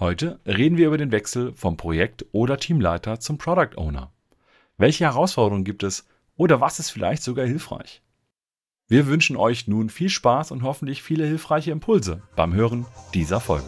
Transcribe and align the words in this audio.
Heute 0.00 0.38
reden 0.46 0.76
wir 0.76 0.86
über 0.86 0.96
den 0.96 1.10
Wechsel 1.10 1.52
vom 1.56 1.76
Projekt- 1.76 2.24
oder 2.30 2.56
Teamleiter 2.56 3.18
zum 3.18 3.36
Product 3.36 3.76
Owner. 3.76 4.12
Welche 4.76 5.02
Herausforderungen 5.02 5.64
gibt 5.64 5.82
es 5.82 6.06
oder 6.36 6.60
was 6.60 6.78
ist 6.78 6.90
vielleicht 6.90 7.24
sogar 7.24 7.44
hilfreich? 7.46 8.00
Wir 8.86 9.08
wünschen 9.08 9.36
euch 9.36 9.66
nun 9.66 9.90
viel 9.90 10.08
Spaß 10.08 10.52
und 10.52 10.62
hoffentlich 10.62 11.02
viele 11.02 11.26
hilfreiche 11.26 11.72
Impulse 11.72 12.22
beim 12.36 12.54
Hören 12.54 12.86
dieser 13.12 13.40
Folge. 13.40 13.66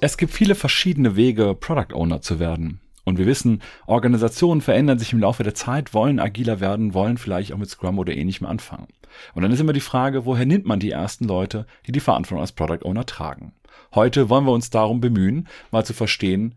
Es 0.00 0.16
gibt 0.16 0.32
viele 0.32 0.54
verschiedene 0.54 1.16
Wege, 1.16 1.54
Product 1.54 1.94
Owner 1.94 2.22
zu 2.22 2.38
werden. 2.40 2.81
Und 3.04 3.18
wir 3.18 3.26
wissen, 3.26 3.62
Organisationen 3.86 4.60
verändern 4.60 4.98
sich 4.98 5.12
im 5.12 5.18
Laufe 5.18 5.42
der 5.42 5.54
Zeit, 5.54 5.92
wollen 5.92 6.20
agiler 6.20 6.60
werden, 6.60 6.94
wollen 6.94 7.18
vielleicht 7.18 7.52
auch 7.52 7.58
mit 7.58 7.68
Scrum 7.68 7.98
oder 7.98 8.14
ähnlichem 8.14 8.46
anfangen. 8.46 8.88
Und 9.34 9.42
dann 9.42 9.50
ist 9.50 9.60
immer 9.60 9.72
die 9.72 9.80
Frage, 9.80 10.24
woher 10.24 10.46
nimmt 10.46 10.66
man 10.66 10.78
die 10.78 10.90
ersten 10.90 11.24
Leute, 11.24 11.66
die 11.86 11.92
die 11.92 12.00
Verantwortung 12.00 12.40
als 12.40 12.52
Product 12.52 12.84
Owner 12.84 13.04
tragen? 13.04 13.54
Heute 13.94 14.28
wollen 14.28 14.44
wir 14.46 14.52
uns 14.52 14.70
darum 14.70 15.00
bemühen, 15.00 15.48
mal 15.70 15.84
zu 15.84 15.94
verstehen, 15.94 16.54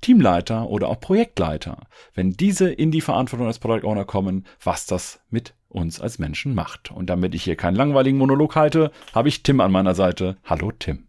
Teamleiter 0.00 0.68
oder 0.68 0.88
auch 0.88 1.00
Projektleiter, 1.00 1.86
wenn 2.14 2.32
diese 2.32 2.70
in 2.70 2.90
die 2.90 3.00
Verantwortung 3.00 3.46
als 3.46 3.58
Product 3.58 3.86
Owner 3.86 4.04
kommen, 4.04 4.46
was 4.62 4.86
das 4.86 5.20
mit 5.30 5.54
uns 5.68 6.00
als 6.00 6.18
Menschen 6.18 6.54
macht. 6.54 6.90
Und 6.90 7.08
damit 7.08 7.34
ich 7.34 7.44
hier 7.44 7.56
keinen 7.56 7.74
langweiligen 7.76 8.18
Monolog 8.18 8.54
halte, 8.54 8.90
habe 9.14 9.28
ich 9.28 9.42
Tim 9.42 9.60
an 9.60 9.72
meiner 9.72 9.94
Seite. 9.94 10.36
Hallo 10.44 10.72
Tim. 10.72 11.08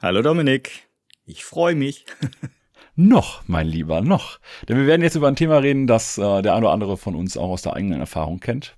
Hallo 0.00 0.22
Dominik. 0.22 0.88
Ich 1.24 1.44
freue 1.44 1.74
mich. 1.74 2.06
noch, 2.96 3.42
mein 3.46 3.66
Lieber, 3.66 4.00
noch. 4.00 4.38
Denn 4.68 4.76
wir 4.76 4.86
werden 4.86 5.02
jetzt 5.02 5.16
über 5.16 5.28
ein 5.28 5.36
Thema 5.36 5.58
reden, 5.58 5.86
das 5.86 6.18
äh, 6.18 6.42
der 6.42 6.54
eine 6.54 6.66
oder 6.66 6.72
andere 6.72 6.96
von 6.96 7.14
uns 7.14 7.36
auch 7.36 7.50
aus 7.50 7.62
der 7.62 7.74
eigenen 7.74 8.00
Erfahrung 8.00 8.40
kennt. 8.40 8.76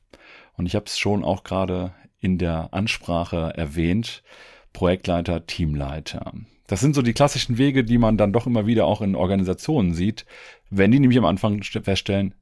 Und 0.57 0.67
ich 0.67 0.75
habe 0.75 0.87
es 0.87 0.99
schon 0.99 1.25
auch 1.25 1.45
gerade 1.45 1.93
in 2.19 2.39
der 2.39 2.73
Ansprache 2.73 3.53
erwähnt. 3.55 4.23
Projektleiter, 4.73 5.47
Teamleiter. 5.47 6.33
Das 6.67 6.81
sind 6.81 6.95
so 6.95 7.03
die 7.03 7.13
klassischen 7.13 7.59
Wege, 7.59 7.85
die 7.85 7.99
man 7.99 8.17
dann 8.17 8.33
doch 8.33 8.47
immer 8.47 8.67
wieder 8.67 8.87
auch 8.87 9.01
in 9.01 9.15
Organisationen 9.15 9.95
sieht, 9.95 10.27
wenn 10.69 10.91
die 10.91 10.99
nämlich 10.99 11.19
am 11.19 11.25
Anfang 11.25 11.63
feststellen, 11.63 12.35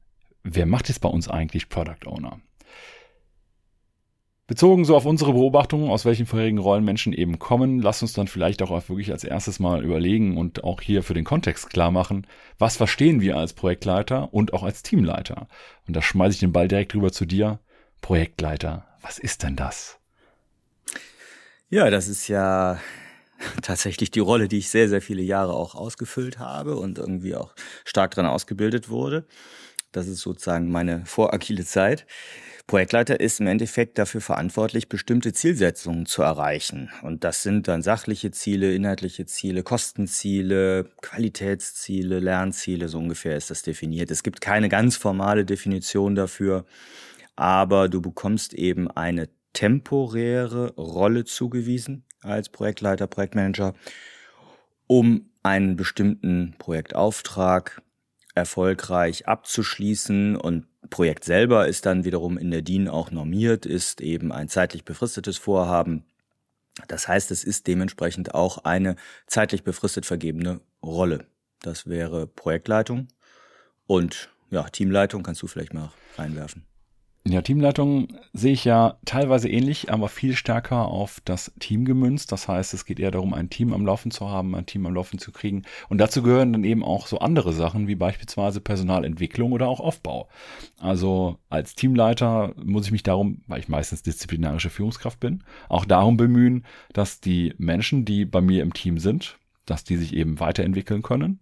wer 0.43 0.67
macht 0.67 0.89
jetzt 0.89 1.01
bei 1.01 1.09
uns 1.09 1.29
eigentlich 1.29 1.69
Product 1.69 2.07
Owner? 2.07 2.41
Bezogen 4.55 4.85
so 4.85 4.95
auf 4.95 5.05
unsere 5.05 5.33
Beobachtungen, 5.33 5.91
aus 5.91 6.05
welchen 6.05 6.27
vorherigen 6.27 6.59
Rollen 6.59 6.85
Menschen 6.85 7.13
eben 7.13 7.41
kommen, 7.41 7.81
lass 7.81 8.03
uns 8.03 8.13
dann 8.13 8.29
vielleicht 8.29 8.63
auch 8.63 8.71
wirklich 8.89 9.11
als 9.11 9.25
erstes 9.25 9.59
mal 9.59 9.83
überlegen 9.83 10.37
und 10.37 10.63
auch 10.63 10.81
hier 10.81 11.03
für 11.03 11.13
den 11.13 11.25
Kontext 11.25 11.71
klar 11.71 11.91
machen, 11.91 12.25
was 12.57 12.77
verstehen 12.77 13.21
wir 13.21 13.37
als 13.37 13.53
Projektleiter 13.53 14.33
und 14.33 14.53
auch 14.53 14.63
als 14.63 14.85
Teamleiter? 14.85 15.49
Und 15.89 15.97
da 15.97 16.03
schmeiße 16.03 16.35
ich 16.35 16.39
den 16.39 16.53
Ball 16.53 16.69
direkt 16.69 16.95
rüber 16.95 17.11
zu 17.11 17.25
dir. 17.25 17.59
Projektleiter, 18.01 18.87
was 19.03 19.19
ist 19.19 19.43
denn 19.43 19.57
das? 19.57 19.99
Ja, 21.69 21.91
das 21.91 22.07
ist 22.07 22.29
ja 22.29 22.79
tatsächlich 23.63 24.13
die 24.13 24.21
Rolle, 24.21 24.47
die 24.47 24.59
ich 24.59 24.71
sehr, 24.71 24.89
sehr 24.89 25.03
viele 25.03 25.23
Jahre 25.23 25.55
auch 25.55 25.75
ausgefüllt 25.75 26.39
habe 26.39 26.77
und 26.77 26.99
irgendwie 26.99 27.35
auch 27.35 27.57
stark 27.85 28.13
dran 28.13 28.27
ausgebildet 28.27 28.89
wurde. 28.89 29.27
Das 29.91 30.07
ist 30.07 30.21
sozusagen 30.21 30.71
meine 30.71 31.05
vorakile 31.07 31.65
Zeit. 31.65 32.07
Projektleiter 32.67 33.21
ist 33.21 33.41
im 33.41 33.47
Endeffekt 33.47 33.99
dafür 33.99 34.23
verantwortlich, 34.23 34.89
bestimmte 34.89 35.35
Zielsetzungen 35.35 36.07
zu 36.07 36.23
erreichen. 36.23 36.91
Und 37.03 37.23
das 37.23 37.43
sind 37.43 37.69
dann 37.69 37.83
sachliche 37.83 38.31
Ziele, 38.31 38.75
inhaltliche 38.75 39.27
Ziele, 39.27 39.63
Kostenziele, 39.63 40.91
Qualitätsziele, 41.03 42.21
Lernziele, 42.21 42.89
so 42.89 42.99
ungefähr 42.99 43.37
ist 43.37 43.51
das 43.51 43.63
definiert. 43.63 44.11
Es 44.11 44.23
gibt 44.23 44.41
keine 44.41 44.71
ganz 44.71 44.97
formale 44.97 45.45
Definition 45.45 46.15
dafür, 46.15 46.65
aber 47.37 47.91
du 47.91 48.01
bekommst 48.01 48.55
eben 48.55 48.91
eine 48.91 49.29
temporäre 49.53 50.75
Rolle 50.77 51.25
zugewiesen 51.25 52.05
als 52.23 52.49
Projektleiter, 52.49 53.07
Projektmanager, 53.07 53.75
um 54.87 55.31
einen 55.43 55.77
bestimmten 55.77 56.55
Projektauftrag 56.59 57.83
erfolgreich 58.35 59.29
abzuschließen 59.29 60.37
und 60.37 60.67
Projekt 60.91 61.25
selber 61.25 61.69
ist 61.69 61.87
dann 61.87 62.05
wiederum 62.05 62.37
in 62.37 62.51
der 62.51 62.63
DIN 62.63 62.89
auch 62.89 63.11
normiert, 63.11 63.65
ist 63.65 64.01
eben 64.01 64.33
ein 64.33 64.49
zeitlich 64.49 64.85
befristetes 64.85 65.39
Vorhaben. 65.39 66.05
Das 66.89 67.09
heißt, 67.09 67.31
es 67.31 67.45
ist 67.45 67.67
dementsprechend 67.67 68.35
auch 68.35 68.59
eine 68.65 68.97
zeitlich 69.27 69.63
befristet 69.63 70.07
vergebene 70.07 70.61
Rolle. 70.83 71.27
Das 71.63 71.87
wäre 71.87 72.27
Projektleitung 72.27 73.09
und 73.87 74.31
ja, 74.51 74.65
Teamleitung 74.65 75.23
kannst 75.23 75.43
du 75.43 75.47
vielleicht 75.47 75.73
mal 75.73 75.93
reinwerfen. 76.17 76.65
Ja, 77.27 77.41
Teamleitung 77.41 78.09
sehe 78.35 78.53
ich 78.53 78.67
ja 78.67 78.99
teilweise 79.07 79.49
ähnlich, 79.49 79.91
aber 79.91 80.11
viel 80.11 80.37
stärker 80.37 80.89
auf 80.89 81.23
das 81.25 81.53
Team 81.59 81.87
gemünzt. 81.87 82.31
Das 82.33 82.49
heißt, 82.49 82.75
es 82.75 82.85
geht 82.85 83.01
eher 83.01 83.11
darum, 83.11 83.33
ein 83.33 83.49
Team 83.49 83.73
am 83.73 83.87
Laufen 83.87 84.11
zu 84.11 84.29
haben, 84.29 84.55
ein 84.55 84.67
Team 84.67 84.85
am 84.85 84.95
Laufen 84.95 85.19
zu 85.19 85.33
kriegen. 85.33 85.63
Und 85.89 85.99
dazu 85.99 86.23
gehören 86.23 86.53
dann 86.53 86.65
eben 86.65 86.85
auch 86.85 87.07
so 87.07 87.21
andere 87.21 87.55
Sachen 87.55 87.89
wie 87.89 87.95
beispielsweise 87.95 88.61
Personalentwicklung 88.61 89.53
oder 89.53 89.69
auch 89.69 89.81
Aufbau. 89.81 90.29
Also 90.79 91.39
als 91.49 91.75
Teamleiter 91.75 92.53
muss 92.63 92.85
ich 92.85 92.93
mich 92.93 93.03
darum, 93.03 93.41
weil 93.47 93.61
ich 93.61 93.69
meistens 93.69 94.03
disziplinarische 94.03 94.69
Führungskraft 94.69 95.19
bin, 95.19 95.45
auch 95.71 95.87
darum 95.87 96.19
bemühen, 96.19 96.67
dass 96.93 97.21
die 97.21 97.55
Menschen, 97.57 98.05
die 98.05 98.27
bei 98.27 98.43
mir 98.43 98.63
im 98.63 98.75
Team 98.75 98.99
sind, 98.99 99.39
dass 99.65 99.83
die 99.83 99.97
sich 99.97 100.15
eben 100.15 100.41
weiterentwickeln 100.41 101.01
können, 101.01 101.41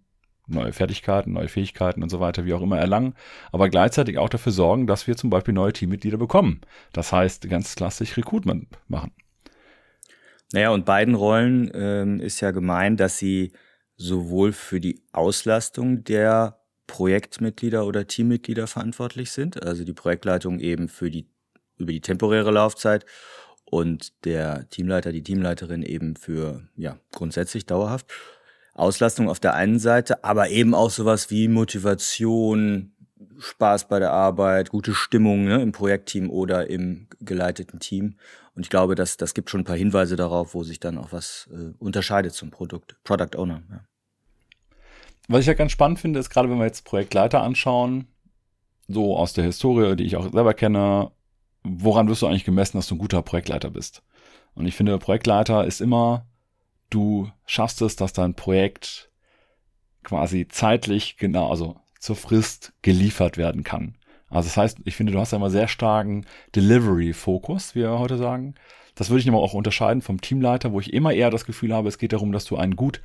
neue 0.52 0.72
Fertigkeiten, 0.72 1.32
neue 1.32 1.48
Fähigkeiten 1.48 2.02
und 2.02 2.08
so 2.08 2.20
weiter, 2.20 2.44
wie 2.44 2.54
auch 2.54 2.62
immer 2.62 2.78
erlangen, 2.78 3.14
aber 3.50 3.68
gleichzeitig 3.68 4.18
auch 4.18 4.28
dafür 4.28 4.52
sorgen, 4.52 4.86
dass 4.86 5.06
wir 5.06 5.16
zum 5.16 5.30
Beispiel 5.30 5.54
neue 5.54 5.72
Teammitglieder 5.72 6.18
bekommen. 6.18 6.60
Das 6.92 7.12
heißt, 7.12 7.48
ganz 7.48 7.74
klassisch 7.74 8.16
Recruitment 8.16 8.68
machen. 8.88 9.12
Naja, 10.52 10.70
und 10.70 10.84
beiden 10.84 11.14
Rollen 11.14 11.70
ähm, 11.74 12.20
ist 12.20 12.40
ja 12.40 12.50
gemeint, 12.50 13.00
dass 13.00 13.18
sie 13.18 13.52
sowohl 13.96 14.52
für 14.52 14.80
die 14.80 15.02
Auslastung 15.12 16.04
der 16.04 16.58
Projektmitglieder 16.86 17.86
oder 17.86 18.06
Teammitglieder 18.06 18.66
verantwortlich 18.66 19.30
sind, 19.30 19.62
also 19.62 19.84
die 19.84 19.94
Projektleitung 19.94 20.60
eben 20.60 20.88
für 20.88 21.10
die 21.10 21.26
über 21.78 21.92
die 21.92 22.00
temporäre 22.00 22.50
Laufzeit 22.50 23.06
und 23.64 24.24
der 24.24 24.68
Teamleiter, 24.68 25.12
die 25.12 25.22
Teamleiterin 25.22 25.82
eben 25.82 26.16
für 26.16 26.68
ja 26.76 26.98
grundsätzlich 27.12 27.66
dauerhaft. 27.66 28.12
Auslastung 28.74 29.28
auf 29.28 29.40
der 29.40 29.54
einen 29.54 29.78
Seite, 29.78 30.24
aber 30.24 30.50
eben 30.50 30.74
auch 30.74 30.90
sowas 30.90 31.30
wie 31.30 31.48
Motivation, 31.48 32.92
Spaß 33.38 33.88
bei 33.88 33.98
der 33.98 34.12
Arbeit, 34.12 34.70
gute 34.70 34.94
Stimmung 34.94 35.44
ne, 35.44 35.60
im 35.60 35.72
Projektteam 35.72 36.30
oder 36.30 36.70
im 36.70 37.08
geleiteten 37.20 37.80
Team. 37.80 38.16
Und 38.54 38.62
ich 38.64 38.70
glaube, 38.70 38.94
das, 38.94 39.16
das 39.16 39.34
gibt 39.34 39.50
schon 39.50 39.62
ein 39.62 39.64
paar 39.64 39.76
Hinweise 39.76 40.16
darauf, 40.16 40.54
wo 40.54 40.62
sich 40.62 40.80
dann 40.80 40.98
auch 40.98 41.12
was 41.12 41.48
äh, 41.52 41.72
unterscheidet 41.78 42.34
zum 42.34 42.50
Produkt, 42.50 42.96
Product 43.04 43.36
Owner. 43.36 43.62
Ja. 43.70 43.80
Was 45.28 45.40
ich 45.40 45.46
ja 45.46 45.54
ganz 45.54 45.72
spannend 45.72 45.98
finde, 45.98 46.20
ist 46.20 46.30
gerade, 46.30 46.50
wenn 46.50 46.58
wir 46.58 46.66
jetzt 46.66 46.84
Projektleiter 46.84 47.42
anschauen, 47.42 48.06
so 48.88 49.16
aus 49.16 49.32
der 49.32 49.44
Historie, 49.44 49.96
die 49.96 50.04
ich 50.04 50.16
auch 50.16 50.30
selber 50.30 50.54
kenne, 50.54 51.10
woran 51.62 52.08
wirst 52.08 52.22
du 52.22 52.26
eigentlich 52.26 52.44
gemessen, 52.44 52.76
dass 52.76 52.88
du 52.88 52.94
ein 52.94 52.98
guter 52.98 53.22
Projektleiter 53.22 53.70
bist? 53.70 54.02
Und 54.54 54.66
ich 54.66 54.74
finde, 54.74 54.98
Projektleiter 54.98 55.64
ist 55.64 55.80
immer 55.80 56.26
du 56.94 57.30
schaffst 57.46 57.82
es, 57.82 57.96
dass 57.96 58.12
dein 58.12 58.34
Projekt 58.34 59.10
quasi 60.02 60.48
zeitlich 60.48 61.16
genau, 61.16 61.50
also 61.50 61.76
zur 61.98 62.16
Frist 62.16 62.72
geliefert 62.82 63.36
werden 63.38 63.64
kann. 63.64 63.96
Also 64.28 64.48
das 64.48 64.56
heißt, 64.56 64.78
ich 64.84 64.96
finde, 64.96 65.12
du 65.12 65.20
hast 65.20 65.32
ja 65.32 65.36
immer 65.36 65.50
sehr 65.50 65.68
starken 65.68 66.26
Delivery-Fokus, 66.56 67.74
wie 67.74 67.80
wir 67.80 67.98
heute 67.98 68.16
sagen. 68.16 68.54
Das 68.94 69.10
würde 69.10 69.20
ich 69.20 69.28
aber 69.28 69.38
auch 69.38 69.54
unterscheiden 69.54 70.02
vom 70.02 70.20
Teamleiter, 70.20 70.72
wo 70.72 70.80
ich 70.80 70.92
immer 70.92 71.12
eher 71.12 71.30
das 71.30 71.44
Gefühl 71.44 71.72
habe, 71.72 71.88
es 71.88 71.98
geht 71.98 72.12
darum, 72.12 72.32
dass 72.32 72.44
du 72.44 72.56
ein 72.56 72.76
gut 72.76 73.02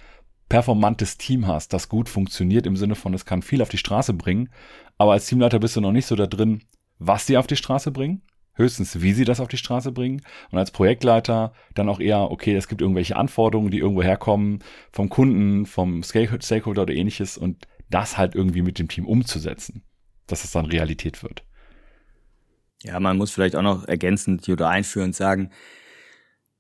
performantes 0.49 1.17
Team 1.17 1.45
hast, 1.45 1.73
das 1.73 1.89
gut 1.89 2.07
funktioniert 2.07 2.65
im 2.65 2.77
Sinne 2.77 2.95
von, 2.95 3.13
es 3.13 3.25
kann 3.25 3.41
viel 3.41 3.61
auf 3.61 3.69
die 3.69 3.77
Straße 3.77 4.13
bringen. 4.13 4.49
Aber 4.97 5.11
als 5.13 5.27
Teamleiter 5.27 5.59
bist 5.59 5.75
du 5.75 5.81
noch 5.81 5.91
nicht 5.91 6.05
so 6.05 6.15
da 6.15 6.25
drin, 6.25 6.63
was 6.97 7.27
sie 7.27 7.37
auf 7.37 7.47
die 7.47 7.57
Straße 7.57 7.91
bringen, 7.91 8.21
höchstens, 8.57 9.01
wie 9.01 9.13
sie 9.13 9.25
das 9.25 9.39
auf 9.39 9.47
die 9.47 9.57
Straße 9.57 9.91
bringen. 9.91 10.21
Und 10.51 10.57
als 10.57 10.71
Projektleiter 10.71 11.53
dann 11.73 11.89
auch 11.89 11.99
eher, 11.99 12.31
okay, 12.31 12.55
es 12.55 12.67
gibt 12.67 12.81
irgendwelche 12.81 13.15
Anforderungen, 13.15 13.71
die 13.71 13.79
irgendwo 13.79 14.03
herkommen, 14.03 14.59
vom 14.91 15.09
Kunden, 15.09 15.65
vom 15.65 16.03
Stakeholder 16.03 16.81
oder 16.81 16.93
ähnliches 16.93 17.37
und 17.37 17.67
das 17.89 18.17
halt 18.17 18.35
irgendwie 18.35 18.61
mit 18.61 18.79
dem 18.79 18.87
Team 18.87 19.05
umzusetzen, 19.05 19.83
dass 20.27 20.43
es 20.43 20.51
dann 20.51 20.65
Realität 20.65 21.23
wird. 21.23 21.43
Ja, 22.83 22.99
man 22.99 23.17
muss 23.17 23.31
vielleicht 23.31 23.55
auch 23.55 23.61
noch 23.61 23.87
ergänzend 23.87 24.47
oder 24.49 24.69
einführend 24.69 25.15
sagen, 25.15 25.51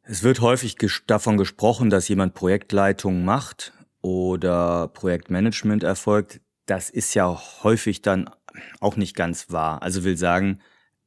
es 0.03 0.23
wird 0.23 0.39
häufig 0.39 0.77
ges 0.77 1.03
davon 1.05 1.37
gesprochen, 1.37 1.89
dass 1.89 2.07
jemand 2.07 2.33
Projektleitung 2.33 3.25
macht 3.25 3.73
oder 4.01 4.87
Projektmanagement 4.87 5.83
erfolgt. 5.83 6.39
Das 6.65 6.89
ist 6.89 7.13
ja 7.13 7.37
häufig 7.63 8.01
dann 8.01 8.29
auch 8.79 8.95
nicht 8.95 9.15
ganz 9.15 9.51
wahr. 9.51 9.81
Also 9.81 10.03
will 10.05 10.17
sagen, 10.17 10.59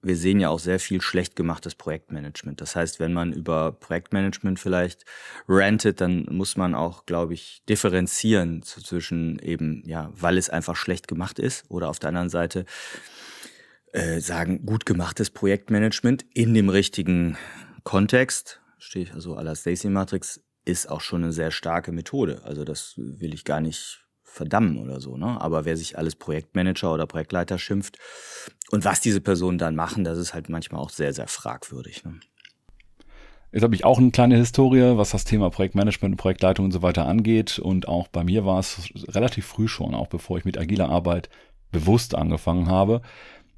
wir 0.02 0.17
sehen 0.17 0.41
ja 0.41 0.49
auch 0.49 0.58
sehr 0.58 0.81
viel 0.81 1.00
schlecht 1.00 1.37
gemachtes 1.37 1.75
Projektmanagement. 1.75 2.61
Das 2.61 2.75
heißt, 2.75 3.00
wenn 3.00 3.12
man 3.12 3.32
über 3.32 3.73
Projektmanagement 3.73 4.58
vielleicht 4.58 5.05
rantet, 5.47 6.00
dann 6.00 6.26
muss 6.31 6.56
man 6.56 6.75
auch, 6.75 7.06
glaube 7.06 7.35
ich, 7.35 7.62
differenzieren 7.69 8.62
zwischen 8.62 9.38
eben, 9.41 9.82
ja, 9.87 10.11
weil 10.14 10.38
es 10.38 10.49
einfach 10.49 10.76
schlecht 10.76 11.06
gemacht 11.06 11.38
ist 11.38 11.70
oder 11.70 11.88
auf 11.88 11.99
der 11.99 12.08
anderen 12.08 12.31
Seite 12.31 12.64
äh, 13.93 14.20
sagen, 14.20 14.64
gut 14.64 14.87
gemachtes 14.87 15.31
Projektmanagement 15.31 16.25
in 16.32 16.55
dem 16.55 16.69
richtigen 16.69 17.37
Kontext, 17.85 18.61
stehe 18.79 19.05
ich 19.05 19.12
also 19.12 19.37
à 19.37 19.43
la 19.43 19.55
Stacy 19.55 19.88
Matrix, 19.88 20.41
ist 20.64 20.88
auch 20.88 21.00
schon 21.00 21.25
eine 21.25 21.32
sehr 21.32 21.50
starke 21.50 21.93
Methode. 21.93 22.43
Also 22.44 22.64
das 22.64 22.94
will 22.96 23.35
ich 23.35 23.44
gar 23.44 23.61
nicht 23.61 24.06
verdammen 24.31 24.79
oder 24.79 25.00
so, 25.00 25.17
ne? 25.17 25.41
Aber 25.41 25.65
wer 25.65 25.77
sich 25.77 25.99
alles 25.99 26.15
Projektmanager 26.15 26.94
oder 26.94 27.06
Projektleiter 27.06 27.59
schimpft 27.59 27.99
und 28.71 28.85
was 28.85 29.00
diese 29.00 29.21
Personen 29.21 29.59
dann 29.59 29.75
machen, 29.75 30.05
das 30.05 30.19
ist 30.19 30.35
halt 30.35 30.49
manchmal 30.49 30.81
auch 30.81 30.91
sehr, 30.91 31.12
sehr 31.12 31.27
fragwürdig. 31.27 32.05
Ne? 32.05 32.21
Jetzt 33.53 33.65
habe 33.65 33.75
ich 33.75 33.85
auch 33.85 33.99
eine 33.99 34.12
kleine 34.12 34.37
Historie, 34.37 34.97
was 34.97 35.11
das 35.11 35.25
Thema 35.25 35.50
Projektmanagement 35.50 36.12
und 36.12 36.19
Projektleitung 36.19 36.67
und 36.67 36.73
so 36.73 36.82
weiter 36.82 37.06
angeht. 37.06 37.59
Und 37.59 37.88
auch 37.88 38.06
bei 38.06 38.23
mir 38.23 38.44
war 38.44 38.61
es 38.61 38.93
relativ 39.09 39.47
früh 39.47 39.67
schon, 39.67 39.94
auch 39.94 40.06
bevor 40.06 40.38
ich 40.38 40.44
mit 40.44 40.56
agiler 40.56 40.88
Arbeit 40.88 41.29
bewusst 41.73 42.15
angefangen 42.15 42.69
habe, 42.69 43.03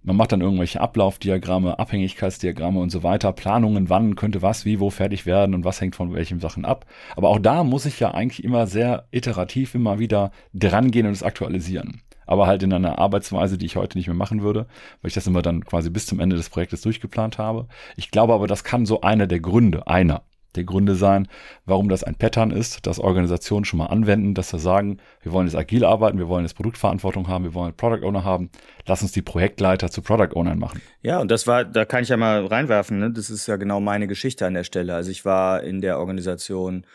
man 0.03 0.17
macht 0.17 0.33
dann 0.33 0.41
irgendwelche 0.41 0.81
Ablaufdiagramme, 0.81 1.79
Abhängigkeitsdiagramme 1.79 2.81
und 2.81 2.91
so 2.91 3.03
weiter, 3.03 3.33
Planungen, 3.33 3.89
wann 3.89 4.17
könnte 4.17 4.43
was, 4.43 4.65
wie, 4.65 4.81
wo 4.81 4.91
fertig 4.91 5.27
werden 5.27 5.55
und 5.55 5.65
was 5.65 5.81
hängt 5.81 5.97
von 5.97 6.13
welchen 6.13 6.41
Sachen 6.41 6.65
ab. 6.65 6.87
Aber 7.17 7.29
auch 7.29 7.39
da 7.39 7.65
muss 7.65 7.87
ich 7.87 8.01
ja 8.01 8.13
eigentlich 8.13 8.43
immer 8.43 8.67
sehr 8.67 9.07
iterativ 9.11 9.75
immer 9.75 9.99
wieder 9.99 10.33
drangehen 10.55 11.07
und 11.07 11.13
es 11.13 11.23
aktualisieren. 11.23 12.03
Aber 12.27 12.47
halt 12.47 12.63
in 12.63 12.73
einer 12.73 12.99
Arbeitsweise, 12.99 13.59
die 13.59 13.67
ich 13.67 13.77
heute 13.77 13.99
nicht 13.99 14.07
mehr 14.07 14.17
machen 14.17 14.43
würde, 14.43 14.67
weil 15.01 15.09
ich 15.09 15.15
das 15.15 15.27
immer 15.27 15.43
dann 15.43 15.65
quasi 15.65 15.91
bis 15.91 16.07
zum 16.07 16.21
Ende 16.21 16.37
des 16.37 16.51
Projektes 16.51 16.81
durchgeplant 16.81 17.39
habe. 17.39 17.67
Ich 17.97 18.11
glaube 18.11 18.33
aber, 18.33 18.47
das 18.47 18.65
kann 18.65 18.87
so 18.87 19.01
einer 19.03 19.27
der 19.27 19.41
Gründe, 19.41 19.87
einer 19.87 20.23
der 20.55 20.65
Gründe 20.65 20.95
sein, 20.95 21.29
warum 21.65 21.89
das 21.89 22.05
ein 22.05 22.15
Pattern 22.15 22.51
ist, 22.51 22.87
dass 22.87 22.99
Organisationen 22.99 23.65
schon 23.65 23.79
mal 23.79 23.87
anwenden, 23.87 24.35
dass 24.35 24.51
sie 24.51 24.59
sagen, 24.59 24.99
wir 25.23 25.33
wollen 25.33 25.47
jetzt 25.47 25.57
agil 25.57 25.85
arbeiten, 25.85 26.19
wir 26.19 26.29
wollen 26.29 26.45
jetzt 26.45 26.55
Produktverantwortung 26.55 27.29
haben, 27.29 27.45
wir 27.45 27.55
wollen 27.55 27.75
Product 27.75 28.05
Owner 28.07 28.25
haben, 28.25 28.51
lass 28.87 29.03
uns 29.03 29.13
die 29.13 29.23
Projektleiter 29.23 29.91
zu 29.91 30.03
Product 30.03 30.35
Ownern 30.35 30.59
machen. 30.59 30.83
Ja, 31.01 31.19
und 31.19 31.31
das 31.31 31.47
war, 31.47 31.65
da 31.65 31.85
kann 31.85 32.03
ich 32.03 32.11
ja 32.11 32.17
mal 32.17 32.47
reinwerfen, 32.47 32.99
ne? 32.99 33.11
das 33.11 33.31
ist 33.31 33.47
ja 33.47 33.57
genau 33.57 33.81
meine 33.81 34.07
Geschichte 34.07 34.47
an 34.47 34.55
der 34.55 34.65
Stelle. 34.65 34.95
Also 34.95 35.11
ich 35.11 35.25
war 35.25 35.63
in 35.63 35.81
der 35.81 35.99
Organisation 35.99 36.87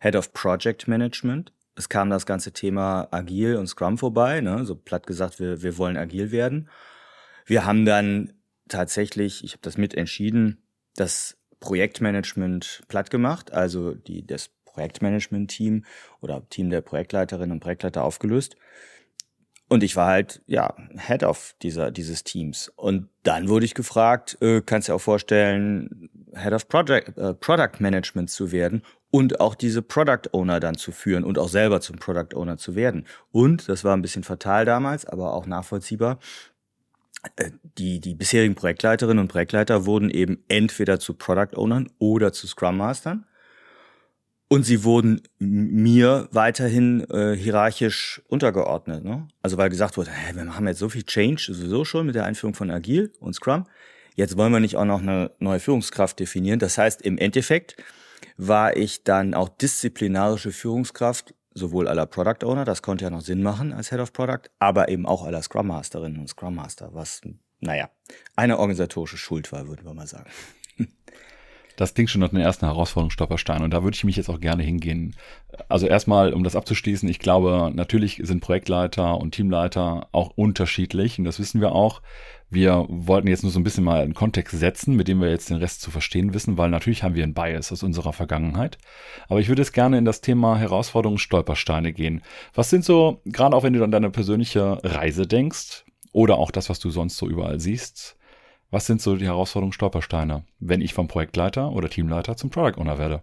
Head 0.00 0.16
of 0.16 0.32
Project 0.32 0.88
Management. 0.88 1.52
Es 1.76 1.88
kam 1.88 2.10
das 2.10 2.26
ganze 2.26 2.52
Thema 2.52 3.08
Agil 3.10 3.56
und 3.56 3.66
Scrum 3.66 3.98
vorbei, 3.98 4.40
ne? 4.40 4.64
so 4.64 4.74
platt 4.74 5.06
gesagt, 5.06 5.40
wir, 5.40 5.62
wir 5.62 5.78
wollen 5.78 5.96
agil 5.96 6.30
werden. 6.30 6.68
Wir 7.46 7.64
haben 7.64 7.84
dann 7.84 8.32
tatsächlich, 8.68 9.44
ich 9.44 9.52
habe 9.52 9.62
das 9.62 9.76
mit 9.76 9.94
entschieden, 9.94 10.62
dass 10.94 11.36
Projektmanagement 11.60 12.82
platt 12.88 13.10
gemacht, 13.10 13.52
also 13.52 13.94
die, 13.94 14.26
das 14.26 14.50
Projektmanagement-Team 14.64 15.84
oder 16.20 16.48
Team 16.48 16.70
der 16.70 16.80
Projektleiterinnen 16.80 17.52
und 17.52 17.60
Projektleiter 17.60 18.04
aufgelöst. 18.04 18.56
Und 19.68 19.84
ich 19.84 19.94
war 19.94 20.08
halt, 20.08 20.42
ja, 20.46 20.74
Head 20.96 21.22
of 21.22 21.54
dieser, 21.62 21.92
dieses 21.92 22.24
Teams. 22.24 22.72
Und 22.74 23.08
dann 23.22 23.48
wurde 23.48 23.64
ich 23.64 23.74
gefragt, 23.74 24.36
äh, 24.40 24.62
kannst 24.62 24.88
du 24.88 24.92
dir 24.92 24.96
auch 24.96 25.00
vorstellen, 25.00 26.10
Head 26.34 26.52
of 26.52 26.68
Project, 26.68 27.16
äh, 27.16 27.34
Product 27.34 27.78
Management 27.78 28.30
zu 28.30 28.50
werden 28.50 28.82
und 29.12 29.40
auch 29.40 29.54
diese 29.54 29.82
Product 29.82 30.32
Owner 30.32 30.58
dann 30.58 30.76
zu 30.76 30.90
führen 30.90 31.22
und 31.22 31.38
auch 31.38 31.48
selber 31.48 31.80
zum 31.80 31.96
Product 31.96 32.34
Owner 32.34 32.56
zu 32.56 32.74
werden. 32.74 33.06
Und, 33.30 33.68
das 33.68 33.84
war 33.84 33.96
ein 33.96 34.02
bisschen 34.02 34.24
fatal 34.24 34.64
damals, 34.64 35.04
aber 35.04 35.34
auch 35.34 35.46
nachvollziehbar, 35.46 36.18
die, 37.78 38.00
die 38.00 38.14
bisherigen 38.14 38.54
Projektleiterinnen 38.54 39.20
und 39.20 39.28
Projektleiter 39.28 39.86
wurden 39.86 40.10
eben 40.10 40.42
entweder 40.48 40.98
zu 40.98 41.14
Product 41.14 41.56
Ownern 41.56 41.90
oder 41.98 42.32
zu 42.32 42.46
Scrum 42.46 42.76
Mastern. 42.76 43.26
Und 44.48 44.64
sie 44.64 44.82
wurden 44.82 45.22
mir 45.38 46.28
weiterhin 46.32 47.08
äh, 47.08 47.36
hierarchisch 47.36 48.20
untergeordnet. 48.26 49.04
Ne? 49.04 49.28
Also 49.42 49.58
weil 49.58 49.70
gesagt 49.70 49.96
wurde, 49.96 50.10
hey, 50.10 50.34
wir 50.34 50.44
machen 50.44 50.66
jetzt 50.66 50.80
so 50.80 50.88
viel 50.88 51.04
Change 51.04 51.52
sowieso 51.54 51.84
schon 51.84 52.06
mit 52.06 52.16
der 52.16 52.24
Einführung 52.24 52.54
von 52.54 52.70
Agile 52.70 53.12
und 53.20 53.34
Scrum. 53.34 53.66
Jetzt 54.16 54.36
wollen 54.36 54.52
wir 54.52 54.58
nicht 54.58 54.76
auch 54.76 54.84
noch 54.84 55.02
eine 55.02 55.30
neue 55.38 55.60
Führungskraft 55.60 56.18
definieren. 56.18 56.58
Das 56.58 56.78
heißt, 56.78 57.00
im 57.02 57.16
Endeffekt 57.16 57.76
war 58.36 58.76
ich 58.76 59.04
dann 59.04 59.34
auch 59.34 59.48
disziplinarische 59.48 60.50
Führungskraft 60.50 61.32
sowohl 61.52 61.88
aller 61.88 62.06
Product 62.06 62.44
Owner, 62.44 62.64
das 62.64 62.82
konnte 62.82 63.04
ja 63.04 63.10
noch 63.10 63.20
Sinn 63.20 63.42
machen 63.42 63.72
als 63.72 63.90
Head 63.90 64.00
of 64.00 64.12
Product, 64.12 64.50
aber 64.58 64.88
eben 64.88 65.06
auch 65.06 65.24
aller 65.24 65.42
Scrum 65.42 65.68
Masterinnen 65.68 66.20
und 66.20 66.28
Scrum 66.28 66.54
Master, 66.54 66.94
was, 66.94 67.20
naja, 67.60 67.90
eine 68.36 68.58
organisatorische 68.58 69.18
Schuld 69.18 69.50
war, 69.52 69.66
würden 69.66 69.84
wir 69.84 69.94
mal 69.94 70.06
sagen. 70.06 70.30
Das 71.76 71.94
klingt 71.94 72.10
schon 72.10 72.20
nach 72.20 72.28
den 72.28 72.40
ersten 72.40 72.66
Herausforderungen 72.66 73.10
Stolperstein 73.10 73.62
und 73.62 73.70
da 73.70 73.82
würde 73.82 73.94
ich 73.94 74.04
mich 74.04 74.16
jetzt 74.16 74.28
auch 74.28 74.38
gerne 74.38 74.62
hingehen. 74.62 75.16
Also 75.70 75.86
erstmal, 75.86 76.34
um 76.34 76.44
das 76.44 76.54
abzuschließen, 76.54 77.08
ich 77.08 77.20
glaube, 77.20 77.72
natürlich 77.74 78.20
sind 78.22 78.40
Projektleiter 78.40 79.16
und 79.16 79.34
Teamleiter 79.34 80.08
auch 80.12 80.30
unterschiedlich 80.36 81.18
und 81.18 81.24
das 81.24 81.38
wissen 81.38 81.62
wir 81.62 81.72
auch. 81.72 82.02
Wir 82.52 82.84
wollten 82.88 83.28
jetzt 83.28 83.44
nur 83.44 83.52
so 83.52 83.60
ein 83.60 83.64
bisschen 83.64 83.84
mal 83.84 84.02
einen 84.02 84.14
Kontext 84.14 84.58
setzen, 84.58 84.96
mit 84.96 85.06
dem 85.06 85.20
wir 85.20 85.30
jetzt 85.30 85.50
den 85.50 85.58
Rest 85.58 85.82
zu 85.82 85.92
verstehen 85.92 86.34
wissen, 86.34 86.58
weil 86.58 86.68
natürlich 86.68 87.04
haben 87.04 87.14
wir 87.14 87.22
einen 87.22 87.32
Bias 87.32 87.70
aus 87.70 87.84
unserer 87.84 88.12
Vergangenheit. 88.12 88.76
Aber 89.28 89.38
ich 89.38 89.48
würde 89.48 89.62
jetzt 89.62 89.72
gerne 89.72 89.98
in 89.98 90.04
das 90.04 90.20
Thema 90.20 90.58
Herausforderungen, 90.58 91.18
Stolpersteine 91.18 91.92
gehen. 91.92 92.22
Was 92.52 92.68
sind 92.68 92.84
so, 92.84 93.20
gerade 93.24 93.54
auch 93.54 93.62
wenn 93.62 93.72
du 93.72 93.84
an 93.84 93.92
deine 93.92 94.10
persönliche 94.10 94.80
Reise 94.82 95.28
denkst 95.28 95.84
oder 96.12 96.38
auch 96.38 96.50
das, 96.50 96.68
was 96.68 96.80
du 96.80 96.90
sonst 96.90 97.18
so 97.18 97.28
überall 97.28 97.60
siehst, 97.60 98.16
was 98.72 98.86
sind 98.86 99.00
so 99.00 99.14
die 99.14 99.26
Herausforderungen, 99.26 99.72
Stolpersteine, 99.72 100.44
wenn 100.58 100.80
ich 100.80 100.92
vom 100.92 101.06
Projektleiter 101.06 101.70
oder 101.70 101.88
Teamleiter 101.88 102.36
zum 102.36 102.50
Product 102.50 102.80
Owner 102.80 102.98
werde? 102.98 103.22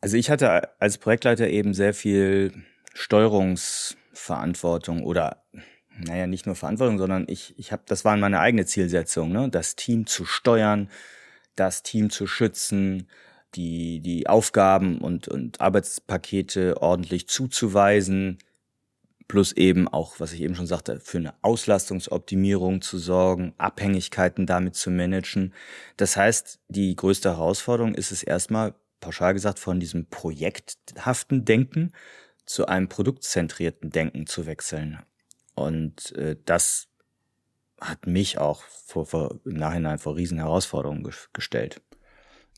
Also 0.00 0.16
ich 0.16 0.30
hatte 0.30 0.80
als 0.80 0.98
Projektleiter 0.98 1.48
eben 1.48 1.74
sehr 1.74 1.94
viel 1.94 2.52
Steuerungsverantwortung 2.94 5.02
oder 5.02 5.42
naja, 5.98 6.26
nicht 6.26 6.46
nur 6.46 6.54
Verantwortung, 6.54 6.98
sondern 6.98 7.26
ich, 7.28 7.54
ich 7.58 7.72
habe, 7.72 7.82
das 7.86 8.04
waren 8.04 8.20
meine 8.20 8.40
eigene 8.40 8.66
Zielsetzung, 8.66 9.32
ne? 9.32 9.48
das 9.48 9.76
Team 9.76 10.06
zu 10.06 10.24
steuern, 10.24 10.88
das 11.56 11.82
Team 11.82 12.10
zu 12.10 12.26
schützen, 12.26 13.08
die, 13.54 14.00
die 14.00 14.26
Aufgaben 14.26 14.98
und, 14.98 15.28
und 15.28 15.60
Arbeitspakete 15.60 16.80
ordentlich 16.80 17.28
zuzuweisen, 17.28 18.38
plus 19.28 19.52
eben 19.52 19.88
auch, 19.88 20.20
was 20.20 20.32
ich 20.32 20.42
eben 20.42 20.54
schon 20.54 20.66
sagte, 20.66 21.00
für 21.00 21.18
eine 21.18 21.34
Auslastungsoptimierung 21.42 22.82
zu 22.82 22.98
sorgen, 22.98 23.54
Abhängigkeiten 23.58 24.46
damit 24.46 24.74
zu 24.74 24.90
managen. 24.90 25.54
Das 25.96 26.16
heißt, 26.16 26.60
die 26.68 26.94
größte 26.96 27.30
Herausforderung 27.30 27.94
ist 27.94 28.12
es 28.12 28.22
erstmal, 28.22 28.74
pauschal 29.00 29.34
gesagt, 29.34 29.58
von 29.58 29.80
diesem 29.80 30.06
projekthaften 30.06 31.44
Denken 31.44 31.92
zu 32.44 32.66
einem 32.66 32.88
produktzentrierten 32.88 33.90
Denken 33.90 34.26
zu 34.26 34.46
wechseln. 34.46 34.98
Und 35.54 36.12
äh, 36.16 36.36
das 36.44 36.88
hat 37.80 38.06
mich 38.06 38.38
auch 38.38 38.62
vor, 38.62 39.06
vor, 39.06 39.40
im 39.44 39.54
Nachhinein 39.54 39.98
vor 39.98 40.16
riesen 40.16 40.38
Herausforderungen 40.38 41.08
gestellt. 41.32 41.82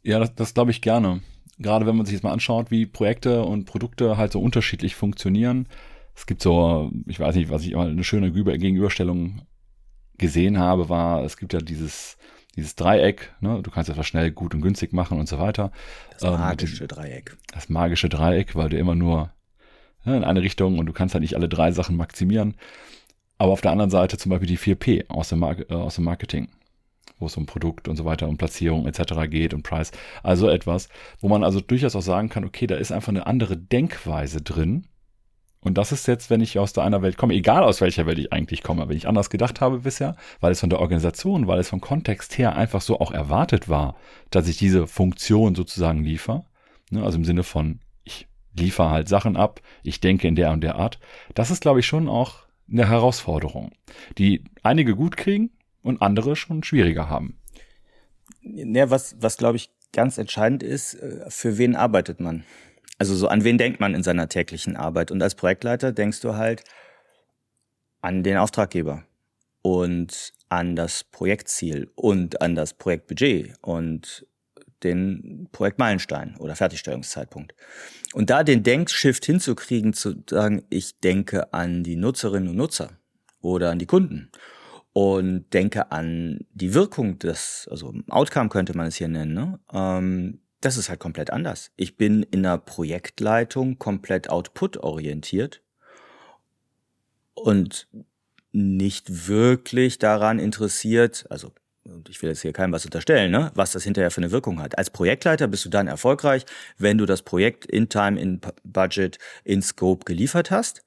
Ja, 0.03 0.19
das, 0.19 0.35
das 0.35 0.55
glaube 0.55 0.71
ich 0.71 0.83
gerne. 0.83 1.23
Gerade 1.59 1.87
wenn 1.87 1.97
man 1.97 2.05
sich 2.05 2.15
jetzt 2.15 2.23
mal 2.23 2.33
anschaut, 2.33 2.71
wie 2.71 2.87
Projekte 2.87 3.45
und 3.45 3.65
Produkte 3.65 4.17
halt 4.17 4.33
so 4.33 4.41
unterschiedlich 4.41 4.97
funktionieren. 4.97 5.69
Es 6.15 6.27
gibt 6.27 6.43
so, 6.43 6.93
ich 7.07 7.19
weiß 7.19 7.35
nicht, 7.37 7.51
was 7.51 7.63
ich 7.65 7.75
mal 7.75 7.91
eine 7.91 8.05
schöne 8.05 8.31
Gegenüberstellung 8.31 9.43
gesehen 10.19 10.59
habe, 10.59 10.89
war, 10.89 11.25
es 11.25 11.37
gibt 11.37 11.53
ja 11.53 11.61
dieses, 11.61 12.17
dieses 12.57 12.77
Dreieck, 12.77 13.35
ne? 13.41 13.61
du 13.63 13.71
kannst 13.71 13.91
etwas 13.91 14.07
schnell, 14.07 14.31
gut 14.31 14.55
und 14.55 14.61
günstig 14.61 14.93
machen 14.93 15.19
und 15.19 15.29
so 15.29 15.39
weiter. 15.39 15.73
Das 16.13 16.23
magische 16.23 16.85
ähm, 16.85 16.89
Dreieck. 16.89 17.37
Das 17.53 17.69
magische 17.69 18.09
Dreieck, 18.09 18.55
weil 18.55 18.69
du 18.69 18.79
immer 18.79 18.95
nur 18.95 19.33
ne, 20.05 20.17
in 20.17 20.25
eine 20.25 20.43
Richtung 20.43 20.79
und 20.79 20.87
du 20.87 20.93
kannst 20.93 21.15
halt 21.15 21.23
nicht 21.23 21.37
alle 21.37 21.49
drei 21.49 21.73
Sachen 21.73 21.97
maximieren. 21.97 22.55
Aber 23.39 23.53
auf 23.53 23.61
der 23.61 23.73
anderen 23.73 23.91
Seite 23.91 24.17
zum 24.17 24.31
Beispiel 24.31 24.49
die 24.49 24.59
4P 24.59 25.09
aus 25.09 25.29
dem, 25.29 25.41
Mar 25.41 25.59
äh, 25.59 25.75
aus 25.75 25.97
dem 25.97 26.05
Marketing, 26.05 26.49
wo 27.19 27.27
es 27.27 27.37
um 27.37 27.47
Produkt 27.47 27.89
und 27.89 27.97
so 27.97 28.05
weiter, 28.05 28.29
um 28.29 28.39
Platzierung 28.39 28.87
etc. 28.87 29.29
geht 29.29 29.55
und 29.55 29.63
Preis. 29.63 29.91
Also 30.23 30.49
etwas, 30.49 30.89
wo 31.21 31.29
man 31.29 31.45
also 31.45 31.61
durchaus 31.61 31.97
auch 31.97 32.03
sagen 32.03 32.29
kann, 32.29 32.45
okay, 32.45 32.67
da 32.67 32.77
ist 32.77 32.93
einfach 32.93 33.09
eine 33.09 33.27
andere 33.27 33.57
Denkweise 33.57 34.41
drin. 34.41 34.87
Und 35.61 35.79
das 35.79 35.93
ist 35.93 36.07
jetzt, 36.07 36.29
wenn 36.29 36.43
ich 36.43 36.59
aus 36.59 36.75
der 36.75 36.85
einer 36.85 37.01
Welt 37.01 37.17
komme, 37.17 37.33
egal 37.33 37.65
aus 37.65 37.81
welcher 37.81 38.05
Welt 38.05 38.19
ich 38.19 38.33
eigentlich 38.35 38.63
komme, 38.63 38.87
wenn 38.87 38.97
ich 38.99 39.09
anders 39.09 39.31
gedacht 39.31 39.63
habe 39.63 39.81
bisher, 39.81 40.15
weil 40.41 40.53
es 40.53 40.61
von 40.61 40.69
der 40.69 40.79
Organisation, 40.79 41.47
weil 41.47 41.59
es 41.59 41.71
vom 41.71 41.81
Kontext 41.81 42.37
her 42.37 42.55
einfach 42.55 42.83
so 42.83 43.01
auch 43.01 43.13
erwartet 43.13 43.69
war, 43.69 43.97
dass 44.31 44.47
ich 44.47 44.59
diese 44.59 44.87
Funktion 44.87 45.55
sozusagen 45.55 46.05
liefere. 46.05 46.45
Ne, 46.91 47.03
also 47.03 47.17
im 47.17 47.25
Sinne 47.25 47.45
von, 47.45 47.81
ich 48.55 48.61
liefere 48.61 48.91
halt 48.91 49.09
Sachen 49.09 49.37
ab, 49.37 49.61
ich 49.83 50.01
denke 50.01 50.29
in 50.29 50.37
der 50.37 50.53
und 50.53 50.63
der 50.63 50.77
Art. 50.77 50.99
Das 51.35 51.51
ist, 51.51 51.61
glaube 51.61 51.81
ich, 51.81 51.87
schon 51.87 52.09
auch 52.09 52.45
eine 52.71 52.89
Herausforderung, 52.89 53.73
die 54.19 54.45
einige 54.63 54.95
gut 54.95 55.17
kriegen 55.17 55.51
und 55.83 56.03
andere 56.03 56.37
schon 56.37 56.63
schwieriger 56.63 57.09
haben. 57.09 57.39
Ja, 58.43 58.91
was, 58.91 59.17
was 59.21 59.37
glaube 59.37 59.57
ich 59.57 59.71
ganz 59.93 60.19
entscheidend 60.19 60.63
ist, 60.63 60.95
äh, 60.95 61.27
für 61.29 61.59
wen 61.59 61.77
arbeitet 61.77 62.21
man? 62.21 62.45
Also 62.99 63.15
so 63.15 63.29
an 63.29 63.45
wen 63.45 63.59
denkt 63.59 63.81
man 63.81 63.95
in 63.95 64.03
seiner 64.03 64.29
täglichen 64.29 64.77
Arbeit? 64.77 65.11
Und 65.11 65.23
als 65.23 65.35
Projektleiter 65.35 65.93
denkst 65.93 66.21
du 66.21 66.35
halt 66.35 66.65
an 68.01 68.23
den 68.23 68.37
Auftraggeber 68.37 69.05
und 69.63 70.33
an 70.49 70.77
das 70.77 71.05
Projektziel 71.05 71.91
und 71.97 72.41
an 72.41 72.55
das 72.55 72.75
Projektbudget 72.75 73.55
und 73.63 74.27
den 74.85 75.49
Projektmeilenstein 75.53 76.37
oder 76.39 76.55
Fertigstellungszeitpunkt. 76.55 77.55
Und 78.13 78.31
da 78.31 78.45
den 78.45 78.63
Denkshift 78.63 79.25
hinzukriegen, 79.25 79.93
zu 79.93 80.23
sagen, 80.29 80.65
ich 80.71 81.01
denke 81.01 81.53
an 81.53 81.83
die 81.83 81.97
Nutzerinnen 81.97 82.51
und 82.51 82.57
Nutzer 82.57 82.91
oder 83.41 83.71
an 83.71 83.79
die 83.79 83.87
Kunden 83.87 84.31
und 84.93 85.53
denke 85.53 85.91
an 85.91 86.47
die 86.53 86.73
Wirkung 86.75 87.19
des, 87.19 87.69
also 87.71 87.93
Outcome 88.09 88.49
könnte 88.49 88.77
man 88.77 88.87
es 88.87 88.97
hier 88.97 89.09
nennen, 89.09 89.35
ne? 89.35 89.59
Ähm, 89.73 90.41
das 90.61 90.79
ist 90.79 90.89
halt 90.89 91.01
komplett 91.01 91.31
anders. 91.31 91.73
Ich 91.77 91.97
bin 91.99 92.23
in 92.23 92.47
einer 92.47 92.57
Projektleitung 92.57 93.79
komplett 93.79 94.31
output-orientiert 94.31 95.61
und 97.35 97.89
nicht 98.53 99.29
wirklich 99.29 99.99
daran 99.99 100.39
interessiert, 100.39 101.27
also 101.29 101.53
und 101.85 102.09
ich 102.09 102.23
will 102.23 102.31
jetzt 102.31 102.43
hier 102.43 102.53
keinem 102.53 102.73
was 102.73 102.85
unterstellen, 102.85 103.31
ne, 103.31 103.51
was 103.55 103.73
das 103.73 103.85
hinterher 103.85 104.11
für 104.11 104.21
eine 104.21 104.31
Wirkung 104.31 104.61
hat. 104.61 104.79
Als 104.79 104.91
Projektleiter 104.91 105.49
bist 105.49 105.65
du 105.65 105.69
dann 105.69 105.87
erfolgreich, 105.87 106.45
wenn 106.79 106.99
du 106.99 107.07
das 107.07 107.23
Projekt 107.23 107.67
in 107.67 107.89
Time, 107.89 108.21
in 108.21 108.41
Budget, 108.65 109.19
in 109.45 109.63
Scope 109.63 110.05
geliefert 110.05 110.51
hast. 110.51 110.83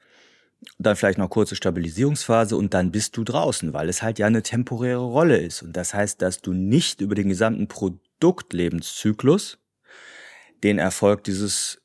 Dann 0.80 0.96
vielleicht 0.96 1.20
noch 1.20 1.30
kurze 1.30 1.56
Stabilisierungsphase 1.56 2.58
und 2.58 2.74
dann 2.74 2.92
bist 2.92 3.16
du 3.16 3.24
draußen, 3.24 3.74
weil 3.74 3.90
es 3.90 4.02
halt 4.02 4.18
ja 4.18 4.26
eine 4.26 4.42
temporäre 4.42 5.04
Rolle 5.04 5.38
ist. 5.38 5.62
Und 5.62 5.78
das 5.78 5.94
heißt, 5.94 6.22
dass 6.22 6.42
du 6.42 6.52
nicht 6.52 7.00
über 7.00 7.14
den 7.14 7.30
gesamten 7.30 7.68
Produktlebenszyklus 7.68 9.60
den 10.64 10.80
Erfolg 10.80 11.24
dieses 11.24 11.80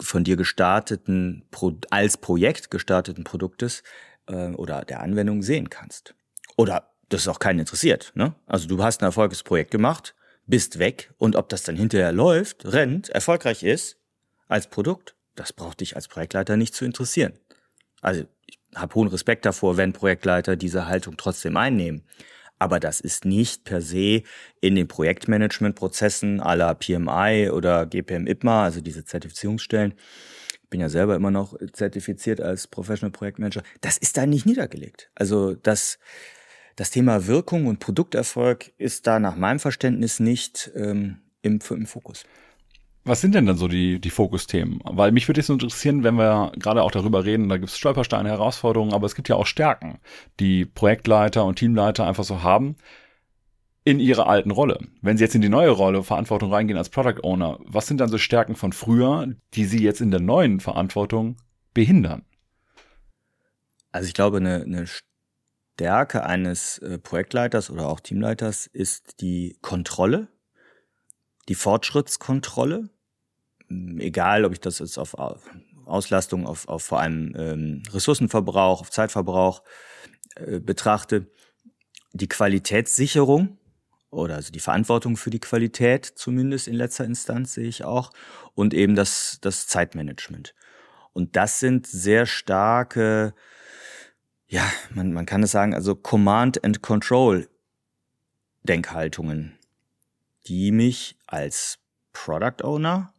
von 0.00 0.22
dir 0.22 0.36
gestarteten, 0.36 1.44
als 1.90 2.16
Projekt 2.16 2.70
gestarteten 2.70 3.24
Produktes 3.24 3.82
äh, 4.26 4.50
oder 4.50 4.84
der 4.84 5.00
Anwendung 5.00 5.42
sehen 5.42 5.68
kannst. 5.68 6.14
Oder 6.56 6.93
das 7.08 7.22
ist 7.22 7.28
auch 7.28 7.38
keinen 7.38 7.60
interessiert. 7.60 8.12
Ne? 8.14 8.34
Also 8.46 8.68
du 8.68 8.82
hast 8.82 9.02
ein 9.02 9.06
Erfolgsprojekt 9.06 9.70
gemacht, 9.70 10.14
bist 10.46 10.78
weg 10.78 11.12
und 11.18 11.36
ob 11.36 11.48
das 11.48 11.62
dann 11.62 11.76
hinterher 11.76 12.12
läuft, 12.12 12.64
rennt, 12.66 13.08
erfolgreich 13.08 13.62
ist 13.62 13.98
als 14.48 14.68
Produkt, 14.68 15.14
das 15.36 15.52
braucht 15.52 15.80
dich 15.80 15.96
als 15.96 16.08
Projektleiter 16.08 16.56
nicht 16.56 16.74
zu 16.74 16.84
interessieren. 16.84 17.32
Also 18.00 18.24
ich 18.46 18.58
habe 18.74 18.94
hohen 18.94 19.08
Respekt 19.08 19.46
davor, 19.46 19.76
wenn 19.76 19.92
Projektleiter 19.92 20.56
diese 20.56 20.86
Haltung 20.86 21.16
trotzdem 21.16 21.56
einnehmen. 21.56 22.04
Aber 22.58 22.78
das 22.80 23.00
ist 23.00 23.24
nicht 23.24 23.64
per 23.64 23.80
se 23.80 24.22
in 24.60 24.74
den 24.74 24.86
Projektmanagementprozessen 24.86 26.40
aller 26.40 26.74
PMI 26.74 27.50
oder 27.50 27.86
GPM-IPMA, 27.86 28.64
also 28.64 28.80
diese 28.80 29.04
Zertifizierungsstellen. 29.04 29.94
Ich 30.62 30.70
bin 30.70 30.80
ja 30.80 30.88
selber 30.88 31.14
immer 31.16 31.30
noch 31.30 31.56
zertifiziert 31.72 32.40
als 32.40 32.66
Professional 32.66 33.10
Projektmanager. 33.10 33.62
Das 33.80 33.98
ist 33.98 34.16
da 34.16 34.26
nicht 34.26 34.46
niedergelegt. 34.46 35.10
Also 35.14 35.54
das, 35.54 35.98
das 36.76 36.90
Thema 36.90 37.26
Wirkung 37.26 37.66
und 37.66 37.78
Produkterfolg 37.78 38.72
ist 38.78 39.06
da 39.06 39.18
nach 39.18 39.36
meinem 39.36 39.58
Verständnis 39.58 40.20
nicht 40.20 40.70
ähm, 40.74 41.18
im, 41.42 41.60
im 41.70 41.86
Fokus. 41.86 42.24
Was 43.06 43.20
sind 43.20 43.34
denn 43.34 43.44
dann 43.44 43.58
so 43.58 43.68
die, 43.68 44.00
die 44.00 44.10
Fokusthemen? 44.10 44.80
Weil 44.82 45.12
mich 45.12 45.28
würde 45.28 45.40
es 45.40 45.50
interessieren, 45.50 46.04
wenn 46.04 46.14
wir 46.14 46.52
gerade 46.58 46.82
auch 46.82 46.90
darüber 46.90 47.24
reden, 47.24 47.50
da 47.50 47.58
gibt 47.58 47.68
es 47.68 47.76
Stolpersteine, 47.76 48.30
Herausforderungen, 48.30 48.94
aber 48.94 49.04
es 49.04 49.14
gibt 49.14 49.28
ja 49.28 49.36
auch 49.36 49.46
Stärken, 49.46 49.98
die 50.40 50.64
Projektleiter 50.64 51.44
und 51.44 51.56
Teamleiter 51.56 52.06
einfach 52.06 52.24
so 52.24 52.42
haben 52.42 52.76
in 53.84 54.00
ihrer 54.00 54.26
alten 54.26 54.50
Rolle. 54.50 54.78
Wenn 55.02 55.18
sie 55.18 55.24
jetzt 55.24 55.34
in 55.34 55.42
die 55.42 55.50
neue 55.50 55.68
Rolle 55.68 56.02
Verantwortung 56.02 56.50
reingehen 56.50 56.78
als 56.78 56.88
Product 56.88 57.22
Owner, 57.22 57.58
was 57.66 57.86
sind 57.86 58.00
dann 58.00 58.08
so 58.08 58.16
Stärken 58.16 58.56
von 58.56 58.72
früher, 58.72 59.34
die 59.52 59.66
sie 59.66 59.82
jetzt 59.82 60.00
in 60.00 60.10
der 60.10 60.20
neuen 60.20 60.60
Verantwortung 60.60 61.36
behindern? 61.74 62.24
Also 63.92 64.08
ich 64.08 64.14
glaube, 64.14 64.38
eine, 64.38 64.62
eine 64.62 64.86
Stärke 65.74 66.24
eines 66.24 66.78
äh, 66.78 66.98
Projektleiters 66.98 67.68
oder 67.68 67.88
auch 67.88 67.98
Teamleiters 67.98 68.68
ist 68.68 69.20
die 69.20 69.58
Kontrolle, 69.60 70.28
die 71.48 71.56
Fortschrittskontrolle. 71.56 72.90
Hm, 73.66 73.98
egal, 73.98 74.44
ob 74.44 74.52
ich 74.52 74.60
das 74.60 74.78
jetzt 74.78 74.98
auf 74.98 75.16
Auslastung, 75.84 76.46
auf, 76.46 76.68
auf 76.68 76.84
vor 76.84 77.00
allem 77.00 77.34
ähm, 77.36 77.82
Ressourcenverbrauch, 77.92 78.82
auf 78.82 78.90
Zeitverbrauch 78.92 79.64
äh, 80.36 80.60
betrachte. 80.60 81.26
Die 82.12 82.28
Qualitätssicherung 82.28 83.58
oder 84.10 84.36
also 84.36 84.52
die 84.52 84.60
Verantwortung 84.60 85.16
für 85.16 85.30
die 85.30 85.40
Qualität 85.40 86.06
zumindest 86.06 86.68
in 86.68 86.76
letzter 86.76 87.04
Instanz 87.04 87.54
sehe 87.54 87.66
ich 87.66 87.84
auch 87.84 88.12
und 88.54 88.74
eben 88.74 88.94
das, 88.94 89.38
das 89.40 89.66
Zeitmanagement. 89.66 90.54
Und 91.12 91.34
das 91.34 91.58
sind 91.58 91.88
sehr 91.88 92.26
starke 92.26 93.34
ja, 94.54 94.70
man, 94.90 95.12
man 95.12 95.26
kann 95.26 95.42
es 95.42 95.50
sagen, 95.50 95.74
also 95.74 95.96
Command 95.96 96.62
and 96.62 96.80
Control 96.80 97.48
Denkhaltungen, 98.62 99.58
die 100.46 100.70
mich 100.70 101.16
als 101.26 101.80
Product 102.12 102.62
Owner 102.62 103.12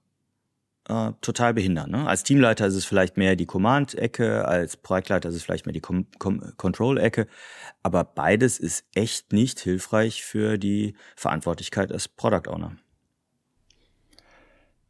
äh, 0.88 1.12
total 1.20 1.54
behindern. 1.54 1.92
Ne? 1.92 2.08
Als 2.08 2.24
Teamleiter 2.24 2.66
ist 2.66 2.76
es 2.76 2.86
vielleicht 2.86 3.18
mehr 3.18 3.36
die 3.36 3.46
Command-Ecke, 3.46 4.48
als 4.48 4.78
Projektleiter 4.78 5.28
ist 5.28 5.36
es 5.36 5.44
vielleicht 5.44 5.66
mehr 5.66 5.74
die 5.74 5.82
Com 5.82 6.08
Com 6.20 6.54
Control-Ecke, 6.56 7.28
aber 7.84 8.06
beides 8.06 8.58
ist 8.58 8.86
echt 8.96 9.34
nicht 9.34 9.60
hilfreich 9.60 10.24
für 10.24 10.58
die 10.58 10.96
Verantwortlichkeit 11.18 11.92
als 11.92 12.08
Product 12.08 12.48
Owner. 12.48 12.78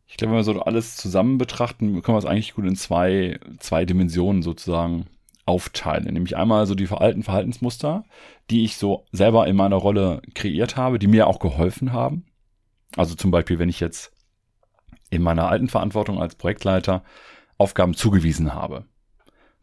Ich 0.05 0.17
glaube, 0.17 0.33
wenn 0.33 0.39
wir 0.41 0.43
so 0.43 0.61
alles 0.61 0.95
zusammen 0.95 1.39
betrachten, 1.39 2.03
können 2.03 2.15
wir 2.15 2.19
es 2.19 2.25
eigentlich 2.25 2.53
gut 2.53 2.65
in 2.65 2.75
zwei, 2.75 3.39
zwei 3.57 3.83
Dimensionen 3.85 4.43
sozusagen 4.43 5.07
aufteile. 5.45 6.11
Nämlich 6.11 6.35
einmal 6.35 6.65
so 6.65 6.75
die 6.75 6.89
alten 6.89 7.23
Verhaltensmuster, 7.23 8.05
die 8.49 8.63
ich 8.63 8.77
so 8.77 9.05
selber 9.11 9.47
in 9.47 9.55
meiner 9.55 9.75
Rolle 9.75 10.21
kreiert 10.33 10.75
habe, 10.75 10.99
die 10.99 11.07
mir 11.07 11.27
auch 11.27 11.39
geholfen 11.39 11.93
haben. 11.93 12.25
Also 12.95 13.15
zum 13.15 13.31
Beispiel, 13.31 13.59
wenn 13.59 13.69
ich 13.69 13.79
jetzt 13.79 14.11
in 15.09 15.21
meiner 15.21 15.49
alten 15.49 15.67
Verantwortung 15.67 16.21
als 16.21 16.35
Projektleiter 16.35 17.03
Aufgaben 17.57 17.93
zugewiesen 17.93 18.53
habe. 18.53 18.85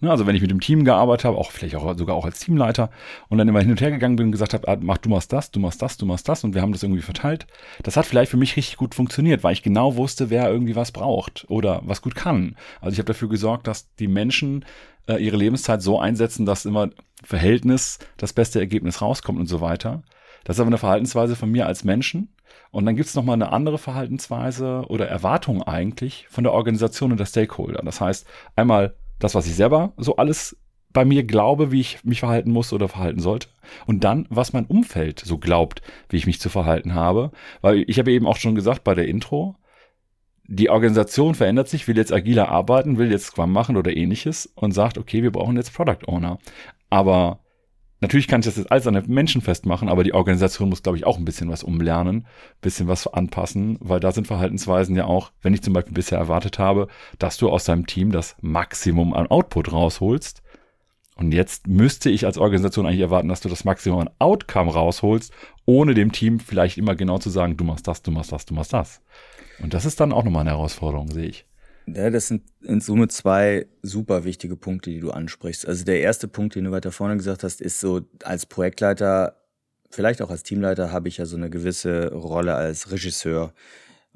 Ne, 0.02 0.10
also 0.10 0.26
wenn 0.26 0.34
ich 0.34 0.42
mit 0.42 0.50
dem 0.50 0.60
Team 0.60 0.84
gearbeitet 0.84 1.26
habe, 1.26 1.38
auch 1.38 1.52
vielleicht 1.52 1.76
auch 1.76 1.96
sogar 1.96 2.16
auch 2.16 2.24
als 2.24 2.40
Teamleiter 2.40 2.90
und 3.28 3.38
dann 3.38 3.46
immer 3.46 3.60
hin 3.60 3.70
und 3.70 3.80
her 3.80 3.92
gegangen 3.92 4.16
bin 4.16 4.26
und 4.26 4.32
gesagt 4.32 4.52
habe, 4.52 4.66
ah, 4.66 4.76
mach 4.80 4.98
du 4.98 5.08
machst 5.08 5.32
das, 5.32 5.52
du 5.52 5.60
machst 5.60 5.80
das, 5.80 5.96
du 5.96 6.06
machst 6.06 6.28
das 6.28 6.42
und 6.42 6.54
wir 6.54 6.62
haben 6.62 6.72
das 6.72 6.82
irgendwie 6.82 7.02
verteilt. 7.02 7.46
Das 7.84 7.96
hat 7.96 8.06
vielleicht 8.06 8.32
für 8.32 8.36
mich 8.36 8.56
richtig 8.56 8.78
gut 8.78 8.96
funktioniert, 8.96 9.44
weil 9.44 9.52
ich 9.52 9.62
genau 9.62 9.94
wusste, 9.94 10.28
wer 10.28 10.50
irgendwie 10.50 10.74
was 10.74 10.90
braucht 10.90 11.46
oder 11.48 11.82
was 11.84 12.02
gut 12.02 12.16
kann. 12.16 12.56
Also 12.80 12.94
ich 12.94 12.98
habe 12.98 13.06
dafür 13.06 13.28
gesorgt, 13.28 13.68
dass 13.68 13.94
die 13.94 14.08
Menschen 14.08 14.64
äh, 15.06 15.16
ihre 15.16 15.37
Lebenszeit 15.37 15.82
so 15.82 15.99
einsetzen, 15.99 16.47
dass 16.47 16.64
immer 16.64 16.90
Verhältnis 17.23 17.99
das 18.16 18.32
beste 18.32 18.59
Ergebnis 18.59 19.00
rauskommt 19.00 19.38
und 19.38 19.47
so 19.47 19.61
weiter. 19.61 20.02
Das 20.44 20.56
ist 20.56 20.61
aber 20.61 20.68
eine 20.68 20.78
Verhaltensweise 20.78 21.37
von 21.37 21.50
mir 21.50 21.66
als 21.66 21.85
Menschen. 21.85 22.35
Und 22.71 22.87
dann 22.87 22.97
gibt 22.97 23.09
es 23.09 23.14
nochmal 23.14 23.35
eine 23.35 23.52
andere 23.52 23.78
Verhaltensweise 23.78 24.85
oder 24.88 25.06
Erwartung 25.06 25.62
eigentlich 25.62 26.26
von 26.30 26.44
der 26.44 26.52
Organisation 26.52 27.12
und 27.12 27.18
der 27.18 27.26
Stakeholder. 27.26 27.82
Das 27.85 28.00
heißt, 28.00 28.26
einmal 28.56 28.94
das, 29.18 29.35
was 29.35 29.47
ich 29.47 29.54
selber 29.54 29.92
so 29.97 30.16
alles 30.16 30.56
bei 30.92 31.04
mir 31.04 31.25
glaube, 31.25 31.73
wie 31.73 31.80
ich 31.80 32.04
mich 32.04 32.21
verhalten 32.21 32.50
muss 32.50 32.73
oder 32.73 32.88
verhalten 32.88 33.21
sollte. 33.21 33.49
Und 33.87 34.04
dann, 34.04 34.26
was 34.30 34.52
mein 34.52 34.66
Umfeld 34.66 35.21
so 35.21 35.38
glaubt, 35.38 35.80
wie 36.09 36.16
ich 36.16 36.26
mich 36.26 36.40
zu 36.40 36.49
verhalten 36.49 36.94
habe. 36.94 37.30
Weil 37.61 37.85
ich 37.87 37.99
habe 37.99 38.12
eben 38.12 38.26
auch 38.26 38.37
schon 38.37 38.54
gesagt 38.54 38.85
bei 38.85 38.94
der 38.94 39.09
Intro, 39.09 39.56
die 40.44 40.70
Organisation 40.70 41.34
verändert 41.34 41.68
sich, 41.68 41.87
will 41.88 41.96
jetzt 41.96 42.12
agiler 42.12 42.49
arbeiten, 42.49 42.99
will 42.99 43.11
jetzt 43.11 43.26
Scrum 43.26 43.52
machen 43.52 43.76
oder 43.76 43.96
ähnliches 43.96 44.46
und 44.54 44.72
sagt, 44.72 44.99
okay, 44.99 45.22
wir 45.22 45.32
brauchen 45.32 45.56
jetzt 45.56 45.72
Product 45.72 46.06
Owner. 46.06 46.38
Aber 46.90 47.40
natürlich 48.00 48.28
kann 48.28 48.40
ich 48.40 48.46
das 48.46 48.56
jetzt 48.56 48.70
alles 48.70 48.87
an 48.87 48.94
den 48.94 49.06
Menschen 49.06 49.40
festmachen, 49.40 49.88
aber 49.88 50.04
die 50.04 50.14
Organisation 50.14 50.68
muss, 50.68 50.82
glaube 50.82 50.99
ich, 50.99 51.06
auch 51.06 51.16
ein 51.16 51.25
bisschen 51.25 51.49
was 51.49 51.62
umlernen, 51.62 52.26
bisschen 52.61 52.88
was 52.88 53.06
anpassen, 53.06 53.78
weil 53.80 54.00
da 54.00 54.12
sind 54.12 54.26
Verhaltensweisen 54.26 54.96
ja 54.96 55.06
auch, 55.06 55.32
wenn 55.40 55.54
ich 55.54 55.62
zum 55.62 55.72
Beispiel 55.72 55.94
bisher 55.94 56.18
erwartet 56.18 56.58
habe, 56.58 56.88
dass 57.18 57.38
du 57.38 57.49
aus 57.49 57.64
deinem 57.64 57.87
Team 57.87 58.11
das 58.11 58.37
Maximum 58.40 59.14
an 59.14 59.28
Output 59.28 59.72
rausholst. 59.72 60.42
Und 61.14 61.32
jetzt 61.32 61.68
müsste 61.68 62.11
ich 62.11 62.26
als 62.26 62.38
Organisation 62.38 62.87
eigentlich 62.87 63.00
erwarten, 63.00 63.28
dass 63.28 63.42
du 63.42 63.49
das 63.49 63.64
Maximum 63.64 64.00
an 64.00 64.11
Outcome 64.18 64.72
rausholst, 64.72 65.32
ohne 65.66 65.94
dem 65.94 66.11
Team 66.11 66.40
vielleicht 66.40 66.78
immer 66.78 66.96
genau 66.96 67.18
zu 67.18 67.30
sagen, 67.30 67.56
du 67.56 67.64
machst 67.64 67.87
das, 67.87 68.02
du 68.02 68.11
machst 68.11 68.32
das, 68.32 68.46
du 68.46 68.54
machst 68.54 68.72
das. 68.72 69.02
Und 69.62 69.75
das 69.75 69.85
ist 69.85 70.00
dann 70.00 70.12
auch 70.12 70.25
nochmal 70.25 70.42
eine 70.42 70.50
Herausforderung, 70.50 71.11
sehe 71.11 71.26
ich. 71.26 71.47
Ja, 71.87 72.11
das 72.11 72.28
sind 72.28 72.42
in 72.62 72.81
Summe 72.81 73.09
zwei 73.09 73.66
super 73.83 74.25
wichtige 74.25 74.57
Punkte, 74.57 74.90
die 74.90 75.00
du 75.00 75.11
ansprichst. 75.11 75.66
Also 75.66 75.85
der 75.85 76.00
erste 76.00 76.28
Punkt, 76.28 76.54
den 76.54 76.64
du 76.64 76.71
weiter 76.71 76.92
vorne 76.92 77.16
gesagt 77.16 77.42
hast, 77.42 77.61
ist 77.61 77.81
so 77.81 78.02
als 78.23 78.47
Projektleiter, 78.47 79.37
vielleicht 79.90 80.23
auch 80.23 80.31
als 80.31 80.42
Teamleiter, 80.42 80.92
habe 80.92 81.09
ich 81.09 81.16
ja 81.16 81.26
so 81.26 81.37
eine 81.37 81.50
gewisse 81.50 82.12
Rolle 82.12 82.54
als 82.54 82.92
Regisseur. 82.92 83.52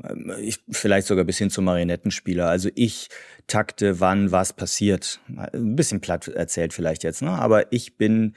Ähm, 0.03 0.33
ich, 0.41 0.61
vielleicht 0.71 1.07
sogar 1.07 1.25
bis 1.25 1.39
hin 1.39 1.51
zum 1.51 1.65
Marionettenspieler. 1.65 2.49
Also 2.49 2.69
ich 2.75 3.09
takte, 3.47 4.01
wann 4.01 4.31
was 4.31 4.53
passiert. 4.53 5.21
Ein 5.37 5.77
bisschen 5.77 6.01
platt 6.01 6.29
erzählt 6.29 6.73
vielleicht 6.73 7.03
jetzt, 7.03 7.23
ne? 7.23 7.31
Aber 7.31 7.73
ich 7.73 7.97
bin 7.97 8.35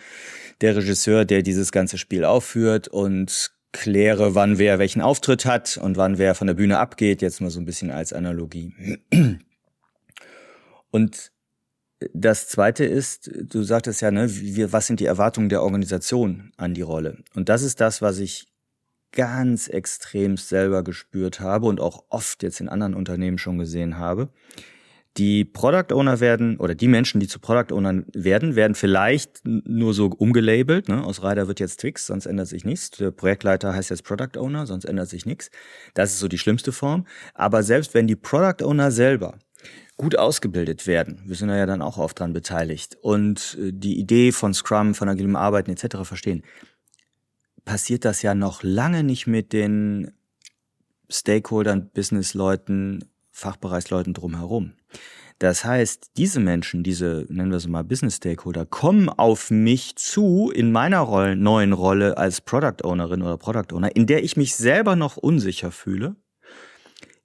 der 0.62 0.76
Regisseur, 0.76 1.26
der 1.26 1.44
dieses 1.44 1.72
ganze 1.72 1.98
Spiel 1.98 2.26
aufführt 2.26 2.88
und 2.88 3.52
kläre, 3.72 4.36
wann 4.36 4.58
wer 4.58 4.80
welchen 4.80 5.02
Auftritt 5.02 5.46
hat 5.46 5.78
und 5.78 5.98
wann 5.98 6.18
wer 6.18 6.36
von 6.36 6.48
der 6.48 6.54
Bühne 6.54 6.80
abgeht, 6.80 7.22
jetzt 7.22 7.42
mal 7.42 7.50
so 7.50 7.60
ein 7.60 7.66
bisschen 7.66 7.92
als 7.92 8.14
Analogie. 8.14 8.74
Und 10.92 11.32
das 12.14 12.48
zweite 12.48 12.86
ist, 12.86 13.30
du 13.36 13.64
sagtest 13.64 14.02
ja, 14.02 14.12
ne, 14.12 14.28
wie, 14.30 14.72
was 14.72 14.88
sind 14.88 15.00
die 15.00 15.06
Erwartungen 15.06 15.50
der 15.50 15.62
Organisation 15.64 16.52
an 16.58 16.74
die 16.74 16.82
Rolle? 16.82 17.18
Und 17.36 17.50
das 17.50 17.62
ist 17.62 17.82
das, 17.82 18.02
was 18.02 18.20
ich 18.20 18.48
ganz 19.12 19.68
extrem 19.68 20.38
selber 20.38 20.84
gespürt 20.84 21.40
habe 21.40 21.68
und 21.68 21.80
auch 21.80 22.06
oft 22.10 22.44
jetzt 22.44 22.62
in 22.62 22.70
anderen 22.70 22.94
Unternehmen 22.94 23.38
schon 23.38 23.58
gesehen 23.58 23.98
habe. 23.98 24.30
Die 25.20 25.44
Product 25.44 25.94
Owner 25.94 26.22
werden 26.22 26.56
oder 26.58 26.76
die 26.76 26.88
Menschen, 26.88 27.20
die 27.20 27.28
zu 27.28 27.40
Product 27.40 27.76
Ownern 27.76 28.06
werden, 28.14 28.56
werden 28.56 28.74
vielleicht 28.74 29.42
nur 29.44 29.94
so 29.94 30.06
umgelabelt. 30.06 30.88
Ne? 30.88 31.04
Aus 31.04 31.22
Rider 31.22 31.50
wird 31.50 31.60
jetzt 31.60 31.82
Twix, 31.82 32.08
sonst 32.08 32.26
ändert 32.26 32.48
sich 32.48 32.64
nichts. 32.64 32.92
Der 32.92 33.12
Projektleiter 33.12 33.74
heißt 33.74 33.90
jetzt 33.90 34.06
Product 34.06 34.40
Owner, 34.40 34.66
sonst 34.66 34.86
ändert 34.86 35.10
sich 35.10 35.26
nichts. 35.26 35.52
Das 35.94 36.14
ist 36.14 36.20
so 36.20 36.30
die 36.30 36.38
schlimmste 36.38 36.72
Form. 36.72 37.06
Aber 37.34 37.64
selbst 37.64 37.94
wenn 37.94 38.08
die 38.08 38.16
Product 38.16 38.64
Owner 38.64 38.92
selber 38.92 39.38
gut 39.98 40.18
ausgebildet 40.18 40.88
werden, 40.88 41.22
wir 41.26 41.36
sind 41.36 41.50
ja 41.50 41.66
dann 41.66 41.82
auch 41.82 41.98
oft 41.98 42.18
dran 42.18 42.32
beteiligt 42.32 42.98
und 43.02 43.58
äh, 43.60 43.74
die 43.74 44.00
Idee 44.00 44.32
von 44.32 44.54
Scrum, 44.54 44.96
von 44.96 45.10
agilem 45.10 45.36
Arbeiten 45.36 45.70
etc. 45.70 45.98
verstehen, 46.04 46.44
passiert 47.66 48.06
das 48.06 48.22
ja 48.22 48.34
noch 48.36 48.64
lange 48.64 49.04
nicht 49.04 49.28
mit 49.28 49.52
den 49.52 50.14
Stakeholdern, 51.10 51.90
Businessleuten, 51.90 53.04
Fachbereichsleuten 53.40 54.14
drumherum. 54.14 54.74
Das 55.40 55.64
heißt, 55.64 56.12
diese 56.18 56.42
Menschen, 56.42 56.84
diese, 56.84 57.26
nennen 57.30 57.52
wir 57.52 57.62
sie 57.62 57.70
mal 57.70 57.86
Business 57.86 58.18
Stakeholder, 58.18 58.66
kommen 58.66 59.08
auf 59.08 59.50
mich 59.52 59.96
zu 59.96 60.52
in 60.54 60.74
meiner 60.74 61.00
Rolle, 61.00 61.38
neuen 61.38 61.72
Rolle 61.72 62.18
als 62.18 62.42
Product 62.42 62.84
Ownerin 62.84 63.22
oder 63.22 63.38
Product 63.38 63.74
Owner, 63.74 63.96
in 63.96 64.06
der 64.06 64.24
ich 64.24 64.36
mich 64.36 64.56
selber 64.56 64.98
noch 64.98 65.16
unsicher 65.16 65.72
fühle. 65.72 66.18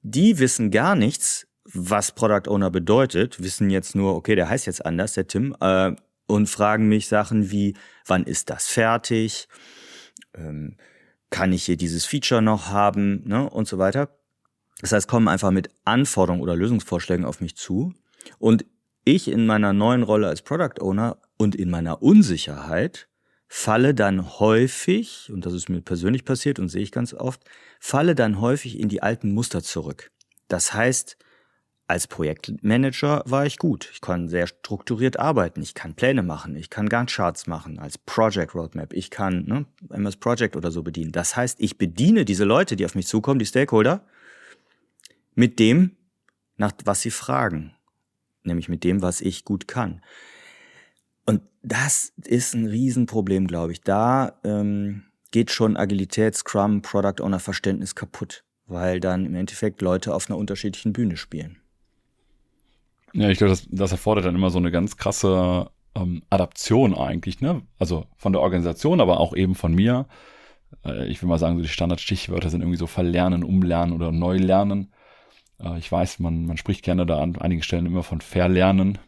Die 0.03 0.39
wissen 0.39 0.71
gar 0.71 0.95
nichts, 0.95 1.49
was 1.65 2.13
Product 2.13 2.49
Owner 2.49 2.71
bedeutet, 2.71 3.43
wissen 3.43 3.69
jetzt 3.69 3.97
nur, 3.97 4.15
okay, 4.15 4.37
der 4.37 4.49
heißt 4.49 4.67
jetzt 4.67 4.87
anders, 4.87 5.15
der 5.15 5.27
Tim, 5.27 5.57
äh, 5.61 5.93
und 6.27 6.49
fragen 6.49 6.89
mich 6.89 7.09
Sachen 7.09 7.51
wie, 7.51 7.75
wann 8.07 8.25
ist 8.25 8.49
das 8.49 8.67
fertig? 8.67 9.49
Ähm, 10.35 10.77
kann 11.31 11.53
ich 11.53 11.65
hier 11.65 11.77
dieses 11.77 12.05
Feature 12.05 12.43
noch 12.43 12.69
haben? 12.69 13.23
Ne? 13.27 13.49
Und 13.51 13.67
so 13.67 13.79
weiter. 13.79 14.17
Das 14.85 14.93
heißt, 14.93 15.09
kommen 15.09 15.29
einfach 15.29 15.51
mit 15.51 15.71
Anforderungen 15.87 16.43
oder 16.43 16.55
Lösungsvorschlägen 16.55 17.25
auf 17.25 17.41
mich 17.41 17.57
zu. 17.57 17.95
Und 18.39 18.67
ich 19.07 19.29
in 19.29 19.47
meiner 19.47 19.73
neuen 19.73 20.03
Rolle 20.03 20.29
als 20.29 20.43
Product 20.43 20.79
Owner 20.79 21.17
und 21.39 21.55
in 21.55 21.71
meiner 21.71 22.03
Unsicherheit 22.03 23.09
falle 23.49 23.95
dann 23.95 24.39
häufig, 24.41 25.31
und 25.33 25.47
das 25.47 25.55
ist 25.55 25.71
mir 25.71 25.81
persönlich 25.81 26.27
passiert 26.27 26.59
und 26.59 26.69
sehe 26.69 26.83
ich 26.83 26.93
ganz 26.93 27.15
oft, 27.15 27.41
falle 27.81 28.15
dann 28.15 28.43
häufig 28.43 28.79
in 28.79 28.91
die 28.91 29.03
alten 29.03 29.33
Muster 29.33 29.63
zurück. 29.63 30.11
Das 30.49 30.75
heißt, 30.75 31.17
als 31.87 32.07
Projektmanager 32.07 33.23
war 33.25 33.47
ich 33.47 33.57
gut. 33.57 33.89
Ich 33.91 34.03
kann 34.03 34.29
sehr 34.29 34.47
strukturiert 34.47 35.19
arbeiten. 35.19 35.63
Ich 35.63 35.73
kann 35.73 35.95
Pläne 35.95 36.23
machen. 36.23 36.57
Ich 36.57 36.69
kann 36.69 36.91
Gantt-Charts 36.91 37.47
machen 37.47 37.79
als 37.79 37.97
Project 37.97 38.55
Roadmap. 38.55 38.93
Ich 38.93 39.09
kann 39.09 39.47
ne, 39.47 39.65
MS 39.89 40.17
Project 40.17 40.57
oder 40.57 40.71
so 40.71 40.83
bedienen. 40.83 41.13
Das 41.13 41.37
heißt, 41.37 41.59
ich 41.63 41.79
bediene 41.79 42.27
diese 42.27 42.45
Leute, 42.45 42.77
die 42.77 42.85
auf 42.85 42.95
mich 42.95 43.07
zukommen, 43.07 43.39
die 43.39 43.47
Stakeholder, 43.47 44.05
mit 45.35 45.59
dem, 45.59 45.97
nach 46.57 46.73
was 46.85 47.03
sie 47.03 47.11
fragen 47.11 47.75
nämlich 48.45 48.69
mit 48.69 48.85
dem, 48.85 49.03
was 49.03 49.21
ich 49.21 49.45
gut 49.45 49.67
kann. 49.69 50.03
Und 51.27 51.43
das 51.63 52.13
ist 52.25 52.55
ein 52.55 52.67
Riesenproblem, 52.67 53.47
glaube 53.47 53.73
ich. 53.73 53.81
Da 53.81 54.39
ähm, 54.45 55.05
geht 55.31 55.51
schon 55.51 55.77
Agilität, 55.77 56.35
Scrum, 56.35 56.83
Product 56.83 57.23
Owner 57.23 57.41
Verständnis 57.41 57.95
kaputt, 57.95 58.45
weil 58.67 59.01
dann 59.01 59.27
im 59.27 59.35
Endeffekt 59.35 59.81
Leute 59.83 60.15
auf 60.15 60.29
einer 60.29 60.39
unterschiedlichen 60.39 60.93
Bühne 60.93 61.17
spielen. 61.17 61.59
Ja, 63.15 63.29
ich 63.31 63.39
glaube, 63.39 63.53
das, 63.53 63.67
das 63.71 63.93
erfordert 63.93 64.27
dann 64.27 64.35
immer 64.35 64.51
so 64.51 64.59
eine 64.59 64.71
ganz 64.71 64.97
krasse 64.97 65.71
ähm, 65.95 66.23
Adaption 66.31 66.95
eigentlich, 66.95 67.41
ne? 67.41 67.63
Also 67.79 68.07
von 68.17 68.33
der 68.33 68.43
Organisation, 68.43 69.01
aber 69.01 69.21
auch 69.21 69.35
eben 69.37 69.55
von 69.55 69.73
mir. 69.73 70.07
Äh, 70.85 71.07
ich 71.07 71.23
will 71.23 71.29
mal 71.29 71.39
sagen, 71.39 71.57
so 71.57 71.63
die 71.63 71.69
Standardstichwörter 71.69 72.51
sind 72.51 72.61
irgendwie 72.61 72.77
so 72.77 72.89
verlernen, 72.89 73.45
umlernen 73.45 73.95
oder 73.95 74.11
neu 74.11 74.37
lernen. 74.37 74.91
Äh, 75.65 75.79
ich 75.79 75.91
weiß, 75.91 76.19
man, 76.21 76.47
man 76.47 76.57
spricht 76.57 76.85
gerne 76.85 77.07
da 77.07 77.19
an 77.19 77.37
einigen 77.37 77.63
Stellen 77.63 77.87
immer 77.87 78.03
von 78.03 78.21
Verlernen. 78.21 78.99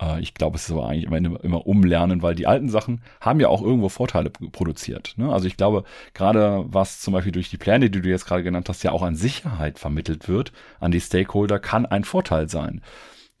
Äh, 0.00 0.20
ich 0.20 0.34
glaube, 0.34 0.56
es 0.56 0.64
ist 0.64 0.72
aber 0.72 0.88
eigentlich 0.88 1.04
immer, 1.04 1.42
immer 1.44 1.66
Umlernen, 1.66 2.22
weil 2.22 2.34
die 2.34 2.46
alten 2.46 2.68
Sachen 2.68 3.02
haben 3.20 3.40
ja 3.40 3.48
auch 3.48 3.62
irgendwo 3.62 3.88
Vorteile 3.88 4.30
produziert. 4.30 5.14
Ne? 5.16 5.32
Also 5.32 5.46
ich 5.46 5.56
glaube, 5.56 5.84
gerade 6.14 6.64
was 6.68 7.00
zum 7.00 7.12
Beispiel 7.12 7.32
durch 7.32 7.50
die 7.50 7.58
Pläne, 7.58 7.90
die 7.90 8.00
du 8.00 8.08
jetzt 8.08 8.26
gerade 8.26 8.42
genannt 8.42 8.68
hast, 8.68 8.82
ja 8.82 8.92
auch 8.92 9.02
an 9.02 9.16
Sicherheit 9.16 9.78
vermittelt 9.78 10.28
wird, 10.28 10.52
an 10.80 10.90
die 10.90 11.00
Stakeholder, 11.00 11.58
kann 11.58 11.86
ein 11.86 12.04
Vorteil 12.04 12.48
sein. 12.48 12.82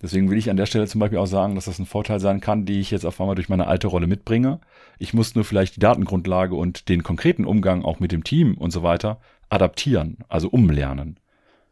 Deswegen 0.00 0.30
will 0.30 0.38
ich 0.38 0.48
an 0.48 0.56
der 0.56 0.66
Stelle 0.66 0.86
zum 0.86 1.00
Beispiel 1.00 1.18
auch 1.18 1.26
sagen, 1.26 1.56
dass 1.56 1.64
das 1.64 1.80
ein 1.80 1.86
Vorteil 1.86 2.20
sein 2.20 2.40
kann, 2.40 2.64
die 2.64 2.78
ich 2.78 2.92
jetzt 2.92 3.04
auf 3.04 3.20
einmal 3.20 3.34
durch 3.34 3.48
meine 3.48 3.66
alte 3.66 3.88
Rolle 3.88 4.06
mitbringe. 4.06 4.60
Ich 5.00 5.12
muss 5.12 5.34
nur 5.34 5.44
vielleicht 5.44 5.74
die 5.74 5.80
Datengrundlage 5.80 6.54
und 6.54 6.88
den 6.88 7.02
konkreten 7.02 7.44
Umgang 7.44 7.84
auch 7.84 7.98
mit 7.98 8.12
dem 8.12 8.22
Team 8.22 8.54
und 8.56 8.70
so 8.70 8.84
weiter 8.84 9.18
adaptieren, 9.48 10.18
also 10.28 10.48
umlernen. 10.50 11.18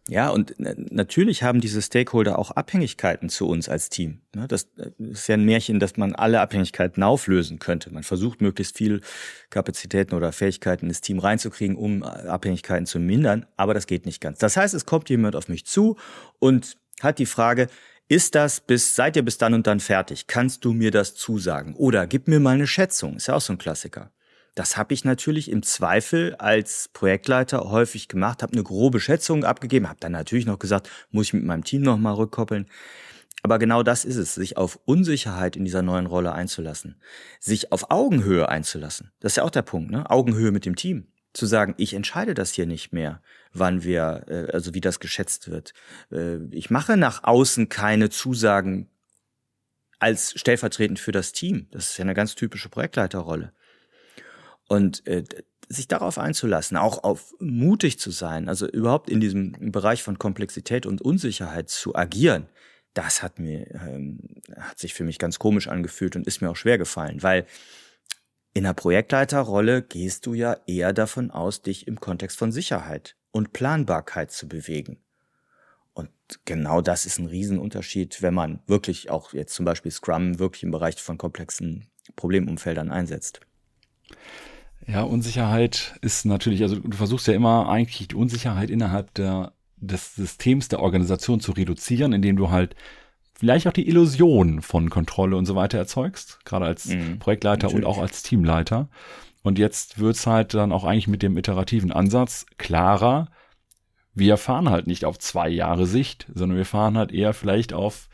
Ja, 0.09 0.31
und 0.31 0.55
natürlich 0.59 1.43
haben 1.43 1.61
diese 1.61 1.83
Stakeholder 1.83 2.39
auch 2.39 2.53
Abhängigkeiten 2.53 3.29
zu 3.29 3.49
uns 3.49 3.69
als 3.69 3.89
Team. 3.89 4.21
Ne, 4.37 4.47
das 4.47 4.69
ist 4.99 5.27
ja 5.27 5.35
ein 5.35 5.45
Märchen, 5.45 5.81
dass 5.81 5.97
man 5.97 6.15
alle 6.15 6.41
Abhängigkeiten 6.41 7.03
auflösen 7.03 7.59
könnte. 7.59 7.93
Man 7.93 8.05
versucht 8.05 8.41
möglichst 8.41 8.77
viel 8.77 9.01
Kapazitäten 9.51 10.15
oder 10.15 10.31
Fähigkeiten 10.31 10.87
ins 10.87 11.01
Team 11.01 11.19
reinzukriegen, 11.19 11.77
um 11.77 12.05
Abhängigkeiten 12.05 12.87
zu 12.87 13.01
mindern, 13.01 13.47
aber 13.57 13.75
das 13.75 13.89
geht 13.89 14.07
nicht 14.07 14.21
ganz. 14.21 14.39
Das 14.39 14.57
heißt, 14.57 14.75
es 14.75 14.87
kommt 14.87 15.11
jemand 15.11 15.35
auf 15.35 15.49
mich 15.49 15.67
zu 15.67 15.97
und 16.39 16.77
hat 17.01 17.19
die 17.19 17.27
Frage, 17.27 17.67
ist 18.09 18.37
das 18.37 18.61
bis, 18.61 18.95
seid 18.95 19.17
ihr 19.17 19.25
bis 19.25 19.39
dann 19.39 19.55
und 19.55 19.67
dann 19.67 19.81
fertig? 19.81 20.29
Kannst 20.29 20.65
du 20.65 20.73
mir 20.73 20.93
das 20.93 21.17
zusagen? 21.17 21.75
Oder 21.75 22.07
gib 22.07 22.29
mir 22.29 22.39
mal 22.39 22.55
eine 22.55 22.69
Schätzung. 22.69 23.17
Ist 23.17 23.27
ja 23.27 23.35
auch 23.35 23.41
so 23.41 23.53
ein 23.53 23.59
Klassiker. 23.59 24.13
Das 24.57 24.79
habe 24.79 24.95
ich 24.95 25.05
natürlich 25.05 25.51
im 25.51 25.63
Zweifel 25.63 26.35
als 26.37 26.89
Projektleiter 26.95 27.71
häufig 27.71 28.09
gemacht, 28.09 28.43
habe 28.43 28.55
eine 28.55 28.63
grobe 28.63 29.01
Schätzung 29.01 29.45
abgegeben, 29.45 29.87
habe 29.87 30.01
dann 30.01 30.13
natürlich 30.13 30.47
noch 30.47 30.59
gesagt, 30.59 30.89
muss 31.11 31.27
ich 31.27 31.35
mit 31.35 31.45
meinem 31.45 31.63
Team 31.63 31.83
nochmal 31.83 32.15
rückkoppeln. 32.15 32.67
Aber 33.43 33.59
genau 33.59 33.83
das 33.83 34.07
ist 34.07 34.17
es, 34.17 34.35
sich 34.35 34.57
auf 34.57 34.81
Unsicherheit 34.87 35.57
in 35.57 35.67
dieser 35.67 35.83
neuen 35.83 36.07
Rolle 36.07 36.33
einzulassen, 36.33 36.99
sich 37.39 37.71
auf 37.71 37.91
Augenhöhe 37.91 38.49
einzulassen. 38.49 39.13
Das 39.21 39.33
ist 39.33 39.37
ja 39.37 39.43
auch 39.43 39.51
der 39.51 39.61
Punkt, 39.61 39.91
ne? 39.91 40.11
Augenhöhe 40.11 40.51
mit 40.51 40.65
dem 40.65 40.75
Team. 40.75 41.09
Zu 41.35 41.45
sagen, 41.45 41.75
ich 41.77 41.93
entscheide 41.93 42.33
das 42.33 42.53
hier 42.53 42.65
nicht 42.65 42.95
mehr, 42.95 43.21
wann 43.53 43.85
wir, 43.85 44.25
äh, 44.27 44.53
also 44.53 44.73
wie 44.73 44.81
das 44.81 45.01
geschätzt 45.01 45.51
wird. 45.51 45.75
Äh, 46.11 46.39
ich 46.51 46.71
mache 46.71 46.97
nach 46.97 47.25
außen 47.25 47.69
keine 47.69 48.09
Zusagen 48.09 48.89
als 49.99 50.33
stellvertretend 50.41 50.99
für 50.99 51.13
das 51.13 51.33
Team. 51.33 51.69
Das 51.73 51.91
ist 51.91 51.99
ja 51.99 52.05
eine 52.05 52.15
ganz 52.15 52.37
typische 52.37 52.71
Projektleiterrolle. 52.71 53.53
Und 54.69 55.07
äh, 55.07 55.25
sich 55.69 55.89
darauf 55.89 56.19
einzulassen, 56.19 56.77
auch 56.77 57.03
auf 57.05 57.35
mutig 57.41 57.99
zu 57.99 58.11
sein, 58.11 58.49
also 58.49 58.69
überhaupt 58.69 59.11
in 59.11 59.21
diesem 59.21 59.53
Bereich 59.73 60.03
von 60.03 60.19
Komplexität 60.19 60.87
und 60.87 61.03
Unsicherheit 61.03 61.69
zu 61.69 61.95
agieren, 61.95 62.47
das 62.95 63.23
hat 63.23 63.39
mir, 63.39 63.67
ähm, 63.75 64.21
hat 64.57 64.79
sich 64.79 64.95
für 64.95 65.05
mich 65.05 65.19
ganz 65.19 65.39
komisch 65.39 65.69
angefühlt 65.69 66.17
und 66.17 66.27
ist 66.27 66.41
mir 66.41 66.51
auch 66.51 66.57
schwer 66.57 66.79
gefallen, 66.79 67.23
weil 67.23 67.47
in 68.55 68.65
einer 68.65 68.75
Projektleiterrolle 68.75 69.83
gehst 69.83 70.25
du 70.25 70.33
ja 70.33 70.57
eher 70.67 70.95
davon 70.95 71.31
aus, 71.31 71.61
dich 71.61 71.87
im 71.87 72.01
Kontext 72.01 72.39
von 72.39 72.53
Sicherheit 72.53 73.17
und 73.31 73.53
Planbarkeit 73.53 74.33
zu 74.33 74.49
bewegen. 74.49 74.99
Und 75.93 76.11
genau 76.47 76.81
das 76.81 77.05
ist 77.05 77.19
ein 77.19 77.27
Riesenunterschied, 77.27 78.23
wenn 78.23 78.33
man 78.33 78.61
wirklich 78.67 79.11
auch 79.11 79.35
jetzt 79.35 79.55
zum 79.55 79.67
Beispiel 79.67 79.93
Scrum 79.93 80.39
wirklich 80.39 80.63
im 80.63 80.71
Bereich 80.71 80.97
von 81.03 81.19
komplexen 81.19 81.87
Problemumfeldern 82.17 82.91
einsetzt. 82.91 83.41
Ja, 84.87 85.03
Unsicherheit 85.03 85.97
ist 86.01 86.25
natürlich, 86.27 86.63
also 86.63 86.77
du 86.77 86.97
versuchst 86.97 87.27
ja 87.27 87.35
immer 87.35 87.69
eigentlich 87.69 88.09
die 88.09 88.15
Unsicherheit 88.15 88.71
innerhalb 88.71 89.13
der, 89.15 89.53
des 89.77 90.15
Systems 90.15 90.69
der 90.69 90.81
Organisation 90.81 91.41
zu 91.41 91.53
reduzieren, 91.53 92.13
indem 92.13 92.37
du 92.37 92.51
halt 92.51 92.77
vielleicht 93.35 93.67
auch 93.67 93.73
die 93.73 93.89
Illusion 93.89 94.63
von 94.63 94.89
Kontrolle 94.91 95.37
und 95.37 95.47
so 95.47 95.55
weiter 95.55 95.79
erzeugst, 95.79 96.39
gerade 96.45 96.67
als 96.67 96.87
mhm, 96.87 97.19
Projektleiter 97.19 97.67
natürlich. 97.67 97.85
und 97.85 97.91
auch 97.91 97.99
als 97.99 98.23
Teamleiter. 98.23 98.89
Und 99.43 99.59
jetzt 99.59 99.99
wird's 99.99 100.27
halt 100.27 100.55
dann 100.55 100.73
auch 100.73 100.85
eigentlich 100.85 101.09
mit 101.09 101.23
dem 101.23 101.37
iterativen 101.37 101.93
Ansatz 101.93 102.47
klarer, 102.59 103.29
wir 104.17 104.39
fahren 104.39 104.71
halt 104.71 104.87
nicht 104.87 105.05
auf 105.05 105.19
zwei 105.19 105.49
Jahre 105.51 105.87
Sicht, 105.87 106.27
sondern 106.35 106.57
wir 106.57 106.65
fahren 106.65 106.97
halt 106.97 107.13
eher 107.13 107.35
vielleicht 107.35 107.75
auf 107.75 108.09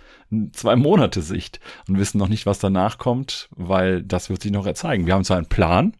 zwei 0.52 0.74
Monate 0.74 1.22
Sicht 1.22 1.60
und 1.88 1.96
wissen 1.96 2.18
noch 2.18 2.28
nicht, 2.28 2.44
was 2.44 2.58
danach 2.58 2.98
kommt, 2.98 3.48
weil 3.52 4.02
das 4.02 4.28
wird 4.28 4.42
sich 4.42 4.50
noch 4.50 4.66
erzeigen. 4.66 5.06
Wir 5.06 5.14
haben 5.14 5.22
zwar 5.22 5.36
einen 5.36 5.46
Plan, 5.46 5.92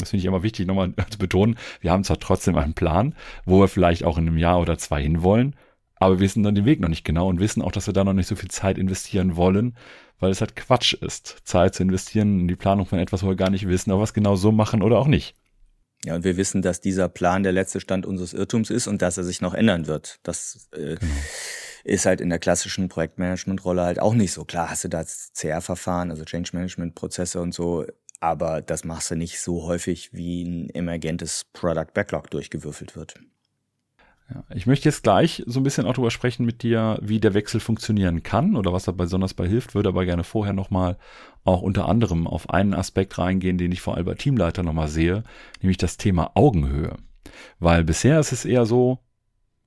das 0.00 0.10
finde 0.10 0.20
ich 0.20 0.26
immer 0.26 0.42
wichtig, 0.42 0.66
nochmal 0.66 0.92
zu 1.10 1.18
betonen. 1.18 1.56
Wir 1.80 1.92
haben 1.92 2.04
zwar 2.04 2.18
trotzdem 2.18 2.56
einen 2.56 2.74
Plan, 2.74 3.14
wo 3.44 3.60
wir 3.60 3.68
vielleicht 3.68 4.04
auch 4.04 4.18
in 4.18 4.26
einem 4.26 4.38
Jahr 4.38 4.60
oder 4.60 4.78
zwei 4.78 5.02
hinwollen, 5.02 5.56
aber 5.96 6.16
wir 6.16 6.20
wissen 6.20 6.42
dann 6.42 6.54
den 6.54 6.64
Weg 6.64 6.80
noch 6.80 6.88
nicht 6.88 7.04
genau 7.04 7.28
und 7.28 7.40
wissen 7.40 7.62
auch, 7.62 7.72
dass 7.72 7.86
wir 7.86 7.94
da 7.94 8.04
noch 8.04 8.12
nicht 8.12 8.26
so 8.26 8.36
viel 8.36 8.50
Zeit 8.50 8.78
investieren 8.78 9.36
wollen, 9.36 9.76
weil 10.18 10.30
es 10.30 10.40
halt 10.40 10.56
Quatsch 10.56 10.94
ist, 10.94 11.38
Zeit 11.44 11.74
zu 11.74 11.82
investieren 11.82 12.40
in 12.40 12.48
die 12.48 12.56
Planung 12.56 12.86
von 12.86 12.98
etwas, 12.98 13.22
wo 13.22 13.28
wir 13.28 13.36
gar 13.36 13.50
nicht 13.50 13.68
wissen, 13.68 13.90
ob 13.92 14.00
wir 14.00 14.04
es 14.04 14.14
genau 14.14 14.36
so 14.36 14.52
machen 14.52 14.82
oder 14.82 14.98
auch 14.98 15.06
nicht. 15.06 15.34
Ja, 16.04 16.14
und 16.14 16.24
wir 16.24 16.38
wissen, 16.38 16.62
dass 16.62 16.80
dieser 16.80 17.10
Plan 17.10 17.42
der 17.42 17.52
letzte 17.52 17.78
Stand 17.78 18.06
unseres 18.06 18.32
Irrtums 18.32 18.70
ist 18.70 18.86
und 18.86 19.02
dass 19.02 19.18
er 19.18 19.24
sich 19.24 19.42
noch 19.42 19.52
ändern 19.52 19.86
wird. 19.86 20.18
Das 20.22 20.68
äh, 20.72 20.96
genau 20.96 21.12
ist 21.84 22.06
halt 22.06 22.20
in 22.20 22.28
der 22.28 22.38
klassischen 22.38 22.88
Projektmanagement-Rolle 22.88 23.82
halt 23.82 24.00
auch 24.00 24.14
nicht 24.14 24.32
so. 24.32 24.44
Klar 24.44 24.70
hast 24.70 24.84
du 24.84 24.88
da 24.88 25.04
CR-Verfahren, 25.04 26.10
also 26.10 26.24
Change 26.24 26.50
Management-Prozesse 26.52 27.40
und 27.40 27.54
so, 27.54 27.84
aber 28.20 28.62
das 28.62 28.84
machst 28.84 29.10
du 29.10 29.16
nicht 29.16 29.40
so 29.40 29.64
häufig, 29.64 30.12
wie 30.12 30.44
ein 30.44 30.70
emergentes 30.70 31.46
Product 31.52 31.92
Backlog 31.94 32.30
durchgewürfelt 32.30 32.94
wird. 32.94 33.14
Ich 34.54 34.66
möchte 34.66 34.88
jetzt 34.88 35.02
gleich 35.02 35.42
so 35.46 35.58
ein 35.58 35.64
bisschen 35.64 35.86
auch 35.86 35.94
darüber 35.94 36.10
sprechen 36.10 36.46
mit 36.46 36.62
dir, 36.62 36.98
wie 37.02 37.18
der 37.18 37.34
Wechsel 37.34 37.58
funktionieren 37.58 38.22
kann 38.22 38.54
oder 38.54 38.72
was 38.72 38.84
da 38.84 38.92
besonders 38.92 39.34
bei 39.34 39.48
hilft, 39.48 39.74
würde 39.74 39.88
aber 39.88 40.04
gerne 40.04 40.22
vorher 40.22 40.52
nochmal 40.52 40.98
auch 41.44 41.62
unter 41.62 41.88
anderem 41.88 42.26
auf 42.26 42.48
einen 42.50 42.74
Aspekt 42.74 43.18
reingehen, 43.18 43.58
den 43.58 43.72
ich 43.72 43.80
vor 43.80 43.96
allem 43.96 44.06
bei 44.06 44.14
Teamleiter 44.14 44.62
nochmal 44.62 44.88
sehe, 44.88 45.24
nämlich 45.62 45.78
das 45.78 45.96
Thema 45.96 46.32
Augenhöhe. 46.34 46.96
Weil 47.58 47.82
bisher 47.82 48.20
ist 48.20 48.32
es 48.32 48.44
eher 48.44 48.66
so, 48.66 49.00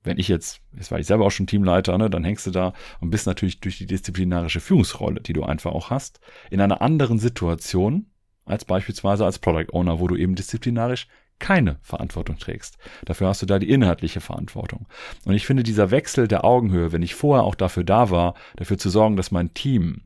wenn 0.02 0.18
ich 0.18 0.28
jetzt, 0.28 0.60
jetzt 0.76 0.90
war 0.90 0.98
ich 0.98 1.06
selber 1.06 1.26
auch 1.26 1.30
schon 1.30 1.46
Teamleiter, 1.46 1.96
ne, 1.98 2.08
dann 2.08 2.24
hängst 2.24 2.46
du 2.46 2.50
da 2.50 2.72
und 3.00 3.10
bist 3.10 3.26
natürlich 3.26 3.60
durch 3.60 3.78
die 3.78 3.86
disziplinarische 3.86 4.60
Führungsrolle, 4.60 5.20
die 5.20 5.32
du 5.32 5.42
einfach 5.42 5.72
auch 5.72 5.90
hast, 5.90 6.20
in 6.50 6.60
einer 6.60 6.80
anderen 6.80 7.18
Situation 7.18 8.06
als 8.44 8.64
beispielsweise 8.64 9.24
als 9.24 9.38
Product 9.38 9.72
Owner, 9.72 10.00
wo 10.00 10.06
du 10.06 10.16
eben 10.16 10.34
disziplinarisch 10.34 11.08
keine 11.38 11.78
Verantwortung 11.82 12.38
trägst. 12.38 12.78
Dafür 13.04 13.28
hast 13.28 13.42
du 13.42 13.46
da 13.46 13.58
die 13.58 13.70
inhaltliche 13.70 14.20
Verantwortung. 14.20 14.86
Und 15.24 15.34
ich 15.34 15.46
finde 15.46 15.62
dieser 15.62 15.90
Wechsel 15.90 16.28
der 16.28 16.44
Augenhöhe, 16.44 16.92
wenn 16.92 17.02
ich 17.02 17.14
vorher 17.14 17.44
auch 17.44 17.54
dafür 17.54 17.84
da 17.84 18.10
war, 18.10 18.34
dafür 18.56 18.78
zu 18.78 18.88
sorgen, 18.88 19.16
dass 19.16 19.30
mein 19.30 19.52
Team 19.52 20.02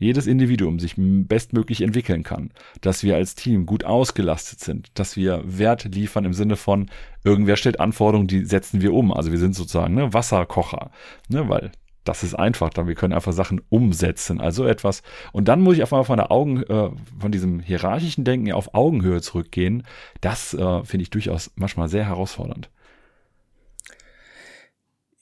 jedes 0.00 0.26
Individuum 0.26 0.78
sich 0.78 0.94
bestmöglich 0.96 1.82
entwickeln 1.82 2.22
kann, 2.22 2.50
dass 2.80 3.02
wir 3.02 3.16
als 3.16 3.34
Team 3.34 3.66
gut 3.66 3.84
ausgelastet 3.84 4.58
sind, 4.60 4.98
dass 4.98 5.14
wir 5.14 5.42
Wert 5.44 5.84
liefern 5.94 6.24
im 6.24 6.32
Sinne 6.32 6.56
von, 6.56 6.90
irgendwer 7.22 7.56
stellt 7.56 7.80
Anforderungen, 7.80 8.26
die 8.26 8.46
setzen 8.46 8.80
wir 8.80 8.94
um. 8.94 9.12
Also 9.12 9.30
wir 9.30 9.38
sind 9.38 9.54
sozusagen 9.54 9.94
ne, 9.94 10.12
Wasserkocher, 10.14 10.90
ne, 11.28 11.48
weil 11.50 11.70
das 12.04 12.22
ist 12.22 12.34
einfach, 12.34 12.70
dann 12.70 12.88
wir 12.88 12.94
können 12.94 13.12
einfach 13.12 13.32
Sachen 13.32 13.60
umsetzen, 13.68 14.40
also 14.40 14.66
etwas. 14.66 15.02
Und 15.32 15.48
dann 15.48 15.60
muss 15.60 15.76
ich 15.76 15.82
auf 15.82 15.92
einmal 15.92 16.04
von 16.04 16.16
der 16.16 16.32
Augen, 16.32 16.62
äh, 16.62 16.90
von 17.18 17.32
diesem 17.32 17.60
hierarchischen 17.60 18.24
Denken 18.24 18.52
auf 18.52 18.74
Augenhöhe 18.74 19.20
zurückgehen. 19.20 19.84
Das 20.20 20.54
äh, 20.54 20.84
finde 20.84 21.02
ich 21.02 21.10
durchaus 21.10 21.50
manchmal 21.56 21.88
sehr 21.88 22.06
herausfordernd. 22.06 22.70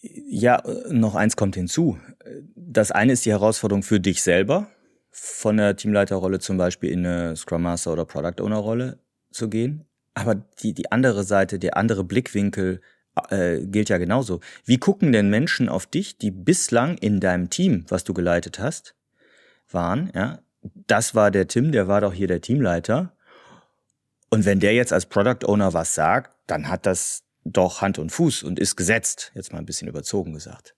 Ja, 0.01 0.63
noch 0.89 1.17
eins 1.17 1.35
kommt 1.35 1.57
hinzu. 1.57 1.99
Das 2.55 2.93
eine 2.93 3.13
ist 3.13 3.27
die 3.27 3.33
Herausforderung 3.33 3.83
für 3.83 3.99
dich 3.99 4.23
selber, 4.23 4.69
von 5.11 5.57
der 5.57 5.75
Teamleiterrolle 5.75 6.39
zum 6.39 6.57
Beispiel 6.57 6.91
in 6.91 7.05
eine 7.05 7.35
Scrum 7.35 7.63
Master 7.63 7.93
oder 7.93 8.05
Product 8.05 8.41
Owner 8.41 8.59
Rolle 8.59 9.01
zu 9.33 9.49
gehen. 9.49 9.85
Aber 10.15 10.37
die, 10.37 10.75
die 10.75 10.93
andere 10.93 11.25
Seite, 11.25 11.59
der 11.59 11.77
andere 11.77 12.05
Blickwinkel 12.05 12.81
äh, 13.31 13.65
gilt 13.67 13.89
ja 13.89 13.99
genauso. 13.99 14.41
Wie 14.65 14.79
gucken 14.79 15.13
denn 15.13 15.31
Menschen 15.31 15.69
auf 15.69 15.87
dich, 15.87 16.19
die 16.19 16.31
bislang 16.31 16.97
in 16.99 17.21
deinem 17.21 17.51
Team, 17.51 17.85
was 17.89 18.05
du 18.05 18.15
geleitet 18.15 18.59
hast, 18.59 18.95
waren, 19.71 20.11
ja? 20.15 20.41
Das 20.75 21.15
war 21.15 21.31
der 21.31 21.47
Tim, 21.47 21.73
der 21.73 21.87
war 21.87 22.01
doch 22.01 22.13
hier 22.13 22.27
der 22.27 22.41
Teamleiter. 22.41 23.13
Und 24.29 24.45
wenn 24.45 24.61
der 24.61 24.75
jetzt 24.75 24.93
als 24.93 25.07
Product 25.07 25.47
Owner 25.47 25.73
was 25.73 25.95
sagt, 25.95 26.33
dann 26.47 26.69
hat 26.69 26.85
das 26.85 27.23
doch 27.45 27.81
Hand 27.81 27.99
und 27.99 28.11
Fuß 28.11 28.43
und 28.43 28.59
ist 28.59 28.77
gesetzt. 28.77 29.31
Jetzt 29.35 29.53
mal 29.53 29.61
ein 29.61 29.67
bisschen 29.67 29.89
überzogen 29.89 30.33
gesagt. 30.33 30.75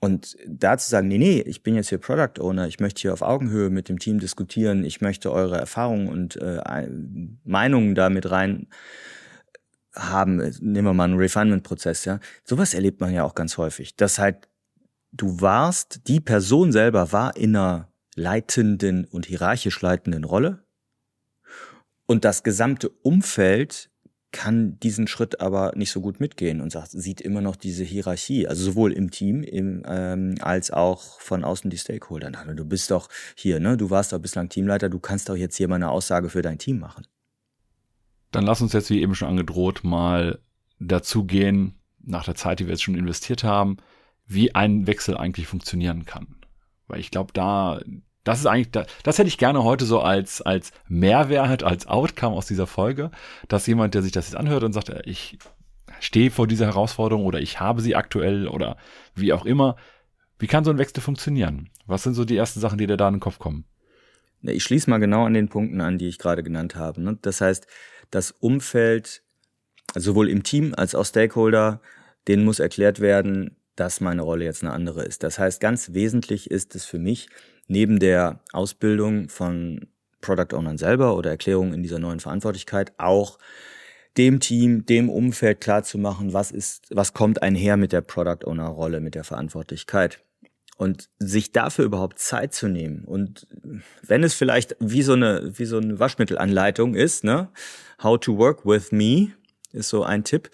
Und 0.00 0.36
da 0.46 0.78
zu 0.78 0.88
sagen, 0.88 1.08
nee, 1.08 1.18
nee, 1.18 1.40
ich 1.40 1.62
bin 1.62 1.74
jetzt 1.74 1.88
hier 1.88 1.98
Product 1.98 2.40
Owner, 2.40 2.68
ich 2.68 2.78
möchte 2.78 3.00
hier 3.00 3.12
auf 3.12 3.22
Augenhöhe 3.22 3.68
mit 3.68 3.88
dem 3.88 3.98
Team 3.98 4.20
diskutieren, 4.20 4.84
ich 4.84 5.00
möchte 5.00 5.32
eure 5.32 5.58
Erfahrungen 5.58 6.08
und 6.08 6.36
äh, 6.36 6.88
Meinungen 7.44 7.96
da 7.96 8.08
mit 8.08 8.30
rein 8.30 8.68
haben, 9.94 10.36
nehmen 10.60 10.86
wir 10.86 10.94
mal 10.94 11.04
einen 11.04 11.18
Refinement-Prozess, 11.18 12.04
ja. 12.04 12.20
Sowas 12.44 12.74
erlebt 12.74 13.00
man 13.00 13.12
ja 13.12 13.24
auch 13.24 13.34
ganz 13.34 13.56
häufig. 13.58 13.96
Dass 13.96 14.18
halt 14.18 14.48
du 15.12 15.40
warst, 15.40 16.08
die 16.08 16.20
Person 16.20 16.72
selber 16.72 17.12
war 17.12 17.36
in 17.36 17.56
einer 17.56 17.88
leitenden 18.14 19.04
und 19.04 19.26
hierarchisch 19.26 19.80
leitenden 19.80 20.24
Rolle 20.24 20.64
und 22.06 22.24
das 22.24 22.42
gesamte 22.42 22.88
Umfeld 22.88 23.90
kann 24.32 24.78
diesen 24.80 25.06
Schritt 25.06 25.40
aber 25.40 25.72
nicht 25.76 25.90
so 25.90 26.00
gut 26.00 26.20
mitgehen 26.20 26.60
und 26.60 26.70
sagt, 26.72 26.90
sieht 26.90 27.20
immer 27.20 27.40
noch 27.40 27.56
diese 27.56 27.84
Hierarchie, 27.84 28.46
also 28.46 28.64
sowohl 28.64 28.92
im 28.92 29.10
Team 29.10 29.42
im, 29.42 29.82
ähm, 29.86 30.34
als 30.40 30.70
auch 30.70 31.20
von 31.20 31.44
außen 31.44 31.70
die 31.70 31.78
Stakeholder. 31.78 32.30
Du 32.30 32.64
bist 32.64 32.90
doch 32.90 33.08
hier, 33.34 33.60
ne? 33.60 33.76
Du 33.76 33.90
warst 33.90 34.12
doch 34.12 34.18
bislang 34.18 34.48
Teamleiter, 34.48 34.88
du 34.88 34.98
kannst 34.98 35.28
doch 35.28 35.36
jetzt 35.36 35.56
hier 35.56 35.68
mal 35.68 35.76
eine 35.76 35.90
Aussage 35.90 36.30
für 36.30 36.42
dein 36.42 36.58
Team 36.58 36.78
machen. 36.78 37.06
Dann 38.30 38.44
lass 38.44 38.60
uns 38.60 38.72
jetzt, 38.72 38.90
wie 38.90 39.00
eben 39.00 39.14
schon 39.14 39.28
angedroht, 39.28 39.84
mal 39.84 40.38
dazu 40.78 41.24
gehen, 41.24 41.74
nach 42.02 42.24
der 42.24 42.34
Zeit, 42.34 42.60
die 42.60 42.66
wir 42.66 42.72
jetzt 42.72 42.82
schon 42.82 42.94
investiert 42.94 43.44
haben, 43.44 43.78
wie 44.26 44.54
ein 44.54 44.86
Wechsel 44.86 45.16
eigentlich 45.16 45.46
funktionieren 45.46 46.04
kann. 46.04 46.36
Weil 46.86 47.00
ich 47.00 47.10
glaube, 47.10 47.32
da, 47.32 47.80
das 48.24 48.40
ist 48.40 48.46
eigentlich, 48.46 48.70
das, 48.70 48.86
das 49.02 49.18
hätte 49.18 49.28
ich 49.28 49.38
gerne 49.38 49.64
heute 49.64 49.84
so 49.84 50.00
als, 50.00 50.42
als 50.42 50.72
Mehrwert, 50.86 51.62
als 51.62 51.86
Outcome 51.86 52.36
aus 52.36 52.46
dieser 52.46 52.66
Folge, 52.66 53.10
dass 53.48 53.66
jemand, 53.66 53.94
der 53.94 54.02
sich 54.02 54.12
das 54.12 54.26
jetzt 54.26 54.36
anhört 54.36 54.64
und 54.64 54.72
sagt, 54.72 54.92
ich 55.06 55.38
stehe 56.00 56.30
vor 56.30 56.46
dieser 56.46 56.66
Herausforderung 56.66 57.24
oder 57.24 57.40
ich 57.40 57.60
habe 57.60 57.80
sie 57.80 57.96
aktuell 57.96 58.48
oder 58.48 58.76
wie 59.14 59.32
auch 59.32 59.44
immer, 59.44 59.76
wie 60.38 60.46
kann 60.46 60.64
so 60.64 60.70
ein 60.70 60.78
Wechsel 60.78 61.02
funktionieren? 61.02 61.70
Was 61.86 62.02
sind 62.02 62.14
so 62.14 62.24
die 62.24 62.36
ersten 62.36 62.60
Sachen, 62.60 62.78
die 62.78 62.86
dir 62.86 62.96
da 62.96 63.08
in 63.08 63.14
den 63.14 63.20
Kopf 63.20 63.38
kommen? 63.38 63.64
Ich 64.42 64.62
schließe 64.62 64.88
mal 64.88 64.98
genau 64.98 65.24
an 65.24 65.34
den 65.34 65.48
Punkten 65.48 65.80
an, 65.80 65.98
die 65.98 66.08
ich 66.08 66.18
gerade 66.18 66.42
genannt 66.42 66.76
habe. 66.76 67.00
Ne? 67.00 67.18
Das 67.22 67.40
heißt, 67.40 67.66
das 68.10 68.30
Umfeld, 68.30 69.22
sowohl 69.94 70.28
im 70.28 70.42
Team 70.42 70.74
als 70.76 70.94
auch 70.94 71.04
Stakeholder, 71.04 71.80
denen 72.26 72.44
muss 72.44 72.58
erklärt 72.58 73.00
werden, 73.00 73.56
dass 73.74 74.00
meine 74.00 74.22
Rolle 74.22 74.44
jetzt 74.44 74.62
eine 74.62 74.72
andere 74.72 75.04
ist. 75.04 75.22
Das 75.22 75.38
heißt, 75.38 75.60
ganz 75.60 75.92
wesentlich 75.92 76.50
ist 76.50 76.74
es 76.74 76.84
für 76.84 76.98
mich, 76.98 77.28
neben 77.68 77.98
der 77.98 78.40
Ausbildung 78.52 79.28
von 79.28 79.88
Product 80.20 80.54
Ownern 80.56 80.78
selber 80.78 81.16
oder 81.16 81.30
Erklärungen 81.30 81.74
in 81.74 81.82
dieser 81.82 81.98
neuen 81.98 82.20
Verantwortlichkeit 82.20 82.92
auch 82.98 83.38
dem 84.16 84.40
Team, 84.40 84.84
dem 84.84 85.10
Umfeld 85.10 85.60
klar 85.60 85.84
zu 85.84 85.96
machen, 85.96 86.32
was 86.32 86.50
ist, 86.50 86.86
was 86.90 87.12
kommt 87.14 87.42
einher 87.42 87.76
mit 87.76 87.92
der 87.92 88.00
Product 88.00 88.44
Owner 88.46 88.66
Rolle, 88.66 89.00
mit 89.00 89.14
der 89.14 89.22
Verantwortlichkeit. 89.22 90.24
Und 90.78 91.10
sich 91.18 91.50
dafür 91.50 91.84
überhaupt 91.84 92.20
Zeit 92.20 92.54
zu 92.54 92.68
nehmen. 92.68 93.04
Und 93.04 93.48
wenn 94.02 94.22
es 94.22 94.34
vielleicht 94.34 94.76
wie 94.78 95.02
so 95.02 95.12
eine, 95.14 95.50
wie 95.58 95.64
so 95.64 95.78
eine 95.78 95.98
Waschmittelanleitung 95.98 96.94
ist, 96.94 97.24
ne? 97.24 97.48
How 98.00 98.18
to 98.18 98.38
work 98.38 98.64
with 98.64 98.92
me 98.92 99.32
ist 99.72 99.88
so 99.88 100.04
ein 100.04 100.22
Tipp, 100.22 100.50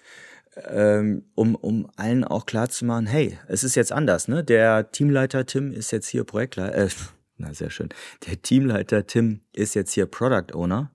ähm, 0.66 1.24
um, 1.34 1.54
um 1.54 1.90
allen 1.96 2.24
auch 2.24 2.46
klar 2.46 2.70
zu 2.70 2.86
machen, 2.86 3.06
hey, 3.06 3.38
es 3.48 3.64
ist 3.64 3.74
jetzt 3.74 3.92
anders, 3.92 4.26
ne? 4.26 4.42
Der 4.42 4.90
Teamleiter 4.90 5.44
Tim 5.44 5.70
ist 5.70 5.90
jetzt 5.90 6.08
hier 6.08 6.24
Projektleiter, 6.24 6.74
äh, 6.74 6.88
na 7.36 7.52
sehr 7.52 7.68
schön. 7.70 7.90
Der 8.26 8.40
Teamleiter 8.40 9.06
Tim 9.06 9.42
ist 9.52 9.74
jetzt 9.74 9.92
hier 9.92 10.06
Product 10.06 10.54
Owner. 10.54 10.90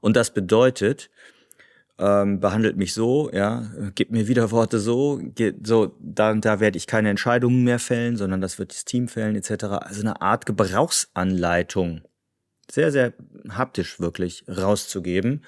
Und 0.00 0.16
das 0.16 0.34
bedeutet, 0.34 1.08
ähm, 1.98 2.40
behandelt 2.40 2.76
mich 2.76 2.94
so, 2.94 3.30
ja, 3.32 3.70
gibt 3.94 4.12
mir 4.12 4.28
Widerworte 4.28 4.78
so, 4.78 5.20
geht, 5.22 5.66
so, 5.66 5.94
da 6.00 6.34
da 6.34 6.60
werde 6.60 6.78
ich 6.78 6.86
keine 6.86 7.10
Entscheidungen 7.10 7.64
mehr 7.64 7.78
fällen, 7.78 8.16
sondern 8.16 8.40
das 8.40 8.58
wird 8.58 8.72
das 8.72 8.84
Team 8.84 9.08
fällen, 9.08 9.36
etc. 9.36 9.64
Also 9.64 10.00
eine 10.00 10.20
Art 10.20 10.46
Gebrauchsanleitung, 10.46 12.02
sehr, 12.70 12.90
sehr 12.90 13.12
haptisch 13.50 14.00
wirklich 14.00 14.44
rauszugeben. 14.48 15.44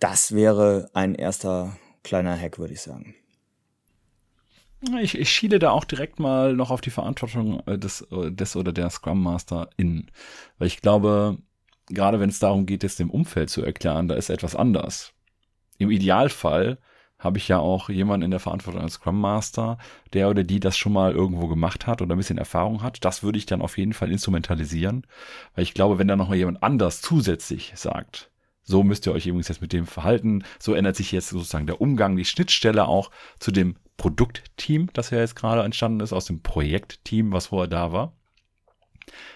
Das 0.00 0.34
wäre 0.34 0.90
ein 0.94 1.14
erster 1.14 1.76
kleiner 2.02 2.36
Hack, 2.36 2.58
würde 2.58 2.74
ich 2.74 2.80
sagen. 2.80 3.14
Ich, 5.00 5.16
ich 5.16 5.30
schiele 5.30 5.60
da 5.60 5.70
auch 5.70 5.84
direkt 5.84 6.18
mal 6.18 6.54
noch 6.54 6.72
auf 6.72 6.80
die 6.80 6.90
Verantwortung 6.90 7.62
äh, 7.66 7.78
des, 7.78 8.02
äh, 8.10 8.32
des 8.32 8.56
oder 8.56 8.72
der 8.72 8.90
Scrum 8.90 9.22
Master 9.22 9.70
in. 9.76 10.10
Weil 10.58 10.66
ich 10.66 10.82
glaube, 10.82 11.38
gerade 11.86 12.18
wenn 12.18 12.30
es 12.30 12.40
darum 12.40 12.66
geht, 12.66 12.82
es 12.82 12.96
dem 12.96 13.10
Umfeld 13.10 13.48
zu 13.48 13.62
erklären, 13.62 14.08
da 14.08 14.16
ist 14.16 14.28
etwas 14.28 14.56
anders. 14.56 15.12
Im 15.82 15.90
Idealfall 15.90 16.78
habe 17.18 17.38
ich 17.38 17.48
ja 17.48 17.58
auch 17.58 17.88
jemanden 17.88 18.24
in 18.24 18.30
der 18.30 18.40
Verantwortung 18.40 18.82
als 18.82 18.94
Scrum 18.94 19.20
Master, 19.20 19.78
der 20.12 20.28
oder 20.28 20.44
die 20.44 20.60
das 20.60 20.76
schon 20.76 20.92
mal 20.92 21.12
irgendwo 21.12 21.46
gemacht 21.46 21.86
hat 21.86 22.02
oder 22.02 22.14
ein 22.14 22.18
bisschen 22.18 22.38
Erfahrung 22.38 22.82
hat. 22.82 23.04
Das 23.04 23.22
würde 23.22 23.38
ich 23.38 23.46
dann 23.46 23.62
auf 23.62 23.78
jeden 23.78 23.92
Fall 23.92 24.10
instrumentalisieren, 24.10 25.06
weil 25.54 25.62
ich 25.62 25.74
glaube, 25.74 25.98
wenn 25.98 26.08
da 26.08 26.16
noch 26.16 26.28
mal 26.28 26.36
jemand 26.36 26.62
anders 26.62 27.00
zusätzlich 27.00 27.72
sagt, 27.76 28.30
so 28.62 28.82
müsst 28.82 29.06
ihr 29.06 29.12
euch 29.12 29.26
übrigens 29.26 29.48
jetzt 29.48 29.60
mit 29.60 29.72
dem 29.72 29.86
verhalten, 29.86 30.44
so 30.58 30.74
ändert 30.74 30.96
sich 30.96 31.12
jetzt 31.12 31.28
sozusagen 31.28 31.66
der 31.66 31.80
Umgang, 31.80 32.16
die 32.16 32.24
Schnittstelle 32.24 32.86
auch 32.86 33.10
zu 33.38 33.50
dem 33.50 33.76
Produktteam, 33.96 34.88
das 34.92 35.10
ja 35.10 35.18
jetzt 35.18 35.36
gerade 35.36 35.62
entstanden 35.62 36.00
ist, 36.00 36.12
aus 36.12 36.26
dem 36.26 36.42
Projektteam, 36.42 37.32
was 37.32 37.46
vorher 37.46 37.68
da 37.68 37.92
war 37.92 38.14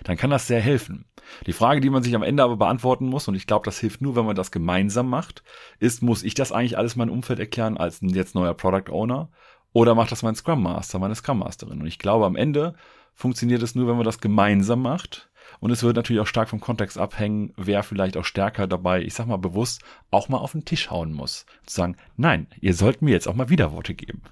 dann 0.04 0.16
kann 0.16 0.30
das 0.30 0.46
sehr 0.46 0.60
helfen. 0.60 1.06
Die 1.46 1.52
Frage, 1.52 1.80
die 1.80 1.90
man 1.90 2.02
sich 2.02 2.14
am 2.14 2.22
Ende 2.22 2.42
aber 2.42 2.56
beantworten 2.56 3.06
muss, 3.06 3.28
und 3.28 3.34
ich 3.34 3.46
glaube, 3.46 3.64
das 3.64 3.78
hilft 3.78 4.00
nur, 4.00 4.16
wenn 4.16 4.26
man 4.26 4.36
das 4.36 4.50
gemeinsam 4.50 5.08
macht, 5.08 5.42
ist, 5.78 6.02
muss 6.02 6.22
ich 6.22 6.34
das 6.34 6.52
eigentlich 6.52 6.78
alles 6.78 6.96
meinem 6.96 7.10
Umfeld 7.10 7.38
erklären 7.38 7.76
als 7.76 8.02
ein 8.02 8.10
jetzt 8.10 8.34
neuer 8.34 8.54
Product 8.54 8.90
Owner? 8.90 9.30
Oder 9.72 9.94
macht 9.94 10.12
das 10.12 10.22
mein 10.22 10.36
Scrum 10.36 10.62
Master, 10.62 10.98
meine 10.98 11.14
Scrum 11.14 11.40
Masterin? 11.40 11.80
Und 11.80 11.86
ich 11.86 11.98
glaube, 11.98 12.26
am 12.26 12.36
Ende 12.36 12.74
funktioniert 13.14 13.62
es 13.62 13.74
nur, 13.74 13.88
wenn 13.88 13.96
man 13.96 14.04
das 14.04 14.20
gemeinsam 14.20 14.82
macht. 14.82 15.28
Und 15.60 15.70
es 15.70 15.82
wird 15.82 15.96
natürlich 15.96 16.20
auch 16.20 16.26
stark 16.26 16.48
vom 16.48 16.60
Kontext 16.60 16.98
abhängen, 16.98 17.52
wer 17.56 17.82
vielleicht 17.82 18.16
auch 18.16 18.24
stärker 18.24 18.66
dabei, 18.66 19.02
ich 19.02 19.14
sag 19.14 19.26
mal 19.26 19.36
bewusst, 19.36 19.82
auch 20.10 20.28
mal 20.28 20.38
auf 20.38 20.52
den 20.52 20.64
Tisch 20.64 20.90
hauen 20.90 21.12
muss. 21.12 21.46
Zu 21.66 21.76
sagen, 21.76 21.96
nein, 22.16 22.46
ihr 22.60 22.74
sollt 22.74 23.02
mir 23.02 23.10
jetzt 23.10 23.28
auch 23.28 23.34
mal 23.34 23.48
Widerworte 23.48 23.94
geben. 23.94 24.22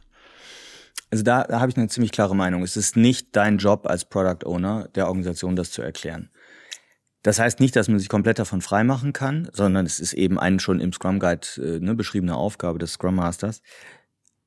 Also 1.14 1.22
da, 1.22 1.44
da 1.44 1.60
habe 1.60 1.70
ich 1.70 1.76
eine 1.76 1.86
ziemlich 1.86 2.10
klare 2.10 2.34
Meinung. 2.34 2.64
Es 2.64 2.76
ist 2.76 2.96
nicht 2.96 3.36
dein 3.36 3.58
Job 3.58 3.86
als 3.86 4.04
Product 4.04 4.44
Owner 4.44 4.88
der 4.96 5.06
Organisation, 5.06 5.54
das 5.54 5.70
zu 5.70 5.80
erklären. 5.80 6.28
Das 7.22 7.38
heißt 7.38 7.60
nicht, 7.60 7.76
dass 7.76 7.86
man 7.86 8.00
sich 8.00 8.08
komplett 8.08 8.40
davon 8.40 8.60
freimachen 8.60 9.12
kann, 9.12 9.48
sondern 9.52 9.86
es 9.86 10.00
ist 10.00 10.14
eben 10.14 10.40
eine 10.40 10.58
schon 10.58 10.80
im 10.80 10.92
Scrum 10.92 11.20
Guide 11.20 11.46
äh, 11.58 11.78
ne, 11.78 11.94
beschriebene 11.94 12.34
Aufgabe 12.34 12.80
des 12.80 12.94
Scrum 12.94 13.14
Masters. 13.14 13.62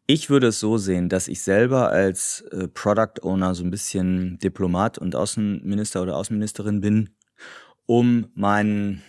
Ich 0.08 0.30
würde 0.30 0.48
es 0.48 0.60
so 0.60 0.78
sehen, 0.78 1.08
dass 1.08 1.30
ich 1.30 1.42
selber 1.42 1.90
als 1.90 2.42
äh, 2.52 2.68
Product 2.68 3.22
Owner 3.24 3.56
so 3.56 3.64
ein 3.64 3.72
bisschen 3.72 4.38
Diplomat 4.40 4.98
und 4.98 5.16
Außenminister 5.16 6.02
oder 6.02 6.18
Außenministerin 6.18 6.82
bin, 6.82 7.12
um 7.86 8.28
meinen 8.36 9.04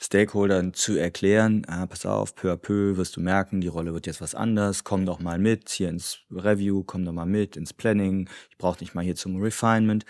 Stakeholdern 0.00 0.74
zu 0.74 0.96
erklären, 0.96 1.64
ah, 1.66 1.86
pass 1.86 2.06
auf, 2.06 2.34
peu 2.34 2.52
à 2.52 2.56
peu 2.56 2.96
wirst 2.96 3.16
du 3.16 3.20
merken, 3.20 3.60
die 3.60 3.68
Rolle 3.68 3.92
wird 3.92 4.06
jetzt 4.06 4.20
was 4.20 4.34
anders, 4.34 4.84
komm 4.84 5.04
doch 5.06 5.20
mal 5.20 5.38
mit 5.38 5.68
hier 5.68 5.88
ins 5.88 6.20
Review, 6.30 6.84
komm 6.84 7.04
doch 7.04 7.12
mal 7.12 7.26
mit 7.26 7.56
ins 7.56 7.72
Planning, 7.72 8.28
ich 8.50 8.58
brauche 8.58 8.80
nicht 8.80 8.94
mal 8.94 9.04
hier 9.04 9.16
zum 9.16 9.40
Refinement. 9.42 10.04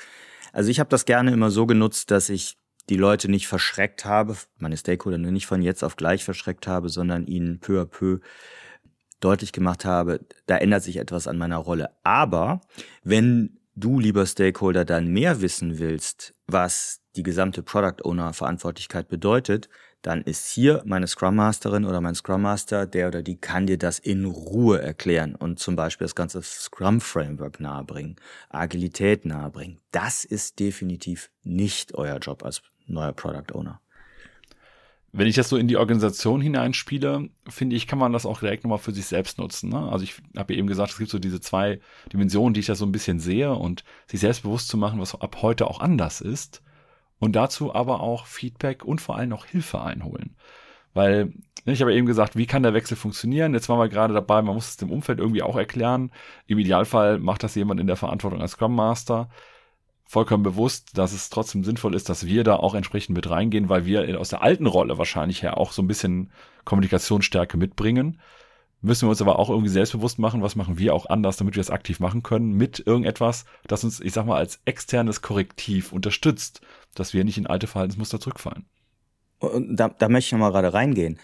Also 0.53 0.71
ich 0.71 0.81
habe 0.81 0.91
das 0.91 1.05
gerne 1.05 1.33
immer 1.33 1.51
so 1.51 1.67
genutzt, 1.67 2.11
dass 2.11 2.29
ich 2.29 2.59
die 2.89 2.97
Leute 2.97 3.31
nicht 3.31 3.49
verschreckt 3.49 4.05
habe, 4.05 4.37
meine 4.59 4.77
Stakeholder 4.77 5.19
nicht 5.19 5.47
von 5.47 5.63
jetzt 5.63 5.83
auf 5.83 5.97
gleich 5.97 6.25
verschreckt 6.25 6.67
habe, 6.67 6.89
sondern 6.89 7.27
ihnen 7.27 7.61
peu 7.61 7.81
à 7.81 7.85
peu 7.85 8.21
deutlich 9.21 9.53
gemacht 9.53 9.85
habe, 9.85 10.21
da 10.47 10.57
ändert 10.57 10.83
sich 10.83 10.97
etwas 10.97 11.27
an 11.27 11.39
meiner 11.39 11.57
Rolle. 11.57 11.91
Aber 12.05 12.61
wenn 13.03 13.58
du, 13.81 13.99
lieber 13.99 14.27
Stakeholder, 14.27 14.85
dann 14.85 15.09
mehr 15.09 15.41
wissen 15.41 15.79
willst, 15.79 16.35
was 16.47 17.01
die 17.17 17.23
gesamte 17.23 17.63
Product 17.63 18.05
Owner 18.05 18.33
Verantwortlichkeit 18.33 19.09
bedeutet, 19.09 19.69
dann 20.03 20.23
ist 20.23 20.49
hier 20.51 20.83
meine 20.87 21.09
Scrum 21.09 21.37
Masterin 21.37 21.85
oder 21.85 22.01
mein 22.01 22.15
Scrum 22.15 22.43
Master, 22.43 22.87
der 22.87 23.09
oder 23.09 23.23
die 23.23 23.37
kann 23.37 23.67
dir 23.67 23.79
das 23.79 23.99
in 23.99 24.25
Ruhe 24.25 24.81
erklären 24.81 25.35
und 25.35 25.59
zum 25.59 25.75
Beispiel 25.75 26.05
das 26.05 26.15
ganze 26.15 26.41
Scrum 26.43 27.01
Framework 27.01 27.59
nahebringen, 27.59 28.17
Agilität 28.49 29.25
nahebringen. 29.25 29.81
Das 29.91 30.25
ist 30.25 30.61
definitiv 30.61 31.31
nicht 31.43 31.95
euer 31.95 32.19
Job 32.19 32.45
als 32.45 32.63
neuer 32.87 33.13
Product 33.13 33.53
Owner. 33.55 33.81
Wenn 35.13 35.27
ich 35.27 35.37
das 35.37 35.49
so 35.49 35.57
in 35.57 35.69
die 35.69 35.79
Organisation 35.79 36.41
hineinspiele, 36.41 37.31
finde 37.49 37.77
ich, 37.77 37.87
kann 37.87 37.99
man 37.99 38.13
das 38.13 38.27
auch 38.27 38.41
direkt 38.41 38.65
nochmal 38.65 38.79
für 38.79 38.93
sich 38.93 39.07
selbst 39.07 39.39
nutzen. 39.39 39.71
Ne? 39.71 39.91
Also 39.91 40.05
ich 40.05 40.17
habe 40.37 40.55
eben 40.55 40.67
gesagt, 40.67 40.93
es 40.93 40.99
gibt 40.99 41.11
so 41.11 41.19
diese 41.19 41.41
zwei 41.41 41.81
Dimensionen, 42.13 42.53
die 42.53 42.61
ich 42.61 42.67
da 42.67 42.75
so 42.75 42.85
ein 42.85 42.93
bisschen 42.93 43.19
sehe 43.19 43.55
und 43.55 43.85
sich 44.07 44.21
selbst 44.21 44.43
bewusst 44.43 44.69
zu 44.69 44.77
machen, 44.77 45.01
was 45.01 45.19
ab 45.19 45.39
heute 45.41 45.67
auch 45.67 45.81
anders 45.81 46.21
ist 46.21 46.63
und 47.19 47.37
dazu 47.37 47.75
aber 47.75 48.01
auch 48.01 48.27
Feedback 48.27 48.85
und 48.85 49.01
vor 49.01 49.17
allem 49.17 49.33
auch 49.33 49.47
Hilfe 49.47 49.81
einholen. 49.81 50.37
Weil 50.95 51.33
ne, 51.65 51.73
ich 51.73 51.81
habe 51.81 51.95
eben 51.95 52.07
gesagt, 52.07 52.37
wie 52.37 52.47
kann 52.47 52.63
der 52.63 52.75
Wechsel 52.75 52.97
funktionieren? 52.97 53.55
Jetzt 53.55 53.69
waren 53.69 53.79
wir 53.79 53.89
gerade 53.89 54.15
dabei, 54.15 54.43
man 54.43 54.55
muss 54.55 54.69
es 54.69 54.77
dem 54.77 54.91
Umfeld 54.91 55.21
irgendwie 55.21 55.43
auch 55.43 55.57
erklären. 55.57 56.11
Im 56.47 56.59
Idealfall 56.59 57.19
macht 57.19 57.43
das 57.43 57.55
jemand 57.55 57.81
in 57.81 57.87
der 57.87 57.97
Verantwortung 57.97 58.41
als 58.41 58.53
Scrum 58.53 58.75
Master 58.75 59.29
vollkommen 60.09 60.43
bewusst, 60.43 60.97
dass 60.97 61.13
es 61.13 61.29
trotzdem 61.29 61.63
sinnvoll 61.63 61.95
ist, 61.95 62.09
dass 62.09 62.25
wir 62.25 62.43
da 62.43 62.57
auch 62.57 62.75
entsprechend 62.75 63.15
mit 63.15 63.29
reingehen, 63.29 63.69
weil 63.69 63.85
wir 63.85 64.19
aus 64.19 64.31
der 64.31 64.43
alten 64.43 64.67
Rolle 64.67 64.97
wahrscheinlich 64.97 65.43
her 65.43 65.59
auch 65.59 65.71
so 65.71 65.83
ein 65.83 65.87
bisschen 65.87 66.33
Kommunikationsstärke 66.65 67.59
mitbringen. 67.59 68.19
Müssen 68.81 69.07
wir 69.07 69.11
uns 69.11 69.21
aber 69.21 69.39
auch 69.39 69.51
irgendwie 69.51 69.69
selbstbewusst 69.69 70.19
machen, 70.19 70.41
was 70.41 70.57
machen 70.57 70.79
wir 70.79 70.95
auch 70.95 71.07
anders, 71.07 71.37
damit 71.37 71.57
wir 71.57 71.61
das 71.61 71.71
aktiv 71.71 72.01
machen 72.01 72.23
können, 72.23 72.53
mit 72.53 72.83
irgendetwas, 72.87 73.45
das 73.67 73.85
uns, 73.85 74.01
ich 74.01 74.15
sag 74.15 74.25
mal, 74.25 74.39
als 74.39 74.61
externes 74.65 75.21
Korrektiv 75.21 75.93
unterstützt, 75.93 76.63
dass 76.95 77.13
wir 77.13 77.23
nicht 77.25 77.37
in 77.37 77.47
alte 77.47 77.67
Verhaltensmuster 77.67 78.19
zurückfallen. 78.19 78.65
Und 79.41 79.77
da, 79.77 79.89
da 79.89 80.09
möchte 80.09 80.29
ich 80.29 80.33
nochmal 80.33 80.53
gerade 80.53 80.73
reingehen. 80.73 81.19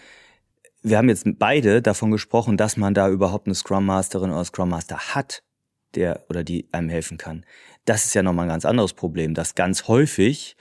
Wir 0.83 0.99
haben 0.99 1.09
jetzt 1.09 1.25
beide 1.39 1.81
davon 1.81 2.11
gesprochen, 2.11 2.55
dass 2.55 2.77
man 2.77 2.93
da 2.93 3.09
überhaupt 3.09 3.47
eine 3.47 3.55
Scrum 3.55 3.87
Masterin 3.87 4.29
oder 4.29 4.45
Scrum 4.45 4.69
Master 4.69 5.15
hat, 5.15 5.41
der 5.95 6.25
oder 6.29 6.43
die 6.43 6.67
einem 6.71 6.89
helfen 6.89 7.17
kann. 7.17 7.45
Das 7.85 8.05
ist 8.05 8.15
ja 8.15 8.23
nochmal 8.23 8.45
ein 8.45 8.49
ganz 8.49 8.65
anderes 8.65 8.93
Problem, 8.93 9.33
dass 9.33 9.55
ganz 9.55 9.87
häufig 9.87 10.57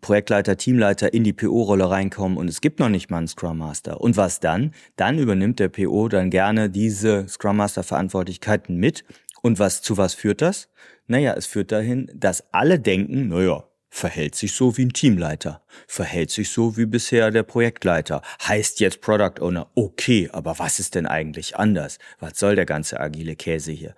Projektleiter, 0.00 0.56
Teamleiter 0.56 1.14
in 1.14 1.24
die 1.24 1.32
PO-Rolle 1.32 1.88
reinkommen 1.90 2.36
und 2.38 2.48
es 2.48 2.60
gibt 2.60 2.80
noch 2.80 2.88
nicht 2.88 3.10
mal 3.10 3.18
einen 3.18 3.28
Scrum 3.28 3.58
Master. 3.58 4.00
Und 4.00 4.16
was 4.16 4.40
dann? 4.40 4.72
Dann 4.96 5.18
übernimmt 5.18 5.60
der 5.60 5.68
PO 5.68 6.08
dann 6.08 6.30
gerne 6.30 6.70
diese 6.70 7.28
Scrum 7.28 7.56
Master 7.56 7.82
Verantwortlichkeiten 7.82 8.76
mit. 8.76 9.04
Und 9.42 9.58
was, 9.58 9.82
zu 9.82 9.96
was 9.96 10.14
führt 10.14 10.42
das? 10.42 10.68
Naja, 11.06 11.34
es 11.34 11.46
führt 11.46 11.70
dahin, 11.70 12.10
dass 12.14 12.52
alle 12.52 12.80
denken, 12.80 13.28
naja, 13.28 13.64
verhält 13.88 14.34
sich 14.34 14.52
so 14.52 14.76
wie 14.76 14.84
ein 14.84 14.92
Teamleiter, 14.92 15.62
verhält 15.86 16.30
sich 16.30 16.50
so 16.50 16.76
wie 16.76 16.86
bisher 16.86 17.30
der 17.30 17.44
Projektleiter, 17.44 18.22
heißt 18.46 18.80
jetzt 18.80 19.00
Product 19.00 19.40
Owner. 19.40 19.70
Okay, 19.74 20.28
aber 20.32 20.58
was 20.58 20.80
ist 20.80 20.96
denn 20.96 21.06
eigentlich 21.06 21.56
anders? 21.56 21.98
Was 22.18 22.38
soll 22.38 22.56
der 22.56 22.66
ganze 22.66 23.00
agile 23.00 23.36
Käse 23.36 23.72
hier? 23.72 23.94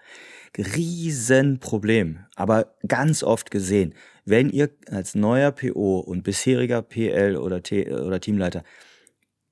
Riesenproblem, 0.58 2.26
aber 2.34 2.74
ganz 2.86 3.22
oft 3.22 3.50
gesehen. 3.50 3.94
Wenn 4.24 4.50
ihr 4.50 4.70
als 4.90 5.14
neuer 5.14 5.52
PO 5.52 6.00
und 6.00 6.24
bisheriger 6.24 6.82
PL 6.82 7.36
oder, 7.36 7.62
T 7.62 7.90
oder 7.90 8.20
Teamleiter 8.20 8.64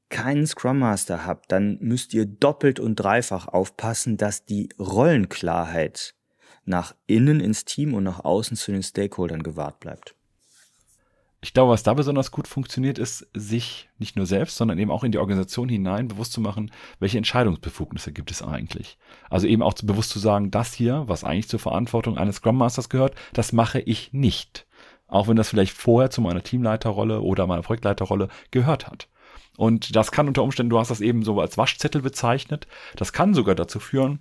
keinen 0.09 0.47
Scrum 0.47 0.81
Master 0.81 1.25
habt, 1.25 1.51
dann 1.51 1.79
müsst 1.81 2.13
ihr 2.13 2.27
doppelt 2.27 2.81
und 2.81 2.97
dreifach 2.97 3.49
aufpassen, 3.49 4.17
dass 4.17 4.45
die 4.45 4.69
Rollenklarheit 4.79 6.15
nach 6.65 6.95
innen 7.07 7.41
ins 7.41 7.65
Team 7.65 7.95
und 7.95 8.05
nach 8.05 8.25
außen 8.25 8.57
zu 8.57 8.73
den 8.73 8.83
Stakeholdern 8.83 9.43
gewahrt 9.43 9.81
bleibt. 9.81 10.15
Ich 11.43 11.53
glaube, 11.53 11.73
was 11.73 11.83
da 11.83 11.95
besonders 11.95 12.31
gut 12.31 12.49
funktioniert, 12.49 12.99
ist, 12.99 13.29
sich 13.35 13.89
nicht 13.99 14.17
nur 14.17 14.27
selbst, 14.27 14.57
sondern 14.57 14.79
eben 14.79 14.91
auch 14.91 15.05
in 15.05 15.13
die 15.13 15.19
Organisation 15.19 15.69
hinein 15.69 16.09
bewusst 16.09 16.33
zu 16.33 16.41
machen, 16.41 16.71
welche 16.99 17.19
Entscheidungsbefugnisse 17.19 18.13
gibt 18.13 18.31
es 18.31 18.43
eigentlich. 18.43 18.99
Also 19.29 19.47
eben 19.47 19.63
auch 19.63 19.75
bewusst 19.75 20.11
zu 20.11 20.19
sagen, 20.19 20.51
das 20.51 20.73
hier, 20.73 21.05
was 21.07 21.25
eigentlich 21.25 21.49
zur 21.49 21.61
Verantwortung 21.61 22.17
eines 22.17 22.37
Scrum 22.37 22.57
Masters 22.57 22.89
gehört, 22.89 23.15
das 23.33 23.53
mache 23.53 23.81
ich 23.81 24.13
nicht. 24.13 24.67
Auch 25.09 25.29
wenn 25.29 25.37
das 25.37 25.51
vielleicht 25.51 25.77
vorher 25.77 26.11
zu 26.11 26.21
meiner 26.21 26.43
Teamleiterrolle 26.43 27.21
oder 27.21 27.47
meiner 27.47 27.63
Projektleiterrolle 27.63 28.29
gehört 28.51 28.89
hat. 28.89 29.09
Und 29.57 29.95
das 29.95 30.11
kann 30.11 30.29
unter 30.29 30.43
Umständen, 30.43 30.71
du 30.71 30.79
hast 30.79 30.91
das 30.91 31.01
eben 31.01 31.23
so 31.23 31.41
als 31.41 31.57
Waschzettel 31.57 32.03
bezeichnet, 32.03 32.67
das 32.97 33.13
kann 33.13 33.35
sogar 33.35 33.55
dazu 33.55 33.79
führen, 33.79 34.21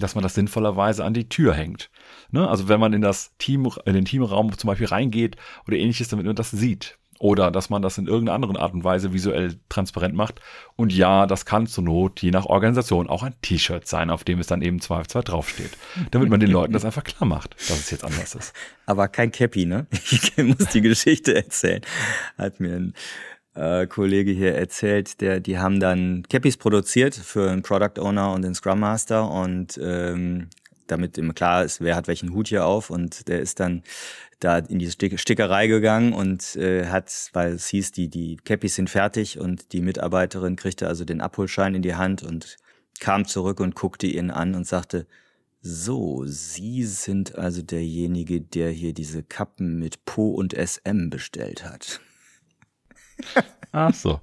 dass 0.00 0.14
man 0.14 0.22
das 0.22 0.34
sinnvollerweise 0.34 1.04
an 1.04 1.14
die 1.14 1.28
Tür 1.28 1.54
hängt. 1.54 1.90
Ne? 2.30 2.48
Also 2.48 2.68
wenn 2.68 2.80
man 2.80 2.92
in 2.92 3.02
das 3.02 3.36
Team, 3.38 3.70
in 3.84 3.94
den 3.94 4.04
Teamraum 4.04 4.56
zum 4.56 4.68
Beispiel 4.68 4.88
reingeht 4.88 5.36
oder 5.66 5.76
ähnliches, 5.76 6.08
damit 6.08 6.26
man 6.26 6.36
das 6.36 6.50
sieht. 6.50 6.98
Oder 7.20 7.50
dass 7.50 7.68
man 7.68 7.82
das 7.82 7.98
in 7.98 8.06
irgendeiner 8.06 8.34
anderen 8.34 8.56
Art 8.56 8.72
und 8.72 8.82
Weise 8.82 9.12
visuell 9.12 9.60
transparent 9.68 10.14
macht. 10.14 10.40
Und 10.74 10.90
ja, 10.90 11.26
das 11.26 11.44
kann 11.44 11.66
zur 11.66 11.84
Not, 11.84 12.22
je 12.22 12.30
nach 12.30 12.46
Organisation, 12.46 13.10
auch 13.10 13.22
ein 13.22 13.34
T-Shirt 13.42 13.86
sein, 13.86 14.08
auf 14.08 14.24
dem 14.24 14.38
es 14.38 14.46
dann 14.46 14.62
eben 14.62 14.80
zwei 14.80 15.02
zwei 15.02 15.20
draufsteht. 15.20 15.76
Damit 16.12 16.30
man 16.30 16.40
den 16.40 16.50
Leuten 16.50 16.72
das 16.72 16.86
einfach 16.86 17.04
klar 17.04 17.28
macht, 17.28 17.56
dass 17.68 17.78
es 17.78 17.90
jetzt 17.90 18.04
anders 18.04 18.34
ist. 18.34 18.54
Aber 18.86 19.06
kein 19.06 19.32
Cappy, 19.32 19.66
ne? 19.66 19.86
Ich 20.10 20.34
muss 20.38 20.68
die 20.72 20.80
Geschichte 20.80 21.34
erzählen. 21.34 21.82
Hat 22.38 22.58
mir 22.58 22.74
ein 22.74 22.94
äh, 23.54 23.86
Kollege 23.86 24.30
hier 24.30 24.54
erzählt, 24.54 25.20
der, 25.20 25.40
die 25.40 25.58
haben 25.58 25.80
dann 25.80 26.24
Cappies 26.28 26.56
produziert 26.56 27.14
für 27.14 27.50
einen 27.50 27.62
Product 27.62 28.00
Owner 28.00 28.32
und 28.32 28.42
den 28.42 28.54
Scrum 28.54 28.80
Master 28.80 29.30
und 29.30 29.78
ähm, 29.82 30.48
damit 30.86 31.18
immer 31.18 31.32
klar 31.32 31.64
ist, 31.64 31.80
wer 31.80 31.96
hat 31.96 32.08
welchen 32.08 32.32
Hut 32.32 32.48
hier 32.48 32.66
auf 32.66 32.90
und 32.90 33.28
der 33.28 33.40
ist 33.40 33.60
dann 33.60 33.82
da 34.40 34.58
in 34.58 34.78
diese 34.78 34.96
Stickerei 35.18 35.66
gegangen 35.66 36.12
und 36.12 36.56
äh, 36.56 36.86
hat, 36.86 37.12
weil 37.32 37.52
es 37.52 37.68
hieß, 37.68 37.92
die, 37.92 38.08
die 38.08 38.36
Cappies 38.36 38.74
sind 38.74 38.88
fertig 38.88 39.38
und 39.38 39.72
die 39.72 39.82
Mitarbeiterin 39.82 40.56
kriegte 40.56 40.88
also 40.88 41.04
den 41.04 41.20
Abholschein 41.20 41.74
in 41.74 41.82
die 41.82 41.94
Hand 41.94 42.22
und 42.22 42.56
kam 43.00 43.26
zurück 43.26 43.60
und 43.60 43.74
guckte 43.74 44.06
ihn 44.06 44.30
an 44.30 44.54
und 44.54 44.66
sagte, 44.66 45.06
so, 45.62 46.24
Sie 46.24 46.84
sind 46.84 47.36
also 47.36 47.60
derjenige, 47.60 48.40
der 48.40 48.70
hier 48.70 48.94
diese 48.94 49.22
Kappen 49.22 49.78
mit 49.78 50.06
Po 50.06 50.30
und 50.30 50.54
SM 50.54 51.10
bestellt 51.10 51.64
hat. 51.64 52.00
Ach 53.72 53.94
so. 53.94 54.20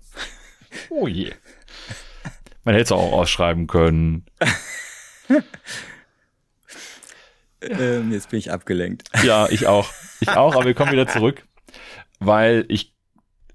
Oh 0.90 1.08
je. 1.08 1.34
Man 2.64 2.76
hätte 2.76 2.84
es 2.84 2.92
auch 2.92 3.14
ausschreiben 3.14 3.68
können. 3.68 4.26
ähm, 7.62 8.12
jetzt 8.12 8.30
bin 8.30 8.40
ich 8.40 8.52
abgelenkt. 8.52 9.10
Ja, 9.24 9.48
ich 9.50 9.68
auch. 9.68 9.90
Ich 10.20 10.30
auch, 10.30 10.56
aber 10.56 10.66
wir 10.66 10.74
kommen 10.74 10.92
wieder 10.92 11.08
zurück, 11.08 11.46
weil 12.20 12.66
ich 12.68 12.97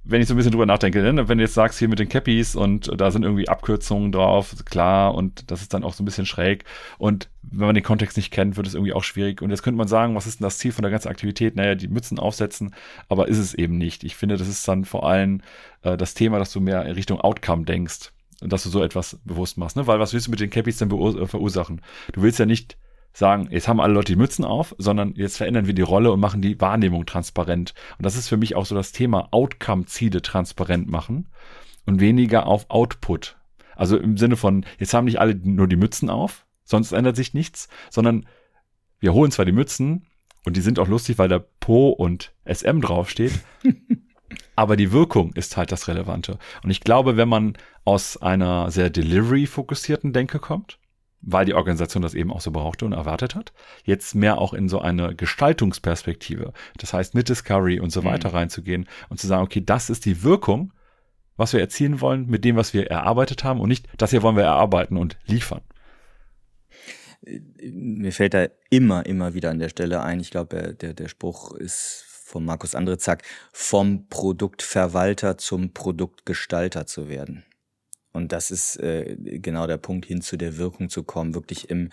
wenn 0.05 0.21
ich 0.21 0.27
so 0.27 0.35
ein 0.35 0.37
bisschen 0.37 0.51
drüber 0.51 0.67
nachdenke, 0.67 1.01
ne? 1.01 1.29
wenn 1.29 1.39
du 1.39 1.45
jetzt 1.45 1.55
sagst, 1.55 1.79
hier 1.79 1.89
mit 1.89 1.99
den 1.99 2.09
Cappies 2.09 2.57
und 2.57 2.91
da 3.01 3.11
sind 3.11 3.23
irgendwie 3.23 3.49
Abkürzungen 3.49 4.11
drauf, 4.11 4.55
klar, 4.65 5.15
und 5.15 5.51
das 5.51 5.63
ist 5.63 5.75
dann 5.75 5.85
auch 5.85 5.95
so 5.95 6.03
ein 6.03 6.05
bisschen 6.05 6.27
schräg. 6.27 6.65
Und 6.99 7.29
wenn 7.43 7.67
man 7.67 7.75
den 7.75 7.85
Kontext 7.85 8.17
nicht 8.17 8.33
kennt, 8.33 8.57
wird 8.57 8.67
es 8.67 8.75
irgendwie 8.75 8.93
auch 8.93 9.05
schwierig. 9.05 9.43
Und 9.43 9.51
jetzt 9.51 9.63
könnte 9.63 9.79
man 9.79 9.87
sagen, 9.87 10.17
was 10.17 10.27
ist 10.27 10.41
denn 10.41 10.45
das 10.45 10.59
Ziel 10.59 10.73
von 10.73 10.83
der 10.83 10.91
ganzen 10.91 11.09
Aktivität? 11.09 11.55
Naja, 11.55 11.77
die 11.77 11.89
Mützen 11.89 12.19
aufsetzen, 12.19 12.75
aber 13.09 13.29
ist 13.29 13.39
es 13.39 13.55
eben 13.55 13.79
nicht. 13.79 14.03
Ich 14.03 14.17
finde, 14.17 14.37
das 14.37 14.49
ist 14.49 14.67
dann 14.67 14.85
vor 14.85 15.09
allem 15.09 15.41
äh, 15.83 15.97
das 15.97 16.15
Thema, 16.15 16.39
dass 16.41 16.53
du 16.53 16.61
mehr 16.61 16.85
in 16.85 16.93
Richtung 16.93 17.21
Outcome 17.21 17.65
denkst 17.65 18.13
und 18.41 18.53
dass 18.53 18.65
du 18.65 18.71
so 18.71 18.83
etwas 18.83 19.21
bewusst 19.25 19.57
machst. 19.57 19.77
Ne? 19.77 19.87
Weil 19.87 20.01
was 20.01 20.13
willst 20.13 20.27
du 20.27 20.33
mit 20.33 20.41
den 20.41 20.51
Cappies 20.51 20.79
denn 20.79 20.91
äh, 20.91 21.27
verursachen? 21.27 21.81
Du 22.13 22.23
willst 22.23 22.41
ja 22.41 22.47
nicht 22.47 22.77
sagen, 23.13 23.49
jetzt 23.51 23.69
haben 23.69 23.81
alle 23.81 23.95
Leute 23.95 24.13
die 24.13 24.19
Mützen 24.19 24.45
auf, 24.45 24.75
sondern 24.79 25.15
jetzt 25.17 25.37
verändern 25.37 25.67
wir 25.67 25.75
die 25.75 25.83
Rolle 25.83 26.13
und 26.13 26.21
machen 26.21 26.43
die 26.43 26.61
Wahrnehmung 26.61 27.07
transparent. 27.07 27.75
Und 27.99 28.07
das 28.07 28.17
ist 28.17 28.29
für 28.29 28.37
mich 28.37 28.55
auch 28.57 28.67
so 28.67 28.75
das 28.75 28.93
Thema 28.93 29.29
Outcome-Ziele 29.33 30.23
transparent 30.23 30.89
machen 30.89 31.29
und 31.87 32.01
weniger 32.01 32.47
auf 32.47 32.71
Output. 32.71 33.37
Also 33.77 33.97
im 33.99 34.17
Sinne 34.17 34.37
von, 34.37 34.65
jetzt 34.79 34.95
haben 34.95 35.05
nicht 35.05 35.21
alle 35.21 35.35
nur 35.35 35.69
die 35.69 35.77
Mützen 35.77 36.11
auf, 36.11 36.47
sonst 36.65 36.93
ändert 36.93 37.17
sich 37.17 37.35
nichts, 37.35 37.69
sondern 37.91 38.27
wir 39.01 39.13
holen 39.13 39.31
zwar 39.31 39.45
die 39.45 39.53
Mützen 39.53 40.07
und 40.45 40.57
die 40.57 40.61
sind 40.61 40.79
auch 40.79 40.89
lustig, 40.89 41.19
weil 41.19 41.29
da 41.29 41.41
Po 41.61 41.91
und 41.91 42.33
SM 42.45 42.81
draufsteht, 42.81 43.33
aber 44.57 44.77
die 44.77 44.93
Wirkung 44.93 45.33
ist 45.35 45.57
halt 45.57 45.73
das 45.73 45.89
Relevante. 45.89 46.39
Und 46.63 46.71
ich 46.71 46.81
glaube, 46.81 47.17
wenn 47.17 47.29
man 47.29 47.57
aus 47.85 48.17
einer 48.17 48.71
sehr 48.71 48.91
delivery-fokussierten 48.91 50.13
Denke 50.13 50.39
kommt, 50.39 50.79
weil 51.23 51.45
die 51.45 51.55
Organisation 51.55 52.03
das 52.03 52.15
eben 52.15 52.33
auch 52.33 52.41
so 52.41 52.51
brauchte 52.51 52.85
und 52.85 52.93
erwartet 52.93 53.35
hat. 53.35 53.53
Jetzt 53.85 54.15
mehr 54.15 54.39
auch 54.39 54.53
in 54.53 54.69
so 54.69 54.81
eine 54.81 55.15
Gestaltungsperspektive, 55.15 56.53
das 56.79 56.93
heißt 56.93 57.15
mit 57.15 57.29
Discovery 57.29 57.81
und 57.81 57.91
so 57.91 58.03
mhm. 58.03 58.07
weiter 58.07 58.35
reinzugehen 58.35 58.89
und 59.09 59.21
zu 59.21 59.27
sagen, 59.27 59.45
okay, 59.45 59.63
das 59.65 59.89
ist 59.89 60.05
die 60.05 60.23
Wirkung, 60.23 60.73
was 61.37 61.53
wir 61.53 61.61
erzielen 61.61 62.01
wollen 62.01 62.27
mit 62.27 62.45
dem, 62.45 62.57
was 62.57 62.75
wir 62.75 62.91
erarbeitet 62.91 63.45
haben 63.45 63.61
und 63.61 63.69
nicht, 63.69 63.89
das 63.97 64.11
hier 64.11 64.23
wollen 64.23 64.37
wir 64.37 64.45
erarbeiten 64.45 64.97
und 64.97 65.17
liefern. 65.27 65.63
Mir 67.63 68.13
fällt 68.13 68.35
da 68.35 68.49
immer, 68.69 69.07
immer 69.07 69.33
wieder 69.33 69.51
an 69.51 69.61
der 69.61 69.69
Stelle 69.69 70.03
ein, 70.03 70.19
ich 70.19 70.33
glaube, 70.33 70.75
der, 70.75 70.93
der 70.93 71.09
Spruch 71.09 71.53
ist 71.53 72.05
von 72.09 72.45
Markus 72.45 72.75
Andrezak, 72.75 73.23
vom 73.53 74.09
Produktverwalter 74.09 75.39
zum 75.39 75.73
Produktgestalter 75.73 76.87
zu 76.87 77.09
werden. 77.09 77.45
Und 78.13 78.33
das 78.33 78.51
ist 78.51 78.77
äh, 78.77 79.17
genau 79.19 79.67
der 79.67 79.79
Punkt, 79.79 80.05
hin 80.05 80.21
zu 80.21 80.37
der 80.37 80.59
Wirkung 80.59 80.91
zu 80.91 81.03
kommen, 81.03 81.35
wirklich 81.35 81.71
im, 81.71 81.89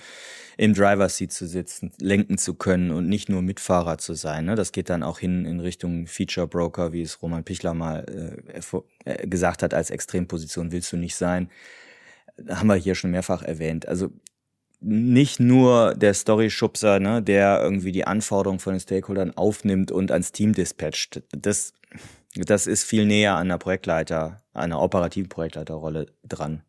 im 0.58 0.74
Driver-Seat 0.74 1.32
zu 1.32 1.48
sitzen, 1.48 1.92
lenken 2.00 2.38
zu 2.38 2.56
können 2.56 2.92
und 2.92 3.08
nicht 3.08 3.30
nur 3.30 3.42
Mitfahrer 3.42 3.98
zu 3.98 4.14
sein. 4.14 4.46
Ne? 4.46 4.56
Das 4.56 4.72
geht 4.72 4.90
dann 4.90 5.04
auch 5.04 5.20
hin 5.20 5.46
in 5.46 5.62
Richtung 5.62 6.08
Feature-Broker, 6.08 6.92
wie 6.92 7.02
es 7.02 7.22
Roman 7.22 7.46
Pichler 7.46 7.74
mal 7.74 8.06
äh, 8.46 8.60
äh, 9.06 9.28
gesagt 9.28 9.64
hat, 9.64 9.74
als 9.74 9.92
Extremposition 9.92 10.72
willst 10.72 10.92
du 10.92 10.98
nicht 10.98 11.16
sein. 11.16 11.50
Haben 12.50 12.68
wir 12.68 12.76
hier 12.76 12.96
schon 12.96 13.12
mehrfach 13.12 13.42
erwähnt. 13.42 13.88
Also 13.88 14.12
nicht 14.82 15.40
nur 15.40 15.94
der 15.96 16.14
Story-Schubser, 16.14 17.00
ne, 17.00 17.22
der 17.22 17.62
irgendwie 17.62 17.92
die 17.92 18.06
Anforderungen 18.06 18.60
von 18.60 18.74
den 18.74 18.80
Stakeholdern 18.80 19.36
aufnimmt 19.36 19.92
und 19.92 20.12
ans 20.12 20.32
Team 20.32 20.54
dispatcht. 20.54 21.22
Das 21.32 21.74
das 22.36 22.68
ist 22.68 22.84
viel 22.84 23.06
näher 23.06 23.36
an 23.36 23.48
einer 23.48 23.58
Projektleiter, 23.58 24.44
einer 24.54 24.82
operativen 24.82 25.30
Projektleiterrolle 25.30 26.08
dran. 26.24 26.64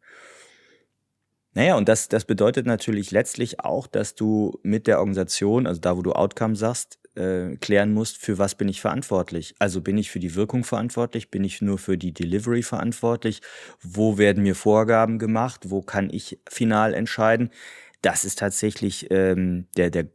Naja, 1.52 1.76
und 1.76 1.88
das, 1.88 2.08
das 2.08 2.24
bedeutet 2.24 2.66
natürlich 2.66 3.10
letztlich 3.10 3.60
auch, 3.60 3.86
dass 3.88 4.14
du 4.14 4.58
mit 4.62 4.86
der 4.86 5.00
Organisation, 5.00 5.66
also 5.66 5.80
da, 5.80 5.96
wo 5.96 6.02
du 6.02 6.12
Outcome 6.12 6.54
sagst, 6.54 7.00
äh, 7.16 7.56
klären 7.56 7.92
musst, 7.92 8.18
für 8.18 8.38
was 8.38 8.54
bin 8.54 8.68
ich 8.68 8.80
verantwortlich. 8.80 9.54
Also 9.58 9.80
bin 9.80 9.98
ich 9.98 10.10
für 10.10 10.20
die 10.20 10.36
Wirkung 10.36 10.62
verantwortlich, 10.62 11.30
bin 11.30 11.42
ich 11.42 11.60
nur 11.60 11.78
für 11.78 11.98
die 11.98 12.14
Delivery 12.14 12.62
verantwortlich, 12.62 13.42
wo 13.82 14.16
werden 14.16 14.44
mir 14.44 14.54
Vorgaben 14.54 15.18
gemacht, 15.18 15.70
wo 15.70 15.82
kann 15.82 16.08
ich 16.10 16.38
final 16.48 16.94
entscheiden. 16.94 17.50
Das 18.00 18.24
ist 18.24 18.38
tatsächlich 18.38 19.08
ähm, 19.10 19.66
der, 19.76 19.90
der 19.90 20.06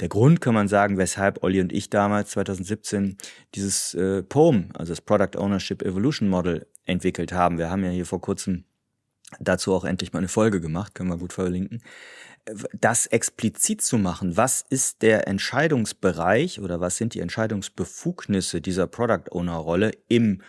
der 0.00 0.08
Grund, 0.08 0.40
kann 0.40 0.54
man 0.54 0.68
sagen, 0.68 0.98
weshalb 0.98 1.42
Olli 1.42 1.60
und 1.60 1.72
ich 1.72 1.90
damals 1.90 2.30
2017 2.30 3.16
dieses 3.54 3.94
äh, 3.94 4.22
POEM, 4.22 4.70
also 4.74 4.92
das 4.92 5.00
Product 5.00 5.38
Ownership 5.38 5.82
Evolution 5.82 6.28
Model, 6.28 6.66
entwickelt 6.84 7.32
haben. 7.32 7.58
Wir 7.58 7.70
haben 7.70 7.84
ja 7.84 7.90
hier 7.90 8.06
vor 8.06 8.20
kurzem 8.20 8.64
dazu 9.40 9.74
auch 9.74 9.84
endlich 9.84 10.12
mal 10.12 10.20
eine 10.20 10.28
Folge 10.28 10.60
gemacht, 10.60 10.94
können 10.94 11.10
wir 11.10 11.18
gut 11.18 11.32
verlinken. 11.32 11.82
Das 12.72 13.06
explizit 13.06 13.82
zu 13.82 13.98
machen, 13.98 14.36
was 14.38 14.64
ist 14.70 15.02
der 15.02 15.28
Entscheidungsbereich 15.28 16.60
oder 16.60 16.80
was 16.80 16.96
sind 16.96 17.12
die 17.12 17.20
Entscheidungsbefugnisse 17.20 18.62
dieser 18.62 18.86
Product 18.86 19.30
Owner 19.32 19.56
Rolle 19.56 19.92
im 20.08 20.40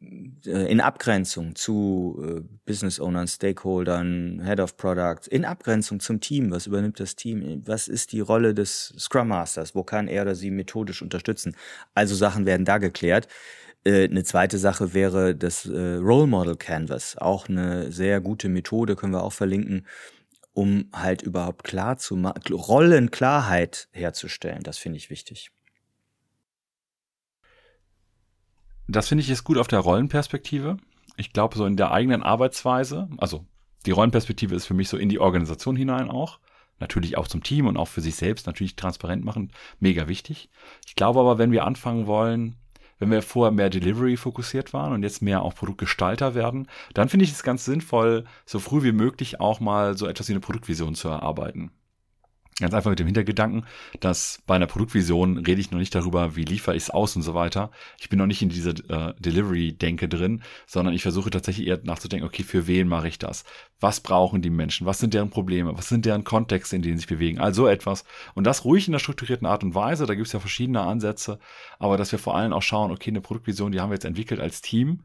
in 0.00 0.80
Abgrenzung 0.80 1.54
zu 1.54 2.22
äh, 2.26 2.40
Business 2.64 2.98
Ownern, 2.98 3.28
Stakeholdern, 3.28 4.40
Head 4.42 4.60
of 4.60 4.76
Products, 4.76 5.26
in 5.26 5.44
Abgrenzung 5.44 6.00
zum 6.00 6.20
Team, 6.20 6.50
was 6.50 6.66
übernimmt 6.66 6.98
das 7.00 7.16
Team, 7.16 7.62
was 7.66 7.86
ist 7.86 8.12
die 8.12 8.20
Rolle 8.20 8.54
des 8.54 8.94
Scrum 8.98 9.28
Masters, 9.28 9.74
wo 9.74 9.84
kann 9.84 10.08
er 10.08 10.22
oder 10.22 10.34
sie 10.34 10.50
methodisch 10.50 11.02
unterstützen. 11.02 11.54
Also 11.94 12.14
Sachen 12.14 12.46
werden 12.46 12.64
da 12.64 12.78
geklärt. 12.78 13.28
Äh, 13.84 14.04
eine 14.04 14.24
zweite 14.24 14.56
Sache 14.58 14.94
wäre 14.94 15.36
das 15.36 15.68
Role 15.68 16.26
Model 16.26 16.56
Canvas, 16.56 17.18
auch 17.18 17.48
eine 17.48 17.92
sehr 17.92 18.20
gute 18.20 18.48
Methode, 18.48 18.96
können 18.96 19.12
wir 19.12 19.22
auch 19.22 19.34
verlinken, 19.34 19.86
um 20.52 20.88
halt 20.94 21.20
überhaupt 21.22 21.64
klar 21.64 21.98
zu 21.98 22.16
machen, 22.16 22.42
Rollenklarheit 22.50 23.88
herzustellen. 23.92 24.62
Das 24.62 24.78
finde 24.78 24.96
ich 24.96 25.10
wichtig. 25.10 25.50
Das 28.90 29.06
finde 29.06 29.22
ich 29.22 29.30
ist 29.30 29.44
gut 29.44 29.56
auf 29.56 29.68
der 29.68 29.78
Rollenperspektive. 29.78 30.76
Ich 31.16 31.32
glaube, 31.32 31.56
so 31.56 31.64
in 31.64 31.76
der 31.76 31.92
eigenen 31.92 32.24
Arbeitsweise, 32.24 33.08
also 33.18 33.44
die 33.86 33.92
Rollenperspektive 33.92 34.54
ist 34.54 34.66
für 34.66 34.74
mich 34.74 34.88
so 34.88 34.96
in 34.96 35.08
die 35.08 35.20
Organisation 35.20 35.76
hinein 35.76 36.10
auch. 36.10 36.40
Natürlich 36.80 37.16
auch 37.16 37.28
zum 37.28 37.42
Team 37.42 37.66
und 37.66 37.76
auch 37.76 37.88
für 37.88 38.00
sich 38.00 38.16
selbst 38.16 38.46
natürlich 38.46 38.74
transparent 38.74 39.24
machen, 39.24 39.52
mega 39.78 40.08
wichtig. 40.08 40.48
Ich 40.86 40.96
glaube 40.96 41.20
aber, 41.20 41.38
wenn 41.38 41.52
wir 41.52 41.66
anfangen 41.66 42.06
wollen, 42.06 42.56
wenn 42.98 43.10
wir 43.10 43.22
vorher 43.22 43.52
mehr 43.52 43.70
Delivery 43.70 44.16
fokussiert 44.16 44.72
waren 44.72 44.92
und 44.92 45.02
jetzt 45.02 45.22
mehr 45.22 45.42
auf 45.42 45.54
Produktgestalter 45.54 46.34
werden, 46.34 46.66
dann 46.92 47.08
finde 47.08 47.24
ich 47.24 47.32
es 47.32 47.42
ganz 47.42 47.64
sinnvoll, 47.64 48.24
so 48.44 48.58
früh 48.58 48.82
wie 48.82 48.92
möglich 48.92 49.40
auch 49.40 49.60
mal 49.60 49.96
so 49.96 50.06
etwas 50.06 50.28
wie 50.28 50.32
eine 50.32 50.40
Produktvision 50.40 50.94
zu 50.94 51.08
erarbeiten. 51.08 51.70
Ganz 52.58 52.74
einfach 52.74 52.90
mit 52.90 52.98
dem 52.98 53.06
Hintergedanken, 53.06 53.64
dass 54.00 54.42
bei 54.46 54.54
einer 54.54 54.66
Produktvision 54.66 55.38
rede 55.38 55.60
ich 55.60 55.70
noch 55.70 55.78
nicht 55.78 55.94
darüber, 55.94 56.36
wie 56.36 56.44
liefere 56.44 56.76
ich 56.76 56.82
es 56.84 56.90
aus 56.90 57.16
und 57.16 57.22
so 57.22 57.32
weiter. 57.32 57.70
Ich 57.98 58.10
bin 58.10 58.18
noch 58.18 58.26
nicht 58.26 58.42
in 58.42 58.50
diese 58.50 58.70
äh, 58.70 59.14
Delivery-Denke 59.18 60.08
drin, 60.08 60.42
sondern 60.66 60.94
ich 60.94 61.00
versuche 61.02 61.30
tatsächlich 61.30 61.68
eher 61.68 61.80
nachzudenken, 61.82 62.26
okay, 62.26 62.42
für 62.42 62.66
wen 62.66 62.86
mache 62.86 63.08
ich 63.08 63.18
das? 63.18 63.44
Was 63.80 64.00
brauchen 64.00 64.42
die 64.42 64.50
Menschen? 64.50 64.86
Was 64.86 64.98
sind 64.98 65.14
deren 65.14 65.30
Probleme? 65.30 65.76
Was 65.78 65.88
sind 65.88 66.04
deren 66.04 66.22
Kontexte, 66.22 66.76
in 66.76 66.82
denen 66.82 66.98
sie 66.98 67.02
sich 67.02 67.08
bewegen? 67.08 67.38
Also 67.38 67.66
etwas. 67.66 68.04
Und 68.34 68.44
das 68.44 68.66
ruhig 68.66 68.86
in 68.86 68.92
der 68.92 68.98
strukturierten 68.98 69.46
Art 69.46 69.64
und 69.64 69.74
Weise. 69.74 70.04
Da 70.04 70.14
gibt 70.14 70.26
es 70.26 70.34
ja 70.34 70.40
verschiedene 70.40 70.82
Ansätze. 70.82 71.38
Aber 71.78 71.96
dass 71.96 72.12
wir 72.12 72.18
vor 72.18 72.36
allem 72.36 72.52
auch 72.52 72.62
schauen, 72.62 72.90
okay, 72.90 73.10
eine 73.10 73.22
Produktvision, 73.22 73.72
die 73.72 73.80
haben 73.80 73.88
wir 73.88 73.94
jetzt 73.94 74.04
entwickelt 74.04 74.38
als 74.38 74.60
Team. 74.60 75.00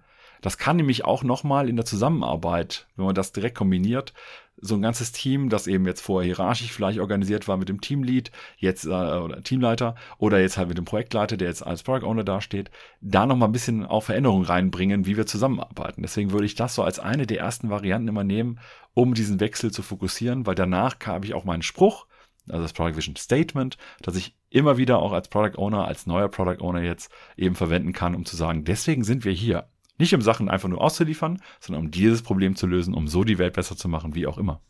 Das 0.46 0.60
kann 0.60 0.76
nämlich 0.76 1.04
auch 1.06 1.24
nochmal 1.24 1.70
in 1.70 1.76
der 1.76 1.86
Zusammenarbeit, 1.86 2.86
wenn 2.96 3.06
man 3.06 3.16
das 3.16 3.32
direkt 3.32 3.58
kombiniert, 3.58 4.14
so 4.58 4.76
ein 4.76 4.82
ganzes 4.84 5.12
Team, 5.12 5.50
das 5.50 5.66
eben 5.66 5.88
jetzt 5.88 6.02
vorher 6.02 6.28
hierarchisch 6.28 6.72
vielleicht 6.72 7.00
organisiert 7.00 7.48
war 7.48 7.58
mit 7.58 7.68
dem 7.68 7.82
Teamlead, 7.82 8.30
jetzt 8.58 8.86
äh, 8.86 8.90
oder 8.90 9.42
Teamleiter 9.42 9.96
oder 10.20 10.40
jetzt 10.40 10.60
halt 10.60 10.68
mit 10.68 10.78
dem 10.78 10.86
Projektleiter, 10.86 11.36
der 11.36 11.48
jetzt 11.48 11.66
als 11.66 11.82
Product 11.82 12.06
Owner 12.06 12.24
dasteht, 12.24 12.70
da 13.02 13.26
noch 13.26 13.36
mal 13.36 13.48
ein 13.48 13.54
bisschen 13.54 13.88
auch 13.88 14.04
Veränderungen 14.04 14.46
reinbringen, 14.46 15.08
wie 15.08 15.18
wir 15.18 15.26
zusammenarbeiten. 15.26 16.04
Deswegen 16.04 16.32
würde 16.32 16.46
ich 16.46 16.54
das 16.54 16.76
so 16.76 16.84
als 16.84 17.00
eine 17.00 17.26
der 17.26 17.40
ersten 17.40 17.72
Varianten 17.72 18.08
immer 18.08 18.24
nehmen, 18.24 18.60
um 18.94 19.16
diesen 19.16 19.40
Wechsel 19.40 19.72
zu 19.72 19.82
fokussieren, 19.82 20.46
weil 20.46 20.54
danach 20.54 20.98
habe 21.08 21.26
ich 21.26 21.34
auch 21.34 21.46
meinen 21.46 21.64
Spruch, 21.64 22.06
also 22.48 22.62
das 22.62 22.74
Product 22.74 22.98
Vision 22.98 23.16
Statement, 23.16 23.80
das 24.00 24.16
ich 24.16 24.36
immer 24.52 24.78
wieder 24.78 25.00
auch 25.00 25.12
als 25.12 25.28
Product 25.28 25.58
Owner, 25.58 25.86
als 25.86 26.06
neuer 26.06 26.30
Product 26.30 26.62
Owner 26.62 26.84
jetzt 26.84 27.12
eben 27.36 27.56
verwenden 27.56 27.94
kann, 27.94 28.14
um 28.14 28.26
zu 28.26 28.36
sagen, 28.36 28.64
deswegen 28.64 29.04
sind 29.04 29.26
wir 29.26 29.34
hier. 29.34 29.68
Nicht 29.98 30.14
um 30.14 30.22
Sachen 30.22 30.50
einfach 30.50 30.68
nur 30.68 30.82
auszuliefern, 30.82 31.42
sondern 31.60 31.86
um 31.86 31.92
dieses 31.92 32.22
Problem 32.22 32.56
zu 32.56 32.68
lösen, 32.68 32.94
um 32.94 33.08
so 33.08 33.24
die 33.24 33.38
Welt 33.38 33.54
besser 33.54 33.78
zu 33.78 33.88
machen, 33.88 34.16
wie 34.16 34.28
auch 34.28 34.38
immer. 34.38 34.62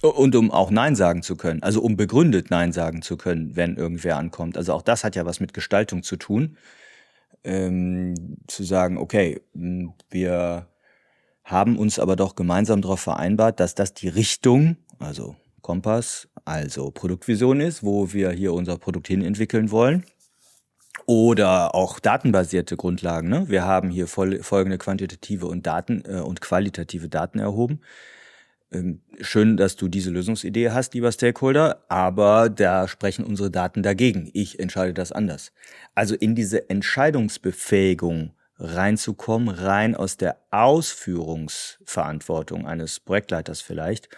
Und 0.00 0.36
um 0.36 0.50
auch 0.50 0.70
Nein 0.70 0.96
sagen 0.96 1.22
zu 1.22 1.34
können, 1.34 1.62
also 1.62 1.80
um 1.80 1.96
begründet 1.96 2.50
Nein 2.50 2.72
sagen 2.72 3.00
zu 3.00 3.16
können, 3.16 3.56
wenn 3.56 3.76
irgendwer 3.76 4.16
ankommt. 4.16 4.58
Also 4.58 4.74
auch 4.74 4.82
das 4.82 5.02
hat 5.02 5.16
ja 5.16 5.24
was 5.24 5.40
mit 5.40 5.54
Gestaltung 5.54 6.02
zu 6.02 6.16
tun. 6.16 6.58
Ähm, 7.42 8.36
zu 8.46 8.64
sagen, 8.64 8.96
okay, 8.98 9.40
wir 10.10 10.68
haben 11.42 11.78
uns 11.78 11.98
aber 11.98 12.16
doch 12.16 12.36
gemeinsam 12.36 12.80
darauf 12.80 13.00
vereinbart, 13.00 13.60
dass 13.60 13.74
das 13.74 13.92
die 13.94 14.08
Richtung, 14.08 14.76
also 14.98 15.36
Kompass, 15.60 16.28
also 16.44 16.90
Produktvision 16.90 17.60
ist, 17.60 17.82
wo 17.82 18.12
wir 18.12 18.30
hier 18.30 18.52
unser 18.52 18.76
Produkt 18.76 19.08
hin 19.08 19.22
entwickeln 19.22 19.70
wollen. 19.70 20.04
Oder 21.06 21.74
auch 21.74 22.00
datenbasierte 22.00 22.76
Grundlagen. 22.76 23.28
Ne? 23.28 23.48
Wir 23.48 23.64
haben 23.64 23.90
hier 23.90 24.06
voll, 24.06 24.42
folgende 24.42 24.78
quantitative 24.78 25.46
und 25.46 25.66
Daten 25.66 26.02
äh, 26.06 26.20
und 26.20 26.40
qualitative 26.40 27.08
Daten 27.08 27.38
erhoben. 27.38 27.80
Ähm, 28.72 29.02
schön, 29.20 29.56
dass 29.56 29.76
du 29.76 29.88
diese 29.88 30.10
Lösungsidee 30.10 30.70
hast, 30.70 30.94
lieber 30.94 31.12
Stakeholder, 31.12 31.84
aber 31.88 32.48
da 32.48 32.88
sprechen 32.88 33.24
unsere 33.24 33.50
Daten 33.50 33.82
dagegen. 33.82 34.30
Ich 34.32 34.58
entscheide 34.58 34.94
das 34.94 35.12
anders. 35.12 35.52
Also 35.94 36.14
in 36.14 36.34
diese 36.34 36.70
Entscheidungsbefähigung 36.70 38.32
reinzukommen, 38.58 39.48
rein 39.48 39.94
aus 39.94 40.16
der 40.16 40.38
Ausführungsverantwortung 40.50 42.66
eines 42.66 43.00
Projektleiters 43.00 43.60
vielleicht, 43.60 44.08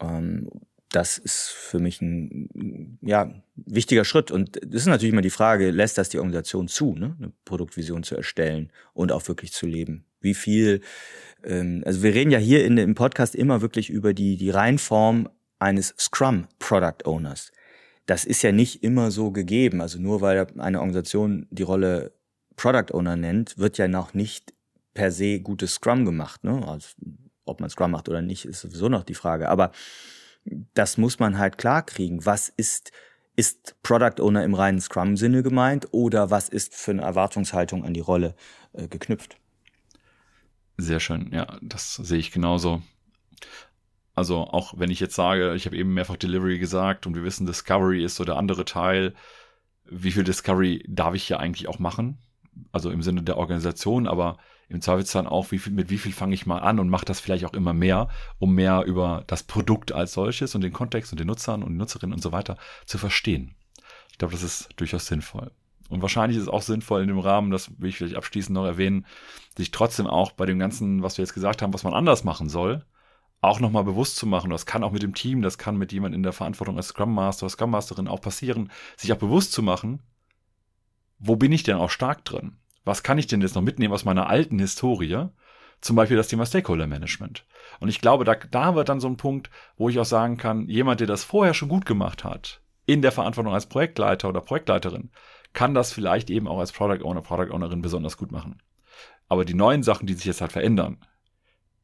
ähm, 0.00 0.48
das 0.90 1.18
ist 1.18 1.48
für 1.48 1.78
mich 1.78 2.00
ein 2.00 2.98
ja, 3.02 3.30
wichtiger 3.56 4.04
Schritt. 4.04 4.30
Und 4.30 4.56
das 4.56 4.82
ist 4.82 4.86
natürlich 4.86 5.12
immer 5.12 5.22
die 5.22 5.30
Frage, 5.30 5.70
lässt 5.70 5.98
das 5.98 6.08
die 6.08 6.18
Organisation 6.18 6.68
zu, 6.68 6.94
ne? 6.94 7.16
eine 7.18 7.32
Produktvision 7.44 8.02
zu 8.02 8.16
erstellen 8.16 8.72
und 8.94 9.12
auch 9.12 9.26
wirklich 9.28 9.52
zu 9.52 9.66
leben? 9.66 10.06
Wie 10.20 10.34
viel, 10.34 10.80
ähm, 11.44 11.82
also 11.84 12.02
wir 12.02 12.14
reden 12.14 12.30
ja 12.30 12.38
hier 12.38 12.64
in, 12.64 12.78
im 12.78 12.94
Podcast 12.94 13.34
immer 13.34 13.60
wirklich 13.60 13.90
über 13.90 14.14
die, 14.14 14.36
die 14.36 14.50
Reinform 14.50 15.28
eines 15.58 15.94
Scrum 15.98 16.46
Product 16.58 17.04
Owners. 17.04 17.52
Das 18.06 18.24
ist 18.24 18.42
ja 18.42 18.52
nicht 18.52 18.82
immer 18.82 19.10
so 19.10 19.30
gegeben. 19.30 19.82
Also 19.82 19.98
nur 19.98 20.22
weil 20.22 20.46
eine 20.58 20.80
Organisation 20.80 21.46
die 21.50 21.64
Rolle 21.64 22.12
Product 22.56 22.94
Owner 22.94 23.16
nennt, 23.16 23.58
wird 23.58 23.76
ja 23.76 23.88
noch 23.88 24.14
nicht 24.14 24.54
per 24.94 25.12
se 25.12 25.40
gutes 25.40 25.74
Scrum 25.74 26.04
gemacht. 26.04 26.44
Ne? 26.44 26.66
Also, 26.66 26.88
ob 27.44 27.60
man 27.60 27.70
Scrum 27.70 27.90
macht 27.90 28.08
oder 28.08 28.22
nicht, 28.22 28.46
ist 28.46 28.60
sowieso 28.60 28.88
noch 28.88 29.04
die 29.04 29.14
Frage. 29.14 29.48
Aber 29.48 29.70
das 30.74 30.98
muss 30.98 31.18
man 31.18 31.38
halt 31.38 31.58
klar 31.58 31.82
kriegen. 31.82 32.24
Was 32.24 32.48
ist, 32.48 32.92
ist 33.36 33.76
Product 33.82 34.20
Owner 34.20 34.44
im 34.44 34.54
reinen 34.54 34.80
Scrum-Sinne 34.80 35.42
gemeint 35.42 35.88
oder 35.92 36.30
was 36.30 36.48
ist 36.48 36.74
für 36.74 36.92
eine 36.92 37.02
Erwartungshaltung 37.02 37.84
an 37.84 37.94
die 37.94 38.00
Rolle 38.00 38.34
äh, 38.72 38.88
geknüpft? 38.88 39.36
Sehr 40.76 41.00
schön, 41.00 41.30
ja, 41.32 41.58
das 41.60 41.94
sehe 41.94 42.18
ich 42.18 42.30
genauso. 42.30 42.82
Also 44.14 44.38
auch 44.38 44.74
wenn 44.76 44.90
ich 44.90 45.00
jetzt 45.00 45.14
sage, 45.14 45.54
ich 45.54 45.66
habe 45.66 45.76
eben 45.76 45.94
mehrfach 45.94 46.16
Delivery 46.16 46.58
gesagt 46.58 47.06
und 47.06 47.14
wir 47.14 47.22
wissen, 47.22 47.46
Discovery 47.46 48.04
ist 48.04 48.16
so 48.16 48.24
der 48.24 48.36
andere 48.36 48.64
Teil, 48.64 49.14
wie 49.84 50.12
viel 50.12 50.24
Discovery 50.24 50.84
darf 50.88 51.14
ich 51.14 51.24
hier 51.24 51.40
eigentlich 51.40 51.68
auch 51.68 51.78
machen? 51.78 52.18
Also 52.72 52.90
im 52.90 53.02
Sinne 53.02 53.22
der 53.22 53.36
Organisation, 53.36 54.06
aber 54.08 54.38
im 54.68 54.82
Zweifelsfall 54.82 55.26
auch, 55.26 55.50
wie 55.50 55.58
viel, 55.58 55.72
mit 55.72 55.90
wie 55.90 55.98
viel 55.98 56.12
fange 56.12 56.34
ich 56.34 56.46
mal 56.46 56.58
an 56.58 56.78
und 56.78 56.88
mache 56.88 57.06
das 57.06 57.20
vielleicht 57.20 57.44
auch 57.46 57.54
immer 57.54 57.72
mehr, 57.72 58.08
um 58.38 58.54
mehr 58.54 58.84
über 58.84 59.24
das 59.26 59.42
Produkt 59.42 59.92
als 59.92 60.12
solches 60.12 60.54
und 60.54 60.60
den 60.60 60.72
Kontext 60.72 61.12
und 61.12 61.18
den 61.18 61.26
Nutzern 61.26 61.62
und 61.62 61.76
Nutzerinnen 61.76 62.14
und 62.14 62.22
so 62.22 62.32
weiter 62.32 62.56
zu 62.84 62.98
verstehen. 62.98 63.54
Ich 64.10 64.18
glaube, 64.18 64.32
das 64.32 64.42
ist 64.42 64.68
durchaus 64.76 65.06
sinnvoll. 65.06 65.52
Und 65.88 66.02
wahrscheinlich 66.02 66.36
ist 66.36 66.42
es 66.42 66.48
auch 66.50 66.60
sinnvoll 66.60 67.00
in 67.00 67.08
dem 67.08 67.18
Rahmen, 67.18 67.50
das 67.50 67.70
will 67.80 67.88
ich 67.88 67.96
vielleicht 67.96 68.16
abschließend 68.16 68.54
noch 68.54 68.66
erwähnen, 68.66 69.06
sich 69.56 69.70
trotzdem 69.70 70.06
auch 70.06 70.32
bei 70.32 70.44
dem 70.44 70.58
Ganzen, 70.58 71.02
was 71.02 71.16
wir 71.16 71.22
jetzt 71.22 71.32
gesagt 71.32 71.62
haben, 71.62 71.72
was 71.72 71.84
man 71.84 71.94
anders 71.94 72.24
machen 72.24 72.50
soll, 72.50 72.84
auch 73.40 73.60
nochmal 73.60 73.84
bewusst 73.84 74.16
zu 74.16 74.26
machen. 74.26 74.50
Das 74.50 74.66
kann 74.66 74.84
auch 74.84 74.92
mit 74.92 75.02
dem 75.02 75.14
Team, 75.14 75.40
das 75.40 75.56
kann 75.56 75.78
mit 75.78 75.92
jemand 75.92 76.14
in 76.14 76.22
der 76.22 76.32
Verantwortung 76.32 76.76
als 76.76 76.88
Scrum 76.88 77.14
Master 77.14 77.48
Scrum 77.48 77.70
Masterin 77.70 78.08
auch 78.08 78.20
passieren, 78.20 78.70
sich 78.96 79.12
auch 79.12 79.18
bewusst 79.18 79.52
zu 79.52 79.62
machen, 79.62 80.00
wo 81.18 81.36
bin 81.36 81.52
ich 81.52 81.62
denn 81.62 81.76
auch 81.76 81.90
stark 81.90 82.24
drin? 82.24 82.58
Was 82.84 83.02
kann 83.02 83.18
ich 83.18 83.26
denn 83.26 83.40
jetzt 83.40 83.54
noch 83.54 83.62
mitnehmen 83.62 83.94
aus 83.94 84.04
meiner 84.04 84.28
alten 84.28 84.58
Historie? 84.58 85.26
Zum 85.80 85.94
Beispiel 85.94 86.16
das 86.16 86.28
Thema 86.28 86.46
Stakeholder 86.46 86.86
Management. 86.86 87.44
Und 87.80 87.88
ich 87.88 88.00
glaube, 88.00 88.24
da, 88.24 88.34
da 88.34 88.74
wird 88.74 88.88
dann 88.88 89.00
so 89.00 89.08
ein 89.08 89.16
Punkt, 89.16 89.50
wo 89.76 89.88
ich 89.88 89.98
auch 89.98 90.04
sagen 90.04 90.36
kann, 90.36 90.68
jemand, 90.68 91.00
der 91.00 91.06
das 91.06 91.24
vorher 91.24 91.54
schon 91.54 91.68
gut 91.68 91.86
gemacht 91.86 92.24
hat, 92.24 92.60
in 92.86 93.02
der 93.02 93.12
Verantwortung 93.12 93.54
als 93.54 93.66
Projektleiter 93.66 94.28
oder 94.28 94.40
Projektleiterin, 94.40 95.10
kann 95.52 95.74
das 95.74 95.92
vielleicht 95.92 96.30
eben 96.30 96.48
auch 96.48 96.58
als 96.58 96.72
Product 96.72 97.04
Owner, 97.04 97.22
Product 97.22 97.52
Ownerin 97.54 97.82
besonders 97.82 98.16
gut 98.16 98.32
machen. 98.32 98.60
Aber 99.28 99.44
die 99.44 99.54
neuen 99.54 99.82
Sachen, 99.82 100.06
die 100.06 100.14
sich 100.14 100.24
jetzt 100.24 100.40
halt 100.40 100.52
verändern, 100.52 100.98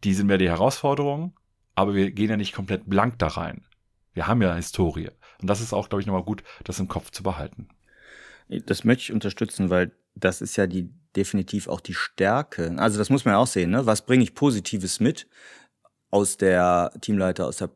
die 0.03 0.15
sind 0.15 0.27
mehr 0.27 0.39
die 0.39 0.49
Herausforderungen, 0.49 1.35
aber 1.75 1.95
wir 1.95 2.11
gehen 2.11 2.31
ja 2.31 2.37
nicht 2.37 2.55
komplett 2.55 2.89
blank 2.89 3.19
da 3.19 3.29
rein. 3.29 3.65
Wir 4.13 4.27
haben 4.27 4.43
ja 4.43 4.55
Historie. 4.55 5.11
Und 5.41 5.49
das 5.51 5.61
ist 5.61 5.73
auch, 5.73 5.89
glaube 5.89 6.01
ich, 6.01 6.07
nochmal 6.07 6.23
gut, 6.23 6.43
das 6.65 6.79
im 6.79 6.89
Kopf 6.89 7.11
zu 7.11 7.23
behalten. 7.23 7.69
Das 8.49 8.85
möchte 8.85 9.03
ich 9.03 9.13
unterstützen, 9.13 9.71
weil 9.71 9.93
das 10.15 10.41
ist 10.41 10.57
ja 10.57 10.67
die 10.67 10.91
definitiv 11.17 11.69
auch 11.69 11.81
die 11.81 11.95
Stärke. 11.95 12.75
Also 12.77 12.99
das 12.99 13.11
muss 13.11 13.25
man 13.25 13.35
ja 13.35 13.39
auch 13.39 13.47
sehen, 13.47 13.71
ne? 13.71 13.87
Was 13.87 14.03
bringe 14.03 14.25
ich 14.25 14.35
Positives 14.35 15.01
mit 15.01 15.29
aus 16.11 16.37
der 16.37 16.93
Teamleiter, 17.01 17.47
aus 17.47 17.59
der 17.59 17.71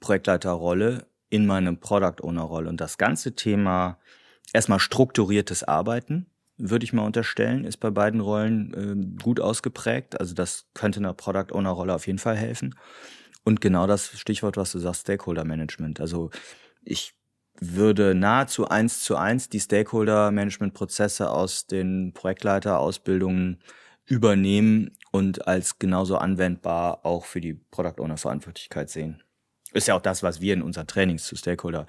Projektleiterrolle 0.00 1.06
in 1.28 1.46
meine 1.46 1.74
Product 1.74 2.22
Owner 2.22 2.42
Rolle? 2.42 2.68
Und 2.68 2.80
das 2.80 2.98
ganze 2.98 3.34
Thema 3.34 3.98
erstmal 4.52 4.78
strukturiertes 4.78 5.64
Arbeiten, 5.64 6.26
würde 6.56 6.84
ich 6.84 6.92
mal 6.92 7.04
unterstellen, 7.04 7.64
ist 7.64 7.78
bei 7.78 7.90
beiden 7.90 8.20
Rollen 8.20 8.74
äh, 8.74 9.22
gut 9.22 9.40
ausgeprägt. 9.40 10.20
Also 10.20 10.34
das 10.34 10.66
könnte 10.74 11.00
einer 11.00 11.14
Product 11.14 11.52
Owner 11.52 11.70
Rolle 11.70 11.94
auf 11.94 12.06
jeden 12.06 12.20
Fall 12.20 12.36
helfen. 12.36 12.76
Und 13.44 13.60
genau 13.60 13.86
das 13.86 14.18
Stichwort, 14.18 14.56
was 14.56 14.72
du 14.72 14.78
sagst, 14.78 15.02
Stakeholder 15.02 15.44
Management. 15.44 16.00
Also 16.00 16.30
ich 16.82 17.14
würde 17.60 18.14
nahezu 18.14 18.68
eins 18.68 19.00
zu 19.00 19.16
eins 19.16 19.48
die 19.48 19.60
Stakeholder-Management-Prozesse 19.60 21.30
aus 21.30 21.66
den 21.66 22.12
Projektleiter-Ausbildungen 22.12 23.60
übernehmen 24.06 24.90
und 25.12 25.46
als 25.46 25.78
genauso 25.78 26.18
anwendbar 26.18 27.04
auch 27.04 27.24
für 27.24 27.40
die 27.40 27.54
Product 27.54 28.00
Owner-Verantwortlichkeit 28.00 28.90
sehen. 28.90 29.22
Ist 29.72 29.88
ja 29.88 29.94
auch 29.94 30.02
das, 30.02 30.22
was 30.22 30.40
wir 30.40 30.54
in 30.54 30.62
unseren 30.62 30.86
Trainings 30.86 31.24
zu 31.24 31.36
Stakeholder 31.36 31.86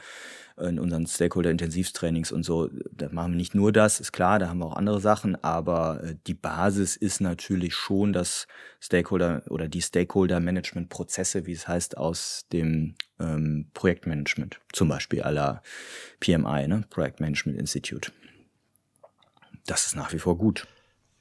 in 0.57 0.79
unseren 0.79 1.05
Stakeholder-Intensivtrainings 1.05 2.31
und 2.31 2.43
so, 2.43 2.69
da 2.91 3.09
machen 3.09 3.33
wir 3.33 3.37
nicht 3.37 3.55
nur 3.55 3.73
das, 3.73 3.99
ist 3.99 4.13
klar, 4.13 4.39
da 4.39 4.47
haben 4.47 4.59
wir 4.59 4.67
auch 4.67 4.77
andere 4.77 5.01
Sachen, 5.01 5.35
aber 5.43 6.01
äh, 6.03 6.15
die 6.27 6.33
Basis 6.33 6.95
ist 6.95 7.19
natürlich 7.19 7.75
schon 7.75 8.13
das 8.13 8.47
Stakeholder 8.79 9.43
oder 9.49 9.67
die 9.67 9.81
Stakeholder-Management-Prozesse, 9.81 11.45
wie 11.45 11.51
es 11.51 11.67
heißt, 11.67 11.97
aus 11.97 12.45
dem 12.53 12.95
ähm, 13.19 13.69
Projektmanagement, 13.73 14.61
zum 14.71 14.87
Beispiel 14.87 15.23
aller 15.23 15.61
PMI, 16.21 16.67
ne? 16.67 16.85
Projektmanagement 16.89 17.59
Institute. 17.59 18.11
Das 19.65 19.87
ist 19.87 19.95
nach 19.95 20.13
wie 20.13 20.19
vor 20.19 20.37
gut. 20.37 20.67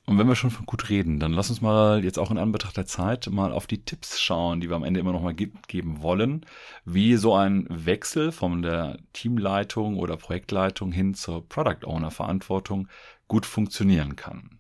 Und 0.07 0.19
wenn 0.19 0.29
wir 0.29 0.37
schon 0.37 0.51
von 0.51 0.67
gut 0.67 0.91
reden, 0.91 1.19
dann 1.19 1.33
lass 1.33 1.49
uns 1.49 1.63
mal 1.63 2.05
jetzt 2.05 2.19
auch 2.19 2.31
in 2.31 2.37
Anbetracht 2.37 2.77
der 2.77 2.85
Zeit 2.85 3.27
mal 3.31 3.53
auf 3.53 3.67
die 3.67 3.85
Tipps 3.85 4.21
schauen, 4.21 4.61
die 4.61 4.69
wir 4.69 4.77
am 4.77 4.85
Ende 4.85 5.01
immer 5.01 5.13
noch 5.13 5.23
mal 5.23 5.35
ge 5.35 5.51
geben 5.67 6.03
wollen, 6.03 6.45
wie 6.85 7.17
so 7.17 7.35
ein 7.35 7.67
Wechsel 7.71 8.31
von 8.31 8.61
der 8.61 8.99
Teamleitung 9.15 9.97
oder 9.97 10.19
Projektleitung 10.19 10.93
hin 10.93 11.15
zur 11.15 11.49
Product 11.49 11.87
Owner 11.87 12.11
Verantwortung 12.11 12.89
gut 13.29 13.47
funktionieren 13.47 14.15
kann. 14.15 14.59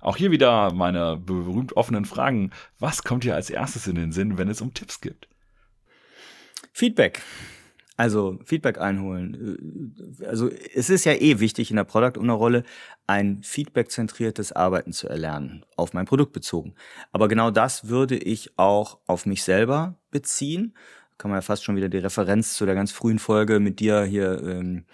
Auch 0.00 0.16
hier 0.16 0.30
wieder 0.30 0.74
meine 0.74 1.16
berühmt 1.16 1.74
offenen 1.74 2.04
Fragen. 2.04 2.50
Was 2.78 3.02
kommt 3.02 3.24
dir 3.24 3.34
als 3.34 3.48
erstes 3.48 3.86
in 3.86 3.94
den 3.94 4.12
Sinn, 4.12 4.36
wenn 4.36 4.48
es 4.48 4.60
um 4.60 4.74
Tipps 4.74 5.00
geht? 5.00 5.28
Feedback. 6.72 7.22
Also 8.02 8.40
Feedback 8.44 8.80
einholen. 8.80 10.18
Äh, 10.20 10.26
also 10.26 10.50
es 10.74 10.90
ist 10.90 11.04
ja 11.04 11.12
eh 11.12 11.38
wichtig 11.38 11.70
in 11.70 11.76
der 11.76 11.84
Product 11.84 12.18
Owner 12.18 12.32
Rolle 12.32 12.64
ein 13.06 13.44
feedback-zentriertes 13.44 14.50
Arbeiten 14.50 14.92
zu 14.92 15.08
erlernen, 15.08 15.64
auf 15.76 15.92
mein 15.92 16.04
Produkt 16.04 16.32
bezogen. 16.32 16.74
Aber 17.12 17.28
genau 17.28 17.52
das 17.52 17.86
würde 17.86 18.16
ich 18.16 18.58
auch 18.58 18.98
auf 19.06 19.24
mich 19.24 19.44
selber 19.44 19.94
beziehen. 20.10 20.74
Kann 21.16 21.30
man 21.30 21.38
ja 21.38 21.42
fast 21.42 21.62
schon 21.62 21.76
wieder 21.76 21.88
die 21.88 21.98
Referenz 21.98 22.54
zu 22.54 22.66
der 22.66 22.74
ganz 22.74 22.90
frühen 22.90 23.20
Folge 23.20 23.60
mit 23.60 23.78
dir 23.78 24.02
hier 24.02 24.42
ähm, 24.42 24.84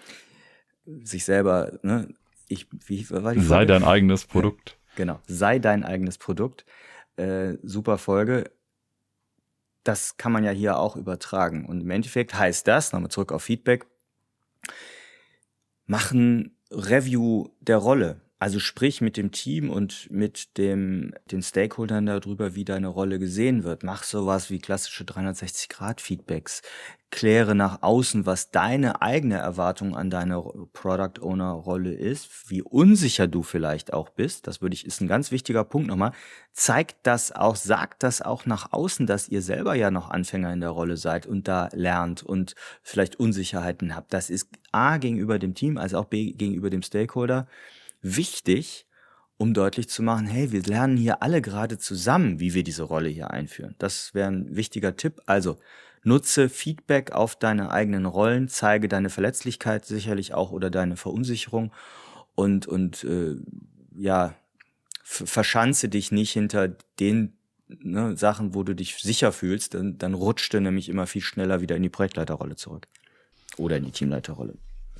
sich 0.85 1.25
selber, 1.25 1.79
ne? 1.81 2.09
Ich, 2.47 2.67
wie 2.85 3.09
war 3.09 3.33
die 3.33 3.39
Folge? 3.39 3.41
Sei 3.41 3.65
dein 3.65 3.83
eigenes 3.83 4.25
Produkt. 4.25 4.77
Genau, 4.97 5.19
sei 5.25 5.57
dein 5.57 5.83
eigenes 5.83 6.19
Produkt. 6.19 6.63
Äh, 7.15 7.55
super 7.63 7.97
Folge 7.97 8.51
das 9.83 10.17
kann 10.17 10.31
man 10.31 10.43
ja 10.43 10.51
hier 10.51 10.77
auch 10.77 10.95
übertragen. 10.95 11.65
Und 11.65 11.81
im 11.81 11.89
Endeffekt 11.89 12.33
heißt 12.33 12.67
das, 12.67 12.91
nochmal 12.91 13.11
zurück 13.11 13.31
auf 13.31 13.43
Feedback, 13.43 13.85
machen 15.85 16.57
Review 16.71 17.49
der 17.59 17.77
Rolle. 17.77 18.21
Also 18.41 18.59
sprich 18.59 19.01
mit 19.01 19.17
dem 19.17 19.31
Team 19.33 19.69
und 19.69 20.09
mit 20.09 20.57
dem, 20.57 21.13
den 21.29 21.41
Stakeholdern 21.41 22.05
darüber, 22.05 22.55
wie 22.55 22.63
deine 22.63 22.87
Rolle 22.87 23.19
gesehen 23.19 23.65
wird. 23.65 23.83
Mach 23.83 24.03
sowas 24.03 24.49
wie 24.49 24.59
klassische 24.59 25.03
360-Grad-Feedbacks. 25.03 26.61
Kläre 27.11 27.53
nach 27.53 27.81
außen, 27.81 28.25
was 28.25 28.49
deine 28.49 29.01
eigene 29.01 29.35
Erwartung 29.35 29.93
an 29.93 30.09
deine 30.09 30.41
Product 30.71 31.21
Owner 31.21 31.51
Rolle 31.51 31.91
ist, 31.91 32.49
wie 32.49 32.61
unsicher 32.61 33.27
du 33.27 33.43
vielleicht 33.43 33.91
auch 33.91 34.09
bist. 34.09 34.47
Das 34.47 34.61
würde 34.61 34.75
ich, 34.75 34.85
ist 34.85 35.01
ein 35.01 35.09
ganz 35.09 35.31
wichtiger 35.31 35.65
Punkt 35.65 35.89
nochmal. 35.89 36.13
Zeigt 36.53 36.95
das 37.03 37.33
auch, 37.33 37.57
sagt 37.57 38.03
das 38.03 38.21
auch 38.21 38.45
nach 38.45 38.71
außen, 38.71 39.05
dass 39.05 39.27
ihr 39.27 39.41
selber 39.41 39.75
ja 39.75 39.91
noch 39.91 40.11
Anfänger 40.11 40.53
in 40.53 40.61
der 40.61 40.69
Rolle 40.69 40.95
seid 40.95 41.25
und 41.25 41.49
da 41.49 41.67
lernt 41.73 42.23
und 42.23 42.55
vielleicht 42.83 43.17
Unsicherheiten 43.17 43.97
habt. 43.97 44.13
Das 44.13 44.29
ist 44.29 44.47
A 44.71 44.95
gegenüber 44.97 45.39
dem 45.39 45.55
Team, 45.55 45.77
als 45.77 45.93
auch 45.93 46.05
B 46.05 46.31
gegenüber 46.31 46.69
dem 46.69 46.83
Stakeholder 46.83 47.45
wichtig, 48.01 48.85
um 49.37 49.53
deutlich 49.53 49.89
zu 49.89 50.03
machen, 50.03 50.27
hey, 50.27 50.51
wir 50.51 50.63
lernen 50.63 50.97
hier 50.97 51.23
alle 51.23 51.41
gerade 51.41 51.77
zusammen, 51.77 52.39
wie 52.39 52.53
wir 52.53 52.63
diese 52.63 52.83
Rolle 52.83 53.09
hier 53.09 53.31
einführen. 53.31 53.75
Das 53.77 54.13
wäre 54.13 54.29
ein 54.29 54.55
wichtiger 54.55 54.97
Tipp. 54.97 55.21
Also 55.25 55.57
nutze 56.03 56.49
Feedback 56.49 57.11
auf 57.11 57.37
deine 57.37 57.71
eigenen 57.71 58.05
Rollen, 58.05 58.49
zeige 58.49 58.87
deine 58.87 59.09
Verletzlichkeit 59.09 59.85
sicherlich 59.85 60.33
auch 60.33 60.51
oder 60.51 60.69
deine 60.69 60.97
Verunsicherung 60.97 61.71
und, 62.35 62.67
und 62.67 63.03
äh, 63.05 63.35
ja, 63.97 64.35
verschanze 65.03 65.89
dich 65.89 66.11
nicht 66.11 66.31
hinter 66.31 66.69
den 66.99 67.33
ne, 67.67 68.15
Sachen, 68.15 68.53
wo 68.53 68.63
du 68.63 68.75
dich 68.75 68.95
sicher 68.97 69.31
fühlst, 69.31 69.73
dann, 69.73 69.97
dann 69.97 70.13
rutscht 70.13 70.53
du 70.53 70.59
nämlich 70.59 70.89
immer 70.89 71.07
viel 71.07 71.21
schneller 71.21 71.61
wieder 71.61 71.75
in 71.75 71.83
die 71.83 71.89
Projektleiterrolle 71.89 72.55
zurück 72.55 72.87
oder 73.57 73.77
in 73.77 73.85
die 73.85 73.91
Teamleiterrolle. 73.91 74.55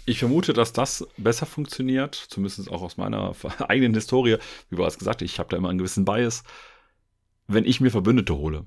Ich 0.09 0.17
vermute, 0.17 0.53
dass 0.53 0.73
das 0.73 1.07
besser 1.17 1.45
funktioniert, 1.45 2.15
zumindest 2.15 2.71
auch 2.71 2.81
aus 2.81 2.97
meiner 2.97 3.35
eigenen 3.67 3.93
Historie. 3.93 4.37
Wie 4.71 4.75
bereits 4.75 4.97
gesagt, 4.97 5.21
ich 5.21 5.37
habe 5.37 5.49
da 5.49 5.57
immer 5.57 5.69
einen 5.69 5.77
gewissen 5.77 6.03
Bias, 6.03 6.43
wenn 7.45 7.63
ich 7.63 7.79
mir 7.79 7.91
Verbündete 7.91 8.35
hole. 8.35 8.65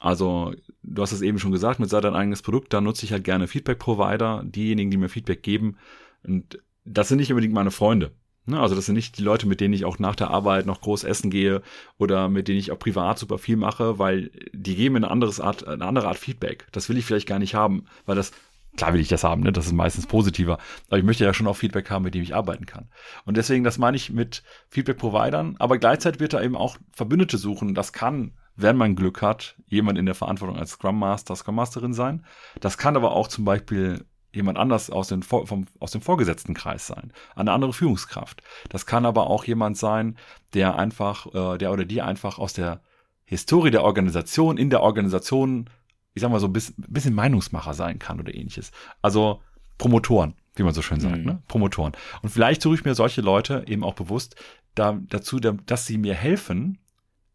Also, 0.00 0.52
du 0.82 1.00
hast 1.00 1.12
es 1.12 1.22
eben 1.22 1.38
schon 1.38 1.50
gesagt, 1.50 1.80
mit 1.80 1.88
sei 1.88 2.02
dein 2.02 2.14
eigenes 2.14 2.42
Produkt, 2.42 2.74
da 2.74 2.82
nutze 2.82 3.06
ich 3.06 3.12
halt 3.12 3.24
gerne 3.24 3.48
Feedback-Provider, 3.48 4.42
diejenigen, 4.44 4.90
die 4.90 4.98
mir 4.98 5.08
Feedback 5.08 5.42
geben. 5.42 5.78
Und 6.24 6.58
das 6.84 7.08
sind 7.08 7.16
nicht 7.16 7.30
unbedingt 7.30 7.54
meine 7.54 7.70
Freunde. 7.70 8.12
Ne? 8.44 8.60
Also 8.60 8.74
das 8.74 8.84
sind 8.84 8.96
nicht 8.96 9.16
die 9.16 9.22
Leute, 9.22 9.48
mit 9.48 9.62
denen 9.62 9.72
ich 9.72 9.86
auch 9.86 9.98
nach 9.98 10.16
der 10.16 10.28
Arbeit 10.28 10.66
noch 10.66 10.82
groß 10.82 11.04
essen 11.04 11.30
gehe 11.30 11.62
oder 11.96 12.28
mit 12.28 12.48
denen 12.48 12.58
ich 12.58 12.70
auch 12.70 12.78
privat 12.78 13.18
super 13.18 13.38
viel 13.38 13.56
mache, 13.56 13.98
weil 13.98 14.30
die 14.52 14.76
geben 14.76 14.94
mir 14.94 14.98
eine, 14.98 15.10
anderes 15.10 15.40
Art, 15.40 15.66
eine 15.66 15.86
andere 15.86 16.08
Art 16.08 16.18
Feedback. 16.18 16.66
Das 16.72 16.90
will 16.90 16.98
ich 16.98 17.06
vielleicht 17.06 17.28
gar 17.28 17.38
nicht 17.38 17.54
haben, 17.54 17.86
weil 18.04 18.16
das 18.16 18.32
Klar 18.76 18.94
will 18.94 19.00
ich 19.00 19.08
das 19.08 19.22
haben, 19.22 19.42
ne? 19.42 19.52
Das 19.52 19.66
ist 19.66 19.72
meistens 19.72 20.06
positiver. 20.06 20.58
Aber 20.88 20.98
ich 20.98 21.04
möchte 21.04 21.24
ja 21.24 21.34
schon 21.34 21.46
auch 21.46 21.56
Feedback 21.56 21.90
haben, 21.90 22.04
mit 22.04 22.14
dem 22.14 22.22
ich 22.22 22.34
arbeiten 22.34 22.64
kann. 22.64 22.88
Und 23.24 23.36
deswegen, 23.36 23.64
das 23.64 23.76
meine 23.76 23.96
ich 23.96 24.10
mit 24.10 24.42
Feedback-Providern, 24.68 25.56
aber 25.58 25.76
gleichzeitig 25.78 26.20
wird 26.20 26.32
er 26.32 26.42
eben 26.42 26.56
auch 26.56 26.78
Verbündete 26.92 27.36
suchen. 27.36 27.74
Das 27.74 27.92
kann, 27.92 28.32
wenn 28.56 28.76
man 28.76 28.96
Glück 28.96 29.20
hat, 29.20 29.56
jemand 29.66 29.98
in 29.98 30.06
der 30.06 30.14
Verantwortung 30.14 30.56
als 30.56 30.72
Scrum 30.72 30.98
Master, 30.98 31.36
Scrum 31.36 31.54
Masterin 31.54 31.92
sein. 31.92 32.24
Das 32.60 32.78
kann 32.78 32.96
aber 32.96 33.12
auch 33.12 33.28
zum 33.28 33.44
Beispiel 33.44 34.06
jemand 34.34 34.58
anders 34.58 34.88
aus, 34.88 35.08
den, 35.08 35.22
vom, 35.22 35.66
aus 35.78 35.92
dem 35.92 36.00
vorgesetzten 36.00 36.54
Kreis 36.54 36.86
sein, 36.86 37.12
eine 37.34 37.52
andere 37.52 37.74
Führungskraft. 37.74 38.42
Das 38.70 38.86
kann 38.86 39.04
aber 39.04 39.28
auch 39.28 39.44
jemand 39.44 39.76
sein, 39.76 40.16
der 40.54 40.76
einfach, 40.76 41.26
äh, 41.34 41.58
der 41.58 41.72
oder 41.72 41.84
die 41.84 42.00
einfach 42.00 42.38
aus 42.38 42.54
der 42.54 42.80
Historie 43.24 43.70
der 43.70 43.84
Organisation, 43.84 44.56
in 44.56 44.70
der 44.70 44.82
Organisation 44.82 45.68
ich 46.14 46.22
sag 46.22 46.30
mal 46.30 46.40
so 46.40 46.46
ein 46.46 46.52
bisschen, 46.52 46.74
bisschen 46.88 47.14
Meinungsmacher 47.14 47.74
sein 47.74 47.98
kann 47.98 48.20
oder 48.20 48.34
ähnliches. 48.34 48.70
Also 49.00 49.40
Promotoren, 49.78 50.34
wie 50.54 50.62
man 50.62 50.74
so 50.74 50.82
schön 50.82 51.00
sagt, 51.00 51.18
mhm. 51.18 51.24
ne? 51.24 51.42
Promotoren. 51.48 51.92
Und 52.22 52.28
vielleicht 52.28 52.62
suche 52.62 52.74
ich 52.76 52.84
mir 52.84 52.94
solche 52.94 53.20
Leute 53.20 53.64
eben 53.66 53.84
auch 53.84 53.94
bewusst 53.94 54.36
da, 54.74 54.98
dazu, 55.08 55.38
dass 55.40 55.86
sie 55.86 55.98
mir 55.98 56.14
helfen, 56.14 56.78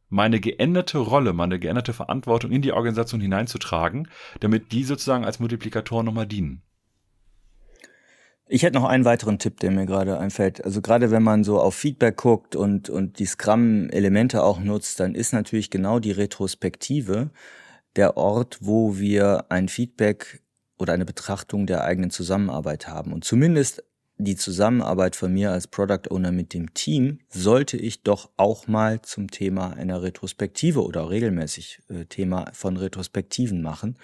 meine 0.09 0.39
geänderte 0.39 0.99
Rolle, 0.99 1.33
meine 1.33 1.59
geänderte 1.59 1.93
Verantwortung 1.93 2.51
in 2.51 2.61
die 2.61 2.71
Organisation 2.71 3.19
hineinzutragen, 3.19 4.07
damit 4.39 4.71
die 4.71 4.83
sozusagen 4.83 5.25
als 5.25 5.39
Multiplikatoren 5.39 6.05
nochmal 6.05 6.27
dienen. 6.27 6.61
Ich 8.49 8.63
hätte 8.63 8.79
noch 8.79 8.85
einen 8.87 9.03
weiteren 9.03 9.39
Tipp, 9.39 9.59
der 9.59 9.71
mir 9.71 9.85
gerade 9.85 10.17
einfällt. 10.17 10.63
Also 10.63 10.81
gerade 10.81 11.11
wenn 11.11 11.23
man 11.23 11.43
so 11.43 11.59
auf 11.59 11.75
Feedback 11.75 12.15
guckt 12.15 12.55
und, 12.55 12.89
und 12.89 13.19
die 13.19 13.25
Scrum-Elemente 13.25 14.41
auch 14.41 14.59
nutzt, 14.61 15.01
dann 15.01 15.15
ist 15.15 15.33
natürlich 15.33 15.69
genau 15.69 15.99
die 15.99 16.11
Retrospektive 16.11 17.31
der 17.97 18.17
Ort, 18.17 18.59
wo 18.61 18.97
wir 18.97 19.45
ein 19.49 19.67
Feedback 19.67 20.41
oder 20.77 20.93
eine 20.93 21.05
Betrachtung 21.05 21.65
der 21.65 21.83
eigenen 21.83 22.11
Zusammenarbeit 22.11 22.87
haben. 22.87 23.11
Und 23.11 23.25
zumindest 23.25 23.83
die 24.19 24.35
Zusammenarbeit 24.35 25.15
von 25.15 25.31
mir 25.31 25.51
als 25.51 25.67
Product 25.67 26.09
Owner 26.09 26.31
mit 26.31 26.53
dem 26.53 26.73
Team 26.73 27.19
sollte 27.29 27.77
ich 27.77 28.01
doch 28.01 28.31
auch 28.35 28.67
mal 28.67 29.01
zum 29.01 29.29
Thema 29.29 29.73
einer 29.73 30.01
Retrospektive 30.01 30.83
oder 30.83 31.09
regelmäßig 31.09 31.81
äh, 31.89 32.05
Thema 32.05 32.49
von 32.53 32.77
Retrospektiven 32.77 33.61
machen. 33.61 33.97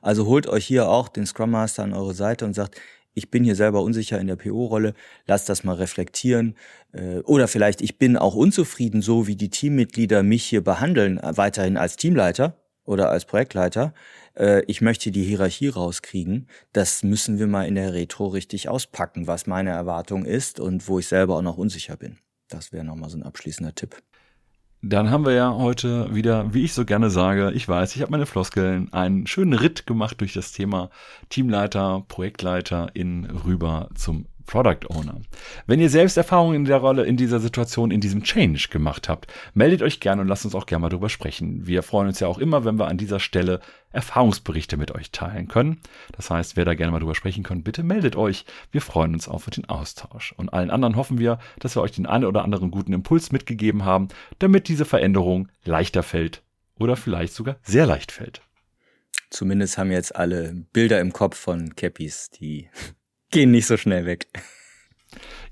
Also 0.00 0.26
holt 0.26 0.46
euch 0.46 0.66
hier 0.66 0.88
auch 0.88 1.08
den 1.08 1.26
Scrum 1.26 1.50
Master 1.50 1.82
an 1.82 1.92
eure 1.92 2.14
Seite 2.14 2.46
und 2.46 2.54
sagt, 2.54 2.80
ich 3.12 3.30
bin 3.30 3.44
hier 3.44 3.56
selber 3.56 3.82
unsicher 3.82 4.18
in 4.18 4.28
der 4.28 4.36
PO-Rolle, 4.36 4.94
lasst 5.26 5.48
das 5.48 5.64
mal 5.64 5.74
reflektieren. 5.74 6.54
Äh, 6.92 7.18
oder 7.20 7.46
vielleicht, 7.46 7.82
ich 7.82 7.98
bin 7.98 8.16
auch 8.16 8.34
unzufrieden, 8.34 9.02
so 9.02 9.26
wie 9.26 9.36
die 9.36 9.50
Teammitglieder 9.50 10.22
mich 10.22 10.44
hier 10.44 10.64
behandeln, 10.64 11.18
äh, 11.18 11.36
weiterhin 11.36 11.76
als 11.76 11.96
Teamleiter 11.96 12.56
oder 12.88 13.10
als 13.10 13.26
Projektleiter, 13.26 13.92
äh, 14.36 14.62
ich 14.66 14.80
möchte 14.80 15.10
die 15.10 15.22
Hierarchie 15.22 15.68
rauskriegen, 15.68 16.48
das 16.72 17.02
müssen 17.02 17.38
wir 17.38 17.46
mal 17.46 17.66
in 17.66 17.74
der 17.74 17.92
Retro 17.92 18.28
richtig 18.28 18.68
auspacken, 18.68 19.26
was 19.26 19.46
meine 19.46 19.70
Erwartung 19.70 20.24
ist 20.24 20.58
und 20.58 20.88
wo 20.88 20.98
ich 20.98 21.06
selber 21.06 21.36
auch 21.36 21.42
noch 21.42 21.58
unsicher 21.58 21.96
bin. 21.96 22.18
Das 22.48 22.72
wäre 22.72 22.84
nochmal 22.84 23.10
so 23.10 23.18
ein 23.18 23.22
abschließender 23.22 23.74
Tipp. 23.74 23.96
Dann 24.80 25.10
haben 25.10 25.26
wir 25.26 25.32
ja 25.32 25.54
heute 25.54 26.14
wieder, 26.14 26.54
wie 26.54 26.64
ich 26.64 26.72
so 26.72 26.84
gerne 26.84 27.10
sage, 27.10 27.50
ich 27.52 27.68
weiß, 27.68 27.96
ich 27.96 28.02
habe 28.02 28.12
meine 28.12 28.26
Floskeln, 28.26 28.92
einen 28.92 29.26
schönen 29.26 29.52
Ritt 29.52 29.86
gemacht 29.86 30.20
durch 30.20 30.32
das 30.32 30.52
Thema 30.52 30.88
Teamleiter, 31.30 32.04
Projektleiter 32.06 32.88
in 32.94 33.24
rüber 33.24 33.88
zum 33.96 34.26
Product 34.48 34.88
Owner. 34.88 35.20
Wenn 35.66 35.78
ihr 35.78 35.90
selbst 35.90 36.16
Erfahrungen 36.16 36.56
in 36.56 36.64
der 36.64 36.78
Rolle, 36.78 37.04
in 37.04 37.18
dieser 37.18 37.38
Situation, 37.38 37.90
in 37.90 38.00
diesem 38.00 38.22
Change 38.24 38.68
gemacht 38.70 39.08
habt, 39.08 39.30
meldet 39.52 39.82
euch 39.82 40.00
gerne 40.00 40.22
und 40.22 40.28
lasst 40.28 40.46
uns 40.46 40.54
auch 40.54 40.64
gerne 40.64 40.80
mal 40.80 40.88
drüber 40.88 41.10
sprechen. 41.10 41.66
Wir 41.66 41.82
freuen 41.82 42.08
uns 42.08 42.18
ja 42.18 42.28
auch 42.28 42.38
immer, 42.38 42.64
wenn 42.64 42.78
wir 42.78 42.88
an 42.88 42.96
dieser 42.96 43.20
Stelle 43.20 43.60
Erfahrungsberichte 43.92 44.78
mit 44.78 44.90
euch 44.94 45.12
teilen 45.12 45.48
können. 45.48 45.80
Das 46.16 46.30
heißt, 46.30 46.56
wer 46.56 46.64
da 46.64 46.72
gerne 46.72 46.92
mal 46.92 46.98
drüber 46.98 47.14
sprechen 47.14 47.44
könnt, 47.44 47.64
bitte 47.64 47.82
meldet 47.82 48.16
euch. 48.16 48.46
Wir 48.72 48.80
freuen 48.80 49.12
uns 49.12 49.28
auf 49.28 49.48
den 49.50 49.66
Austausch. 49.66 50.32
Und 50.38 50.48
allen 50.48 50.70
anderen 50.70 50.96
hoffen 50.96 51.18
wir, 51.18 51.38
dass 51.58 51.76
wir 51.76 51.82
euch 51.82 51.92
den 51.92 52.06
einen 52.06 52.24
oder 52.24 52.42
anderen 52.42 52.70
guten 52.70 52.94
Impuls 52.94 53.30
mitgegeben 53.30 53.84
haben, 53.84 54.08
damit 54.38 54.68
diese 54.68 54.86
Veränderung 54.86 55.48
leichter 55.64 56.02
fällt 56.02 56.42
oder 56.78 56.96
vielleicht 56.96 57.34
sogar 57.34 57.56
sehr 57.62 57.84
leicht 57.84 58.12
fällt. 58.12 58.40
Zumindest 59.28 59.76
haben 59.76 59.92
jetzt 59.92 60.16
alle 60.16 60.54
Bilder 60.72 61.00
im 61.00 61.12
Kopf 61.12 61.36
von 61.36 61.76
Cappies, 61.76 62.30
die 62.30 62.70
gehen 63.30 63.50
nicht 63.50 63.66
so 63.66 63.76
schnell 63.76 64.06
weg. 64.06 64.26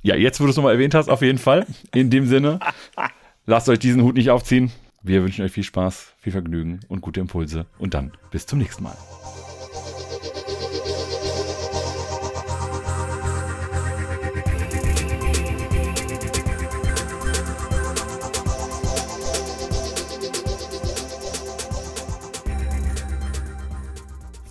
Ja, 0.02 0.14
jetzt, 0.14 0.40
wo 0.40 0.44
du 0.44 0.50
es 0.50 0.56
nochmal 0.56 0.74
erwähnt 0.74 0.94
hast, 0.94 1.08
auf 1.08 1.22
jeden 1.22 1.38
Fall. 1.38 1.66
In 1.94 2.10
dem 2.10 2.26
Sinne, 2.26 2.60
lasst 3.46 3.68
euch 3.68 3.78
diesen 3.78 4.02
Hut 4.02 4.14
nicht 4.14 4.30
aufziehen. 4.30 4.70
Wir 5.02 5.22
wünschen 5.22 5.44
euch 5.44 5.52
viel 5.52 5.64
Spaß, 5.64 6.14
viel 6.18 6.32
Vergnügen 6.32 6.80
und 6.88 7.00
gute 7.00 7.20
Impulse. 7.20 7.66
Und 7.78 7.94
dann 7.94 8.12
bis 8.30 8.46
zum 8.46 8.58
nächsten 8.58 8.82
Mal. 8.82 8.96